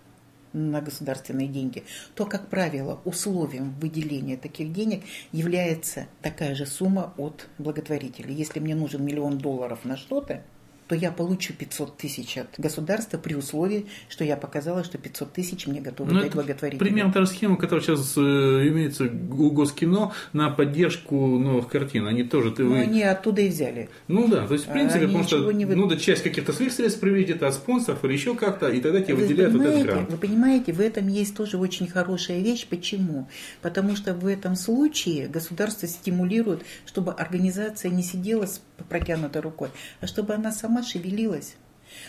на 0.58 0.80
государственные 0.80 1.48
деньги, 1.48 1.84
то, 2.14 2.26
как 2.26 2.48
правило, 2.48 3.00
условием 3.04 3.74
выделения 3.80 4.36
таких 4.36 4.72
денег 4.72 5.04
является 5.32 6.06
такая 6.22 6.54
же 6.54 6.66
сумма 6.66 7.14
от 7.16 7.48
благотворителей. 7.58 8.34
Если 8.34 8.60
мне 8.60 8.74
нужен 8.74 9.04
миллион 9.04 9.38
долларов 9.38 9.84
на 9.84 9.96
что-то, 9.96 10.42
то 10.88 10.94
я 10.94 11.12
получу 11.12 11.52
500 11.52 11.96
тысяч 11.98 12.38
от 12.38 12.48
государства 12.56 13.18
при 13.18 13.34
условии, 13.34 13.86
что 14.08 14.24
я 14.24 14.36
показала, 14.36 14.82
что 14.82 14.96
500 14.96 15.32
тысяч 15.32 15.66
мне 15.66 15.80
готовы 15.80 16.12
Но 16.12 16.22
дать 16.22 16.32
благотворительно. 16.32 16.84
Примерно 16.84 17.12
та 17.12 17.20
же 17.20 17.26
схема, 17.26 17.56
которая 17.56 17.84
сейчас 17.84 18.14
э, 18.16 18.20
имеется 18.20 19.04
у 19.04 19.50
Госкино 19.50 20.12
на 20.32 20.50
поддержку 20.50 21.14
новых 21.14 21.68
картин. 21.68 22.06
Они 22.06 22.24
тоже... 22.24 22.52
Ты, 22.52 22.64
ну, 22.64 22.70
вы... 22.70 22.80
они 22.80 23.02
оттуда 23.02 23.42
и 23.42 23.48
взяли. 23.48 23.90
Ну 24.08 24.28
да, 24.28 24.46
то 24.46 24.54
есть 24.54 24.66
в 24.66 24.72
принципе, 24.72 25.04
они 25.04 25.06
потому 25.08 25.24
что 25.24 25.52
не 25.52 25.66
ну, 25.66 25.86
да, 25.86 25.96
часть 25.96 26.22
каких-то 26.22 26.52
своих 26.54 26.72
средств 26.72 27.00
приведет 27.00 27.42
от 27.42 27.54
спонсоров 27.54 28.02
или 28.04 28.14
еще 28.14 28.34
как-то, 28.34 28.68
и 28.68 28.80
тогда 28.80 29.02
тебе 29.02 29.14
вы 29.14 29.22
выделяют 29.22 29.52
вот 29.54 29.62
этот 29.62 29.82
грант. 29.82 30.10
Вы 30.10 30.16
понимаете, 30.16 30.72
в 30.72 30.80
этом 30.80 31.06
есть 31.08 31.36
тоже 31.36 31.58
очень 31.58 31.86
хорошая 31.86 32.40
вещь. 32.40 32.66
Почему? 32.66 33.28
Потому 33.60 33.94
что 33.94 34.14
в 34.14 34.26
этом 34.26 34.56
случае 34.56 35.28
государство 35.28 35.86
стимулирует, 35.86 36.62
чтобы 36.86 37.12
организация 37.12 37.90
не 37.90 38.02
сидела 38.02 38.46
с 38.46 38.62
протянутой 38.84 39.42
рукой, 39.42 39.70
а 40.00 40.06
чтобы 40.06 40.34
она 40.34 40.52
сама 40.52 40.82
шевелилась. 40.82 41.56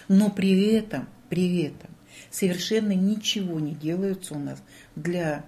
Но 0.07 0.29
при 0.29 0.73
этом, 0.73 1.07
при 1.29 1.63
этом 1.63 1.89
совершенно 2.29 2.93
ничего 2.93 3.59
не 3.59 3.73
делается 3.73 4.33
у 4.33 4.39
нас 4.39 4.61
для 4.95 5.45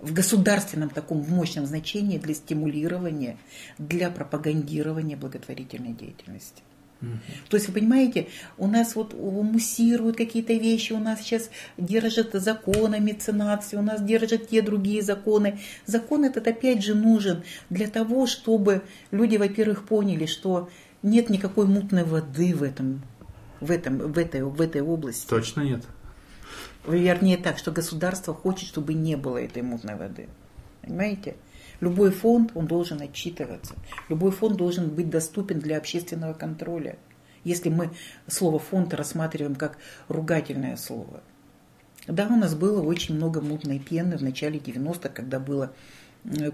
в 0.00 0.12
государственном 0.12 0.90
таком 0.90 1.20
в 1.20 1.30
мощном 1.30 1.66
значении 1.66 2.18
для 2.18 2.34
стимулирования, 2.34 3.36
для 3.78 4.10
пропагандирования 4.10 5.16
благотворительной 5.16 5.92
деятельности. 5.92 6.62
То 7.00 7.56
есть, 7.56 7.68
вы 7.68 7.74
понимаете, 7.74 8.28
у 8.56 8.66
нас 8.66 8.96
вот 8.96 9.14
муссируют 9.14 10.16
какие-то 10.16 10.52
вещи, 10.54 10.92
у 10.92 10.98
нас 10.98 11.20
сейчас 11.20 11.50
держат 11.76 12.32
законы 12.32 12.96
о 12.96 12.98
меценатстве, 12.98 13.78
у 13.78 13.82
нас 13.82 14.02
держат 14.02 14.48
те 14.48 14.62
другие 14.62 15.02
законы. 15.02 15.60
Закон 15.86 16.24
этот 16.24 16.48
опять 16.48 16.82
же 16.82 16.94
нужен 16.94 17.44
для 17.70 17.86
того, 17.86 18.26
чтобы 18.26 18.82
люди, 19.12 19.36
во-первых, 19.36 19.86
поняли, 19.86 20.26
что 20.26 20.68
нет 21.02 21.30
никакой 21.30 21.66
мутной 21.66 22.04
воды 22.04 22.54
в 22.54 22.62
этом, 22.64 23.02
в 23.60 23.70
этом, 23.70 23.98
в 23.98 24.18
этой, 24.18 24.42
в 24.42 24.60
этой 24.60 24.80
области. 24.80 25.28
Точно 25.28 25.60
нет. 25.60 25.84
Вернее 26.86 27.36
так, 27.36 27.58
что 27.58 27.70
государство 27.70 28.34
хочет, 28.34 28.68
чтобы 28.68 28.94
не 28.94 29.16
было 29.16 29.38
этой 29.38 29.62
мутной 29.62 29.94
воды. 29.94 30.28
Понимаете? 30.82 31.36
Любой 31.80 32.10
фонд, 32.10 32.52
он 32.54 32.66
должен 32.66 33.00
отчитываться. 33.00 33.74
Любой 34.08 34.32
фонд 34.32 34.56
должен 34.56 34.90
быть 34.90 35.10
доступен 35.10 35.60
для 35.60 35.78
общественного 35.78 36.34
контроля. 36.34 36.98
Если 37.44 37.68
мы 37.68 37.90
слово 38.26 38.58
фонд 38.58 38.94
рассматриваем 38.94 39.54
как 39.54 39.78
ругательное 40.08 40.76
слово. 40.76 41.22
Да, 42.06 42.26
у 42.26 42.36
нас 42.36 42.54
было 42.54 42.82
очень 42.82 43.14
много 43.14 43.40
мутной 43.40 43.78
пены 43.78 44.16
в 44.16 44.22
начале 44.22 44.58
90-х, 44.58 45.10
когда 45.10 45.38
было 45.38 45.72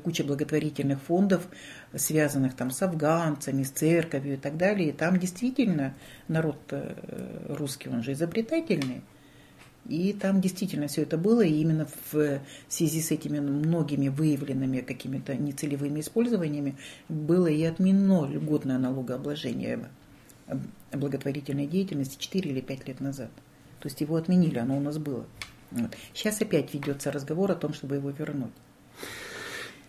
куча 0.03 0.25
благотворительных 0.25 1.01
фондов, 1.01 1.49
связанных 1.95 2.55
там 2.55 2.70
с 2.70 2.83
афганцами, 2.83 3.62
с 3.62 3.70
церковью 3.70 4.35
и 4.35 4.37
так 4.37 4.57
далее. 4.57 4.91
И 4.91 4.93
там 4.93 5.18
действительно 5.18 5.95
народ 6.29 6.59
э, 6.70 7.47
русский, 7.49 7.89
он 7.89 8.03
же 8.03 8.12
изобретательный. 8.12 9.03
И 9.89 10.14
там 10.14 10.41
действительно 10.41 10.87
все 10.87 11.03
это 11.03 11.18
было, 11.18 11.43
и 11.43 11.61
именно 11.61 11.87
в 12.11 12.41
связи 12.68 13.01
с 13.03 13.11
этими 13.11 13.39
многими 13.39 14.09
выявленными 14.09 14.80
какими-то 14.80 15.35
нецелевыми 15.35 16.01
использованиями 16.01 16.76
было 17.09 17.49
и 17.49 17.62
отменено 17.64 18.26
льготное 18.26 18.78
налогообложение 18.78 19.91
благотворительной 20.93 21.66
деятельности 21.66 22.16
4 22.18 22.51
или 22.51 22.61
5 22.61 22.89
лет 22.89 23.01
назад. 23.01 23.30
То 23.80 23.89
есть 23.89 24.01
его 24.01 24.16
отменили, 24.16 24.59
оно 24.59 24.78
у 24.78 24.80
нас 24.80 24.97
было. 24.97 25.26
Вот. 25.70 25.91
Сейчас 26.14 26.41
опять 26.41 26.72
ведется 26.72 27.12
разговор 27.12 27.51
о 27.51 27.55
том, 27.55 27.74
чтобы 27.74 27.97
его 27.97 28.11
вернуть. 28.11 28.53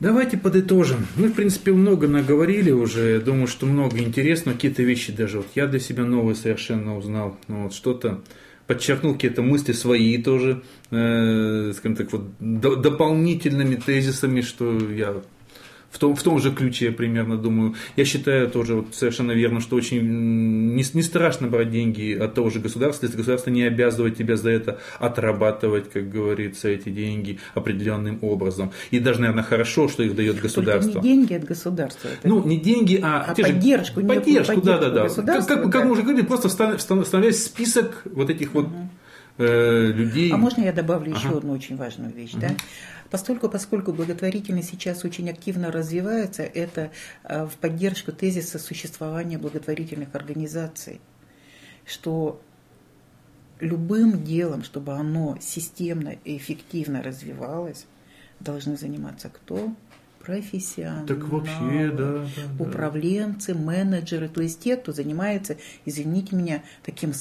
Давайте 0.02 0.38
подытожим. 0.38 1.08
Мы, 1.16 1.30
в 1.30 1.34
принципе, 1.34 1.72
много 1.72 2.10
наговорили 2.10 2.72
уже. 2.72 3.22
Думаю, 3.22 3.48
что 3.48 3.66
много 3.66 3.98
интересно. 4.00 4.52
Какие-то 4.52 4.84
вещи 4.84 5.14
даже 5.14 5.38
вот 5.38 5.48
я 5.56 5.68
для 5.68 5.80
себя 5.80 6.04
новые 6.04 6.36
совершенно 6.36 6.98
узнал. 6.98 7.38
Ну, 7.48 7.64
вот 7.64 7.74
что-то 7.74 8.22
подчеркнул 8.68 9.14
какие-то 9.14 9.42
мысли 9.42 9.74
свои 9.74 10.22
тоже, 10.22 10.64
э, 10.92 11.74
скажем 11.76 11.96
так, 11.96 12.12
вот 12.12 12.24
дополнительными 12.40 13.76
тезисами, 13.76 14.42
что 14.42 14.78
я 14.90 15.22
в 15.96 15.98
том, 15.98 16.14
в 16.14 16.22
том 16.22 16.40
же 16.40 16.52
ключе 16.52 16.92
примерно 16.92 17.38
думаю. 17.38 17.76
Я 17.96 18.04
считаю 18.04 18.50
тоже 18.50 18.76
вот 18.76 18.94
совершенно 18.94 19.32
верно, 19.32 19.62
что 19.62 19.78
очень 19.78 20.02
не, 20.76 20.84
не 20.94 21.02
страшно 21.02 21.48
брать 21.48 21.72
деньги 21.72 22.14
от 22.14 22.34
того 22.34 22.50
же 22.50 22.60
государства, 22.60 23.06
если 23.06 23.16
государство 23.16 23.50
не 23.50 23.64
обязывает 23.64 24.18
тебя 24.18 24.36
за 24.36 24.50
это 24.50 24.80
отрабатывать, 25.00 25.90
как 25.90 26.10
говорится, 26.10 26.68
эти 26.68 26.90
деньги 26.90 27.40
определенным 27.54 28.20
образом. 28.22 28.74
И 28.92 29.00
даже, 29.00 29.22
наверное, 29.22 29.46
хорошо, 29.46 29.88
что 29.88 30.04
их 30.04 30.16
дает 30.16 30.42
государство. 30.42 30.96
Только 30.96 31.08
не 31.08 31.14
деньги 31.16 31.34
от 31.34 31.46
государства. 31.46 32.10
Это... 32.10 32.28
Ну, 32.28 32.44
не 32.44 32.60
деньги, 32.60 33.00
а, 33.02 33.22
а 33.30 33.34
поддержку. 33.34 34.02
Же, 34.02 34.08
поддержку, 34.08 34.62
да, 34.62 34.78
да, 34.78 34.90
да. 34.90 35.08
Как, 35.08 35.48
как, 35.48 35.72
как 35.72 35.86
мы 35.86 35.92
уже 35.92 36.02
говорили, 36.02 36.26
просто 36.26 36.50
вставлять 36.50 37.38
список 37.38 38.02
вот 38.04 38.30
этих 38.30 38.54
вот 38.54 38.66
угу. 38.66 38.90
э, 39.38 39.94
людей. 39.94 40.30
А 40.34 40.36
можно 40.38 40.62
я 40.62 40.74
добавлю 40.74 41.14
ага. 41.14 41.20
еще 41.20 41.38
одну 41.38 41.54
очень 41.54 41.78
важную 41.78 42.14
вещь, 42.14 42.34
угу. 42.34 42.42
да? 42.42 42.50
Постольку, 43.12 43.50
поскольку 43.50 43.94
благотворительность 43.94 44.70
сейчас 44.70 45.06
очень 45.06 45.30
активно 45.30 45.72
развивается, 45.72 46.44
это 46.44 46.92
э, 47.24 47.46
в 47.46 47.56
поддержку 47.58 48.12
тезиса 48.12 48.60
существования 48.60 49.38
благотворительных 49.38 50.16
организаций, 50.16 51.02
что 51.86 52.42
любым 53.60 54.24
делом, 54.24 54.64
чтобы 54.64 54.94
оно 54.94 55.38
системно 55.40 56.16
и 56.24 56.38
эффективно 56.38 57.04
развивалось, 57.04 57.86
должны 58.40 58.78
заниматься 58.78 59.30
кто? 59.30 59.74
профессионалы, 60.26 61.08
так 61.08 61.24
вообще, 61.28 61.92
да, 61.92 62.14
да, 62.24 62.64
управленцы, 62.64 63.54
менеджеры, 63.54 64.28
то 64.28 64.42
есть 64.42 64.60
те, 64.60 64.76
кто 64.76 64.92
занимается, 64.92 65.58
извините 65.86 66.36
меня, 66.36 66.64
таким 66.84 67.14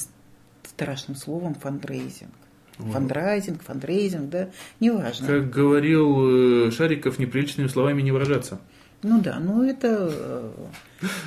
страшным 0.63 1.15
словом 1.15 1.53
фандрейзинг. 1.53 2.33
Фандрайзинг, 2.77 3.63
фандрейзинг, 3.63 4.29
да, 4.29 4.49
неважно. 4.79 5.27
Как 5.27 5.49
говорил 5.49 6.67
э, 6.67 6.71
Шариков, 6.71 7.19
неприличными 7.19 7.67
словами 7.67 8.01
не 8.01 8.11
выражаться. 8.11 8.59
Ну 9.01 9.21
да, 9.21 9.39
ну 9.39 9.63
это 9.63 10.09
э, 10.11 10.51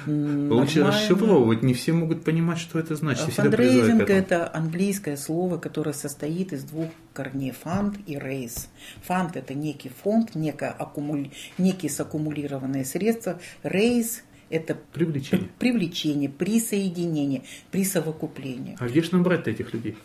Лучше 0.51 0.85
расшифровывать, 0.85 1.63
не 1.63 1.75
все 1.75 1.93
могут 1.93 2.25
понимать, 2.25 2.59
что 2.59 2.79
это 2.79 2.97
значит. 2.97 3.33
Фандрейзинг– 3.35 4.03
это 4.11 4.53
английское 4.53 5.17
слово, 5.17 5.59
которое 5.59 5.93
состоит 5.93 6.53
из 6.53 6.65
двух 6.65 6.89
корней– 7.13 7.53
фанд 7.63 7.97
и 8.07 8.19
рейс. 8.19 8.69
Фанд– 9.03 9.37
это 9.37 9.55
некий 9.55 9.91
фонд, 9.91 10.35
некое 10.35 10.71
аккумули... 10.71 11.31
некие 11.57 11.91
саккумулированные 11.91 12.85
средства. 12.85 13.39
Raise– 13.63 14.25
это 14.51 14.77
привлечение. 14.93 15.49
привлечение, 15.59 16.29
присоединение, 16.31 17.43
присовокупление. 17.71 18.77
А 18.81 18.89
где 18.89 19.03
же 19.03 19.11
нам 19.13 19.23
брать 19.23 19.47
этих 19.47 19.73
людей? 19.73 19.97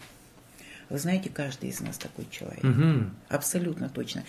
Вы 0.93 0.99
знаете, 0.99 1.31
каждый 1.31 1.71
из 1.71 1.81
нас 1.81 1.97
такой 1.97 2.27
человек. 2.29 2.63
Угу. 2.63 3.09
Абсолютно 3.29 3.89
точно. 3.89 4.23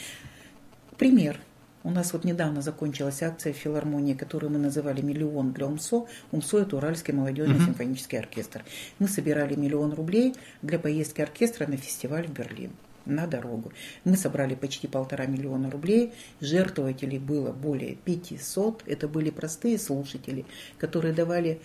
Пример. 0.97 1.39
У 1.83 1.91
нас 1.91 2.15
вот 2.15 2.25
недавно 2.25 2.63
закончилась 2.63 3.23
акция 3.23 3.53
филармонии, 3.53 4.15
которую 4.15 4.51
мы 4.51 4.59
называли 4.59 5.03
«Миллион 5.03 5.53
для 5.53 5.67
УМСО». 5.67 6.07
УМСО– 6.33 6.59
это 6.63 6.79
Уральский 6.79 7.13
молодежный 7.13 7.59
uh 7.59 7.67
симфонический 7.67 8.19
оркестр. 8.19 8.65
Мы 8.99 9.09
собирали 9.09 9.55
миллион 9.55 9.93
рублей 9.93 10.37
для 10.63 10.79
поездки 10.79 11.21
оркестра 11.21 11.67
на 11.67 11.77
фестиваль 11.77 12.27
в 12.27 12.33
Берлин 12.33 12.71
на 13.07 13.27
дорогу. 13.27 13.73
Мы 14.05 14.17
собрали 14.17 14.55
почти 14.55 14.87
полтора 14.87 15.27
миллиона 15.27 15.71
рублей, 15.71 16.15
жертвователей 16.41 17.19
было 17.19 17.53
более 17.53 17.97
500, 17.97 18.85
это 18.87 19.09
были 19.09 19.31
простые 19.31 19.79
слушатели, 19.79 20.47
которые 20.79 21.13
давали 21.13 21.61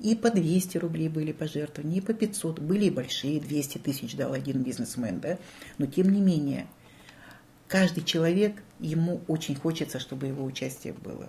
и 0.00 0.14
по 0.14 0.30
200 0.30 0.78
рублей 0.78 1.08
были 1.08 1.32
пожертвования, 1.32 1.98
и 1.98 2.00
по 2.00 2.14
500. 2.14 2.60
Были 2.60 2.86
и 2.86 2.90
большие, 2.90 3.40
200 3.40 3.78
тысяч 3.78 4.16
дал 4.16 4.32
один 4.32 4.62
бизнесмен, 4.62 5.20
да. 5.20 5.38
Но 5.78 5.86
тем 5.86 6.10
не 6.10 6.20
менее, 6.20 6.66
каждый 7.68 8.04
человек, 8.04 8.62
ему 8.80 9.22
очень 9.28 9.54
хочется, 9.54 9.98
чтобы 10.00 10.26
его 10.26 10.44
участие 10.44 10.92
было. 10.94 11.28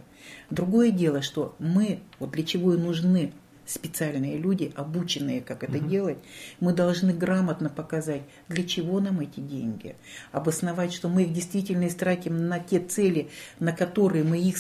Другое 0.50 0.92
дело, 0.92 1.22
что 1.22 1.56
мы, 1.60 2.00
вот 2.20 2.32
для 2.32 2.44
чего 2.44 2.74
и 2.74 2.78
нужны 2.78 3.34
специальные 3.66 4.38
люди, 4.38 4.72
обученные, 4.76 5.42
как 5.42 5.64
это 5.64 5.78
угу. 5.78 5.88
делать, 5.88 6.18
мы 6.60 6.74
должны 6.74 7.14
грамотно 7.14 7.70
показать, 7.70 8.22
для 8.48 8.64
чего 8.64 9.00
нам 9.00 9.20
эти 9.22 9.40
деньги. 9.40 9.96
Обосновать, 10.32 10.94
что 10.94 11.10
мы 11.10 11.24
их 11.24 11.34
действительно 11.34 11.88
истратим 11.88 12.48
на 12.48 12.60
те 12.60 12.80
цели, 12.80 13.30
на 13.60 13.72
которые 13.72 14.24
мы 14.24 14.40
их 14.40 14.58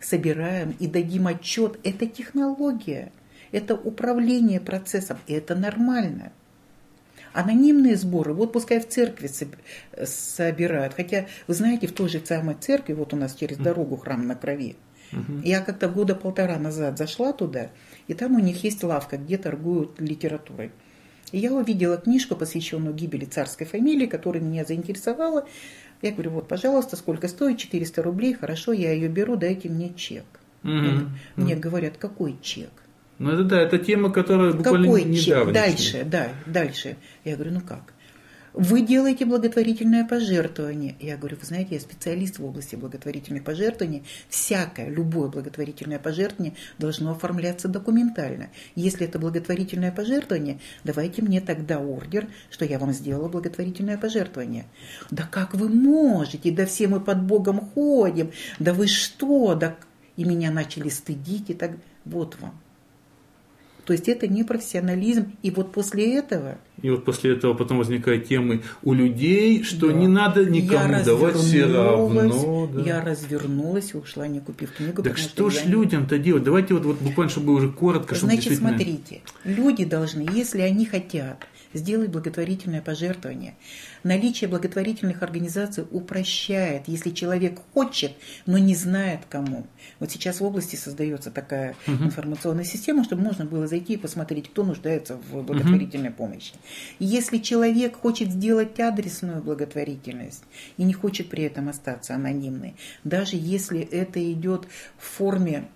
собираем, 0.00 0.74
и 0.78 0.86
дадим 0.86 1.26
отчет. 1.26 1.78
Это 1.82 2.06
технология 2.06 3.12
это 3.52 3.74
управление 3.74 4.60
процессом, 4.60 5.18
и 5.26 5.34
это 5.34 5.54
нормально. 5.54 6.32
Анонимные 7.32 7.96
сборы, 7.96 8.34
вот 8.34 8.52
пускай 8.52 8.80
в 8.80 8.88
церкви 8.88 9.30
собирают. 10.04 10.94
Хотя, 10.94 11.26
вы 11.46 11.54
знаете, 11.54 11.86
в 11.86 11.92
той 11.92 12.08
же 12.08 12.20
самой 12.24 12.56
церкви, 12.56 12.92
вот 12.92 13.14
у 13.14 13.16
нас 13.16 13.34
через 13.34 13.56
дорогу 13.56 13.96
храм 13.96 14.26
на 14.26 14.34
крови, 14.34 14.76
uh 15.12 15.42
я 15.44 15.60
как-то 15.60 15.88
года 15.88 16.14
полтора 16.14 16.58
назад 16.58 16.98
зашла 16.98 17.32
туда, 17.32 17.70
и 18.06 18.14
там 18.14 18.34
у 18.34 18.38
них 18.38 18.64
есть 18.64 18.82
лавка, 18.82 19.16
где 19.16 19.38
торгуют 19.38 20.00
литературой. 20.00 20.72
И 21.32 21.38
я 21.38 21.52
увидела 21.52 21.96
книжку, 21.96 22.36
посвященную 22.36 22.94
гибели 22.94 23.24
царской 23.24 23.66
фамилии, 23.66 24.06
которая 24.06 24.42
меня 24.42 24.64
заинтересовала. 24.64 25.46
Я 26.02 26.12
говорю, 26.12 26.32
вот, 26.32 26.48
пожалуйста, 26.48 26.96
сколько 26.96 27.28
стоит? 27.28 27.58
400 27.58 28.02
рублей, 28.02 28.34
хорошо, 28.34 28.72
я 28.72 28.92
ее 28.92 29.08
беру, 29.08 29.36
дайте 29.36 29.68
мне 29.68 29.94
чек. 29.94 30.24
uh 30.62 31.08
Мне 31.36 31.56
говорят, 31.56 31.96
какой 31.96 32.38
чек? 32.42 32.70
Ну 33.22 33.30
это 33.30 33.44
да, 33.44 33.60
это 33.60 33.78
тема, 33.78 34.10
которая 34.10 34.52
буквально 34.52 34.86
Какой 34.86 35.04
недавно. 35.04 35.52
Дальше, 35.52 36.02
да, 36.04 36.30
дальше. 36.46 36.96
Я 37.24 37.36
говорю, 37.36 37.52
ну 37.52 37.60
как? 37.60 37.94
Вы 38.52 38.82
делаете 38.82 39.24
благотворительное 39.24 40.06
пожертвование. 40.06 40.96
Я 41.00 41.16
говорю, 41.16 41.36
вы 41.40 41.46
знаете, 41.46 41.76
я 41.76 41.80
специалист 41.80 42.38
в 42.38 42.44
области 42.44 42.74
благотворительных 42.74 43.44
пожертвований. 43.44 44.02
Всякое, 44.28 44.90
любое 44.90 45.28
благотворительное 45.28 46.00
пожертвование 46.00 46.54
должно 46.78 47.12
оформляться 47.12 47.68
документально. 47.68 48.50
Если 48.74 49.06
это 49.06 49.20
благотворительное 49.20 49.92
пожертвование, 49.92 50.58
давайте 50.82 51.22
мне 51.22 51.40
тогда 51.40 51.78
ордер, 51.78 52.26
что 52.50 52.64
я 52.64 52.80
вам 52.80 52.92
сделала 52.92 53.28
благотворительное 53.28 53.98
пожертвование. 53.98 54.66
Да 55.12 55.22
как 55.30 55.54
вы 55.54 55.68
можете? 55.68 56.50
Да 56.50 56.66
все 56.66 56.88
мы 56.88 57.00
под 57.00 57.22
Богом 57.22 57.60
ходим. 57.60 58.32
Да 58.58 58.74
вы 58.74 58.88
что? 58.88 59.54
Да... 59.54 59.76
И 60.16 60.24
меня 60.24 60.50
начали 60.50 60.88
стыдить 60.90 61.48
и 61.48 61.54
так. 61.54 61.70
Вот 62.04 62.36
вам. 62.40 62.60
То 63.84 63.92
есть 63.92 64.08
это 64.08 64.28
не 64.28 64.44
профессионализм. 64.44 65.32
И 65.42 65.50
вот 65.50 65.72
после 65.72 66.16
этого... 66.16 66.58
И 66.80 66.90
вот 66.90 67.04
после 67.04 67.32
этого 67.32 67.54
потом 67.54 67.78
возникают 67.78 68.26
темы 68.26 68.62
у 68.82 68.92
людей, 68.92 69.62
что 69.62 69.88
да. 69.88 69.92
не 69.94 70.08
надо 70.08 70.44
никому 70.44 70.92
я 70.94 71.02
давать 71.02 71.36
все 71.36 71.66
равно. 71.66 72.66
Да. 72.66 72.82
Я 72.82 73.00
развернулась 73.00 73.94
и 73.94 73.96
ушла, 73.96 74.26
не 74.26 74.40
купив 74.40 74.72
книгу. 74.72 75.02
Так 75.02 75.18
что, 75.18 75.50
ж 75.50 75.64
людям-то 75.64 76.18
делать? 76.18 76.44
Давайте 76.44 76.74
вот, 76.74 76.84
вот 76.84 77.00
буквально, 77.00 77.30
чтобы 77.30 77.52
уже 77.52 77.70
коротко. 77.70 78.14
Чтобы 78.14 78.32
Значит, 78.32 78.50
действительно... 78.50 78.76
смотрите, 78.76 79.20
люди 79.44 79.84
должны, 79.84 80.26
если 80.32 80.60
они 80.60 80.86
хотят 80.86 81.46
сделать 81.74 82.10
благотворительное 82.10 82.82
пожертвование, 82.82 83.54
Наличие 84.04 84.48
благотворительных 84.48 85.22
организаций 85.22 85.84
упрощает, 85.90 86.88
если 86.88 87.10
человек 87.10 87.60
хочет, 87.72 88.12
но 88.46 88.58
не 88.58 88.74
знает 88.74 89.20
кому. 89.28 89.66
Вот 90.00 90.10
сейчас 90.10 90.40
в 90.40 90.44
области 90.44 90.76
создается 90.76 91.30
такая 91.30 91.76
угу. 91.86 92.04
информационная 92.04 92.64
система, 92.64 93.04
чтобы 93.04 93.22
можно 93.22 93.44
было 93.44 93.66
зайти 93.66 93.94
и 93.94 93.96
посмотреть, 93.96 94.50
кто 94.50 94.64
нуждается 94.64 95.16
в 95.16 95.42
благотворительной 95.42 96.08
угу. 96.08 96.16
помощи. 96.16 96.54
И 96.98 97.04
если 97.04 97.38
человек 97.38 97.96
хочет 97.96 98.30
сделать 98.30 98.78
адресную 98.80 99.42
благотворительность 99.42 100.42
и 100.76 100.84
не 100.84 100.92
хочет 100.92 101.28
при 101.28 101.44
этом 101.44 101.68
остаться 101.68 102.14
анонимной, 102.14 102.74
даже 103.04 103.36
если 103.36 103.80
это 103.80 104.32
идет 104.32 104.66
в 104.98 105.04
форме 105.04 105.68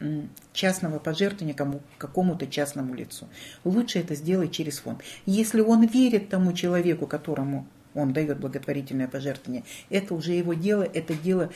частного 0.52 0.98
пожертвования 0.98 1.54
кому, 1.54 1.80
какому-то 1.98 2.46
частному 2.46 2.94
лицу, 2.94 3.28
лучше 3.64 4.00
это 4.00 4.14
сделать 4.14 4.52
через 4.52 4.78
фонд. 4.78 5.02
Если 5.26 5.60
он 5.60 5.86
верит 5.86 6.28
тому 6.28 6.52
человеку, 6.52 7.06
которому 7.06 7.66
он 7.96 8.12
дает 8.12 8.38
благотворительное 8.38 9.08
пожертвование, 9.08 9.64
это 9.90 10.14
уже 10.14 10.32
его 10.32 10.54
дело, 10.54 10.82
это 10.82 11.14
дело 11.14 11.50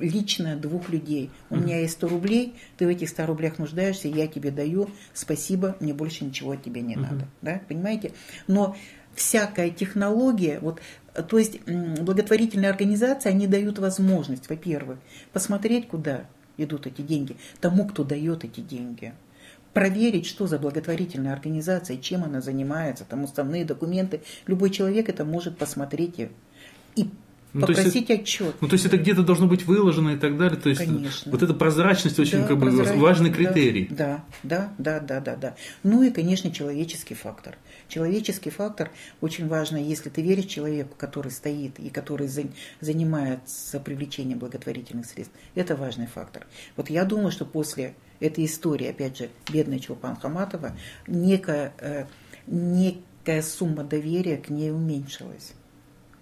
личное 0.00 0.56
двух 0.56 0.88
людей. 0.88 1.30
У 1.48 1.56
меня 1.56 1.80
есть 1.80 1.94
100 1.94 2.08
рублей, 2.08 2.54
ты 2.76 2.86
в 2.86 2.88
этих 2.88 3.08
100 3.08 3.26
рублях 3.26 3.58
нуждаешься, 3.58 4.08
я 4.08 4.26
тебе 4.26 4.50
даю, 4.50 4.90
спасибо, 5.14 5.76
мне 5.80 5.94
больше 5.94 6.24
ничего 6.24 6.52
от 6.52 6.62
тебя 6.62 6.82
не 6.82 6.96
надо. 6.96 7.28
Да? 7.40 7.60
Понимаете? 7.68 8.12
Но 8.48 8.76
всякая 9.14 9.70
технология, 9.70 10.58
вот, 10.60 10.80
то 11.28 11.38
есть 11.38 11.60
благотворительные 11.64 12.70
организации, 12.70 13.30
они 13.30 13.46
дают 13.46 13.78
возможность, 13.78 14.50
во-первых, 14.50 14.98
посмотреть, 15.32 15.88
куда 15.88 16.26
идут 16.58 16.86
эти 16.86 17.02
деньги, 17.02 17.36
тому, 17.60 17.86
кто 17.86 18.02
дает 18.02 18.44
эти 18.44 18.60
деньги 18.60 19.14
проверить, 19.76 20.24
что 20.24 20.46
за 20.46 20.58
благотворительная 20.58 21.34
организация, 21.34 21.98
чем 21.98 22.24
она 22.24 22.40
занимается, 22.40 23.04
там 23.04 23.24
уставные 23.24 23.66
документы. 23.66 24.22
Любой 24.46 24.70
человек 24.70 25.10
это 25.10 25.26
может 25.26 25.58
посмотреть 25.58 26.18
и, 26.18 26.30
и 26.94 27.10
ну, 27.52 27.60
попросить 27.60 28.08
есть, 28.08 28.22
отчет. 28.22 28.54
Ну, 28.62 28.68
то 28.68 28.72
есть 28.72 28.86
это 28.86 28.96
где-то 28.96 29.22
должно 29.22 29.46
быть 29.46 29.66
выложено 29.66 30.14
и 30.14 30.16
так 30.16 30.38
далее. 30.38 30.58
То 30.58 30.70
есть 30.70 30.82
конечно. 30.82 31.30
вот 31.30 31.42
эта 31.42 31.52
прозрачность 31.52 32.18
очень 32.18 32.40
да, 32.40 32.46
как 32.46 32.58
бы 32.58 32.70
важный 32.70 33.30
критерий. 33.30 33.86
Да, 33.90 34.24
да, 34.42 34.72
да, 34.78 34.98
да, 34.98 35.20
да, 35.20 35.36
да. 35.36 35.56
Ну 35.82 36.02
и, 36.02 36.10
конечно, 36.10 36.50
человеческий 36.50 37.12
фактор. 37.14 37.58
Человеческий 37.88 38.48
фактор 38.48 38.90
очень 39.20 39.46
важно, 39.46 39.76
если 39.76 40.08
ты 40.08 40.22
веришь 40.22 40.46
человеку, 40.46 40.94
который 40.96 41.30
стоит 41.30 41.78
и 41.78 41.90
который 41.90 42.30
занимается 42.80 43.78
привлечением 43.78 44.38
благотворительных 44.38 45.04
средств. 45.04 45.34
Это 45.54 45.76
важный 45.76 46.06
фактор. 46.06 46.46
Вот 46.76 46.88
я 46.88 47.04
думаю, 47.04 47.30
что 47.30 47.44
после 47.44 47.94
этой 48.20 48.44
истории, 48.44 48.88
опять 48.88 49.18
же, 49.18 49.28
бедная 49.52 49.78
Чулпан 49.78 50.16
Хаматова, 50.16 50.76
некая, 51.06 51.72
э, 51.78 52.06
некая 52.46 53.42
сумма 53.42 53.84
доверия 53.84 54.36
к 54.36 54.50
ней 54.50 54.70
уменьшилась. 54.70 55.54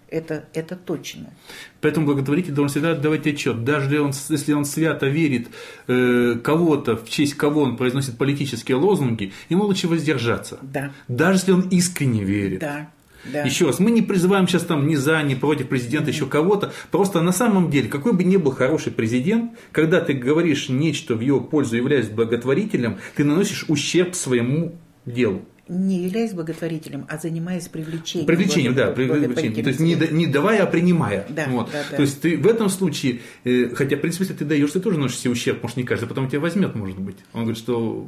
Это, 0.09 0.45
это 0.53 0.77
точно. 0.77 1.33
Поэтому 1.81 2.07
благотворитель 2.07 2.53
должен 2.53 2.71
всегда 2.71 2.93
отдавать 2.93 3.27
отчет. 3.27 3.65
Даже 3.65 3.87
если 3.87 3.99
он, 3.99 4.13
если 4.29 4.53
он 4.53 4.65
свято 4.65 5.07
верит 5.09 5.49
э, 5.89 6.39
кого-то, 6.43 6.97
в 6.97 7.09
честь 7.09 7.35
кого 7.35 7.63
он 7.63 7.77
произносит 7.77 8.17
политические 8.17 8.77
лозунги, 8.77 9.33
ему 9.49 9.65
лучше 9.65 9.89
воздержаться. 9.89 10.59
Да. 10.63 10.93
Даже 11.09 11.39
если 11.39 11.53
он 11.53 11.63
искренне 11.69 12.23
верит. 12.23 12.61
Да. 12.61 12.91
Да. 13.33 13.43
Еще 13.43 13.67
раз, 13.67 13.79
мы 13.79 13.91
не 13.91 14.03
призываем 14.03 14.47
сейчас 14.47 14.63
там 14.63 14.87
ни 14.87 14.95
за, 14.95 15.23
ни 15.23 15.35
против 15.35 15.69
президента, 15.69 16.11
еще 16.11 16.27
кого-то. 16.27 16.73
Просто 16.91 17.21
на 17.21 17.33
самом 17.33 17.71
деле, 17.71 17.89
какой 17.89 18.13
бы 18.13 18.25
ни 18.25 18.37
был 18.37 18.53
хороший 18.53 18.93
президент, 18.93 19.53
когда 19.73 20.01
ты 20.01 20.13
говоришь 20.13 20.69
нечто 20.69 21.15
в 21.15 21.21
его 21.21 21.41
пользу, 21.41 21.77
являясь 21.77 22.09
благотворителем, 22.09 22.99
ты 23.17 23.25
наносишь 23.25 23.65
ущерб 23.69 24.15
своему 24.15 24.77
делу 25.07 25.43
не 25.69 26.05
являясь 26.05 26.33
благотворителем, 26.33 27.07
а 27.09 27.17
занимаясь 27.17 27.69
привлечением. 27.69 28.27
Привлечением, 28.27 28.75
да, 28.75 28.91
привлечением. 28.91 29.63
То 29.63 29.71
есть 29.71 29.81
не, 29.81 29.95
не 29.95 30.27
давая, 30.27 30.63
а 30.63 30.67
принимая. 30.67 31.27
Да, 31.31 31.47
вот. 31.49 31.71
да, 31.73 31.83
да. 31.91 31.97
То 31.97 32.03
есть 32.03 32.21
ты 32.21 32.37
в 32.37 32.47
этом 32.47 32.69
случае, 32.69 33.21
э, 33.45 33.71
хотя, 33.75 33.97
в 33.97 34.01
принципе, 34.01 34.25
если 34.25 34.35
ты 34.35 34.45
даешь, 34.45 34.71
ты 34.71 34.81
тоже 34.81 34.99
носишь 34.99 35.21
себе 35.21 35.33
ущерб, 35.33 35.63
может, 35.63 35.79
не 35.79 35.85
кажется, 35.85 36.07
потом 36.07 36.29
тебя 36.29 36.41
возьмет, 36.41 36.75
может 36.75 36.99
быть. 36.99 37.17
Он 37.33 37.43
говорит, 37.43 37.59
что... 37.59 38.07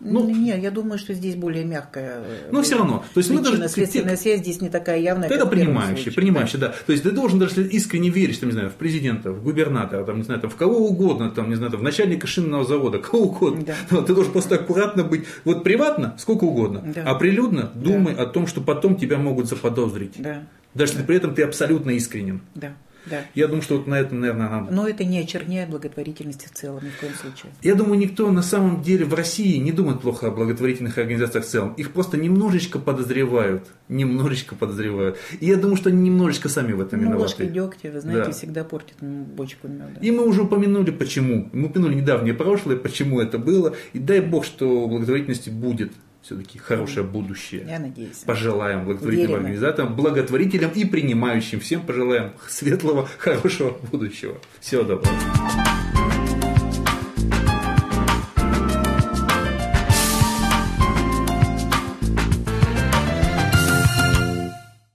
Ну, 0.00 0.28
не, 0.28 0.58
я 0.60 0.70
думаю, 0.70 0.98
что 0.98 1.14
здесь 1.14 1.34
более 1.34 1.64
мягкая. 1.64 2.18
Э, 2.18 2.48
Но 2.52 2.62
все 2.62 2.76
равно. 2.76 3.04
То 3.14 3.18
есть 3.20 3.30
мы 3.30 3.40
даже, 3.40 3.68
следственная 3.68 4.16
ты, 4.16 4.22
связь 4.22 4.40
здесь 4.40 4.60
не 4.60 4.68
такая 4.68 5.00
явная. 5.00 5.28
Это 5.30 5.46
принимающий, 5.46 6.12
принимающий, 6.12 6.58
да. 6.58 6.68
да. 6.68 6.74
То 6.86 6.92
есть 6.92 7.04
ты 7.04 7.10
должен 7.10 7.38
даже 7.38 7.66
искренне 7.66 8.10
верить, 8.10 8.38
там, 8.38 8.50
не 8.50 8.52
знаю, 8.52 8.68
в 8.68 8.74
президента, 8.74 9.32
в 9.32 9.42
губернатора, 9.42 10.04
там, 10.04 10.18
не 10.18 10.24
знаю, 10.24 10.40
там, 10.40 10.50
в 10.50 10.56
кого 10.56 10.88
угодно, 10.88 11.30
там, 11.30 11.48
не 11.48 11.56
знаю, 11.56 11.72
там, 11.72 11.80
в 11.80 11.82
начальника 11.82 12.26
шинного 12.26 12.64
завода, 12.64 12.98
кого 12.98 13.24
угодно. 13.24 13.64
Да. 13.64 14.02
Ты 14.02 14.14
должен 14.14 14.32
просто 14.32 14.56
аккуратно 14.56 15.04
быть. 15.04 15.24
Вот 15.44 15.64
приватно, 15.64 16.14
сколько 16.18 16.44
угодно, 16.44 16.82
да. 16.94 16.97
А 17.04 17.14
прилюдно 17.14 17.70
думай 17.74 18.14
да. 18.14 18.22
о 18.22 18.26
том, 18.26 18.46
что 18.46 18.60
потом 18.60 18.96
тебя 18.96 19.18
могут 19.18 19.48
заподозрить. 19.48 20.14
Да. 20.18 20.42
Даже 20.74 20.94
да. 20.94 21.04
при 21.04 21.16
этом 21.16 21.34
ты 21.34 21.42
абсолютно 21.42 21.90
искренен. 21.90 22.42
Да. 22.54 22.74
Да. 23.06 23.22
Я 23.34 23.46
думаю, 23.46 23.62
что 23.62 23.76
вот 23.78 23.86
на 23.86 23.94
этом, 23.94 24.20
наверное, 24.20 24.48
надо. 24.48 24.72
Но 24.72 24.88
это 24.88 25.04
не 25.04 25.18
очерняет 25.18 25.70
благотворительности 25.70 26.46
в 26.46 26.52
целом, 26.52 26.84
ни 26.84 26.90
в 26.90 27.00
коем 27.00 27.14
случае. 27.14 27.52
Я 27.62 27.74
думаю, 27.74 27.98
никто 27.98 28.30
на 28.30 28.42
самом 28.42 28.82
деле 28.82 29.04
в 29.04 29.14
России 29.14 29.56
не 29.56 29.72
думает 29.72 30.00
плохо 30.00 30.28
о 30.28 30.30
благотворительных 30.30 30.98
организациях 30.98 31.44
в 31.44 31.48
целом. 31.48 31.74
Их 31.74 31.92
просто 31.92 32.16
немножечко 32.16 32.78
подозревают. 32.78 33.68
Немножечко 33.88 34.54
подозревают. 34.54 35.18
И 35.40 35.46
я 35.46 35.56
думаю, 35.56 35.76
что 35.76 35.88
они 35.88 36.02
немножечко 36.02 36.48
сами 36.48 36.72
в 36.72 36.80
этом 36.80 37.00
ну, 37.00 37.06
виноваты. 37.06 37.22
ложка 37.22 37.46
дегтя, 37.46 37.90
вы 37.90 38.00
знаете, 38.00 38.24
да. 38.26 38.32
всегда 38.32 38.64
портит 38.64 38.96
бочку 39.00 39.68
меда. 39.68 39.86
И 40.00 40.10
мы 40.10 40.26
уже 40.26 40.42
упомянули, 40.42 40.90
почему. 40.90 41.48
Мы 41.52 41.68
упомянули 41.68 41.94
недавнее 41.94 42.34
прошлое, 42.34 42.76
почему 42.76 43.20
это 43.20 43.38
было. 43.38 43.74
И 43.92 43.98
дай 43.98 44.20
бог, 44.20 44.44
что 44.44 44.86
благотворительности 44.86 45.50
будет 45.50 45.92
все-таки 46.28 46.58
хорошее 46.58 47.06
будущее. 47.06 47.64
Я 47.66 47.78
надеюсь. 47.78 48.18
Пожелаем 48.18 48.84
благотворительным 48.84 49.30
Верим. 49.30 49.44
организаторам, 49.44 49.96
благотворителям 49.96 50.70
и 50.72 50.84
принимающим 50.84 51.58
всем 51.58 51.80
пожелаем 51.80 52.32
светлого, 52.46 53.08
хорошего 53.18 53.78
будущего. 53.90 54.36
Всего 54.60 54.82
доброго. 54.82 55.16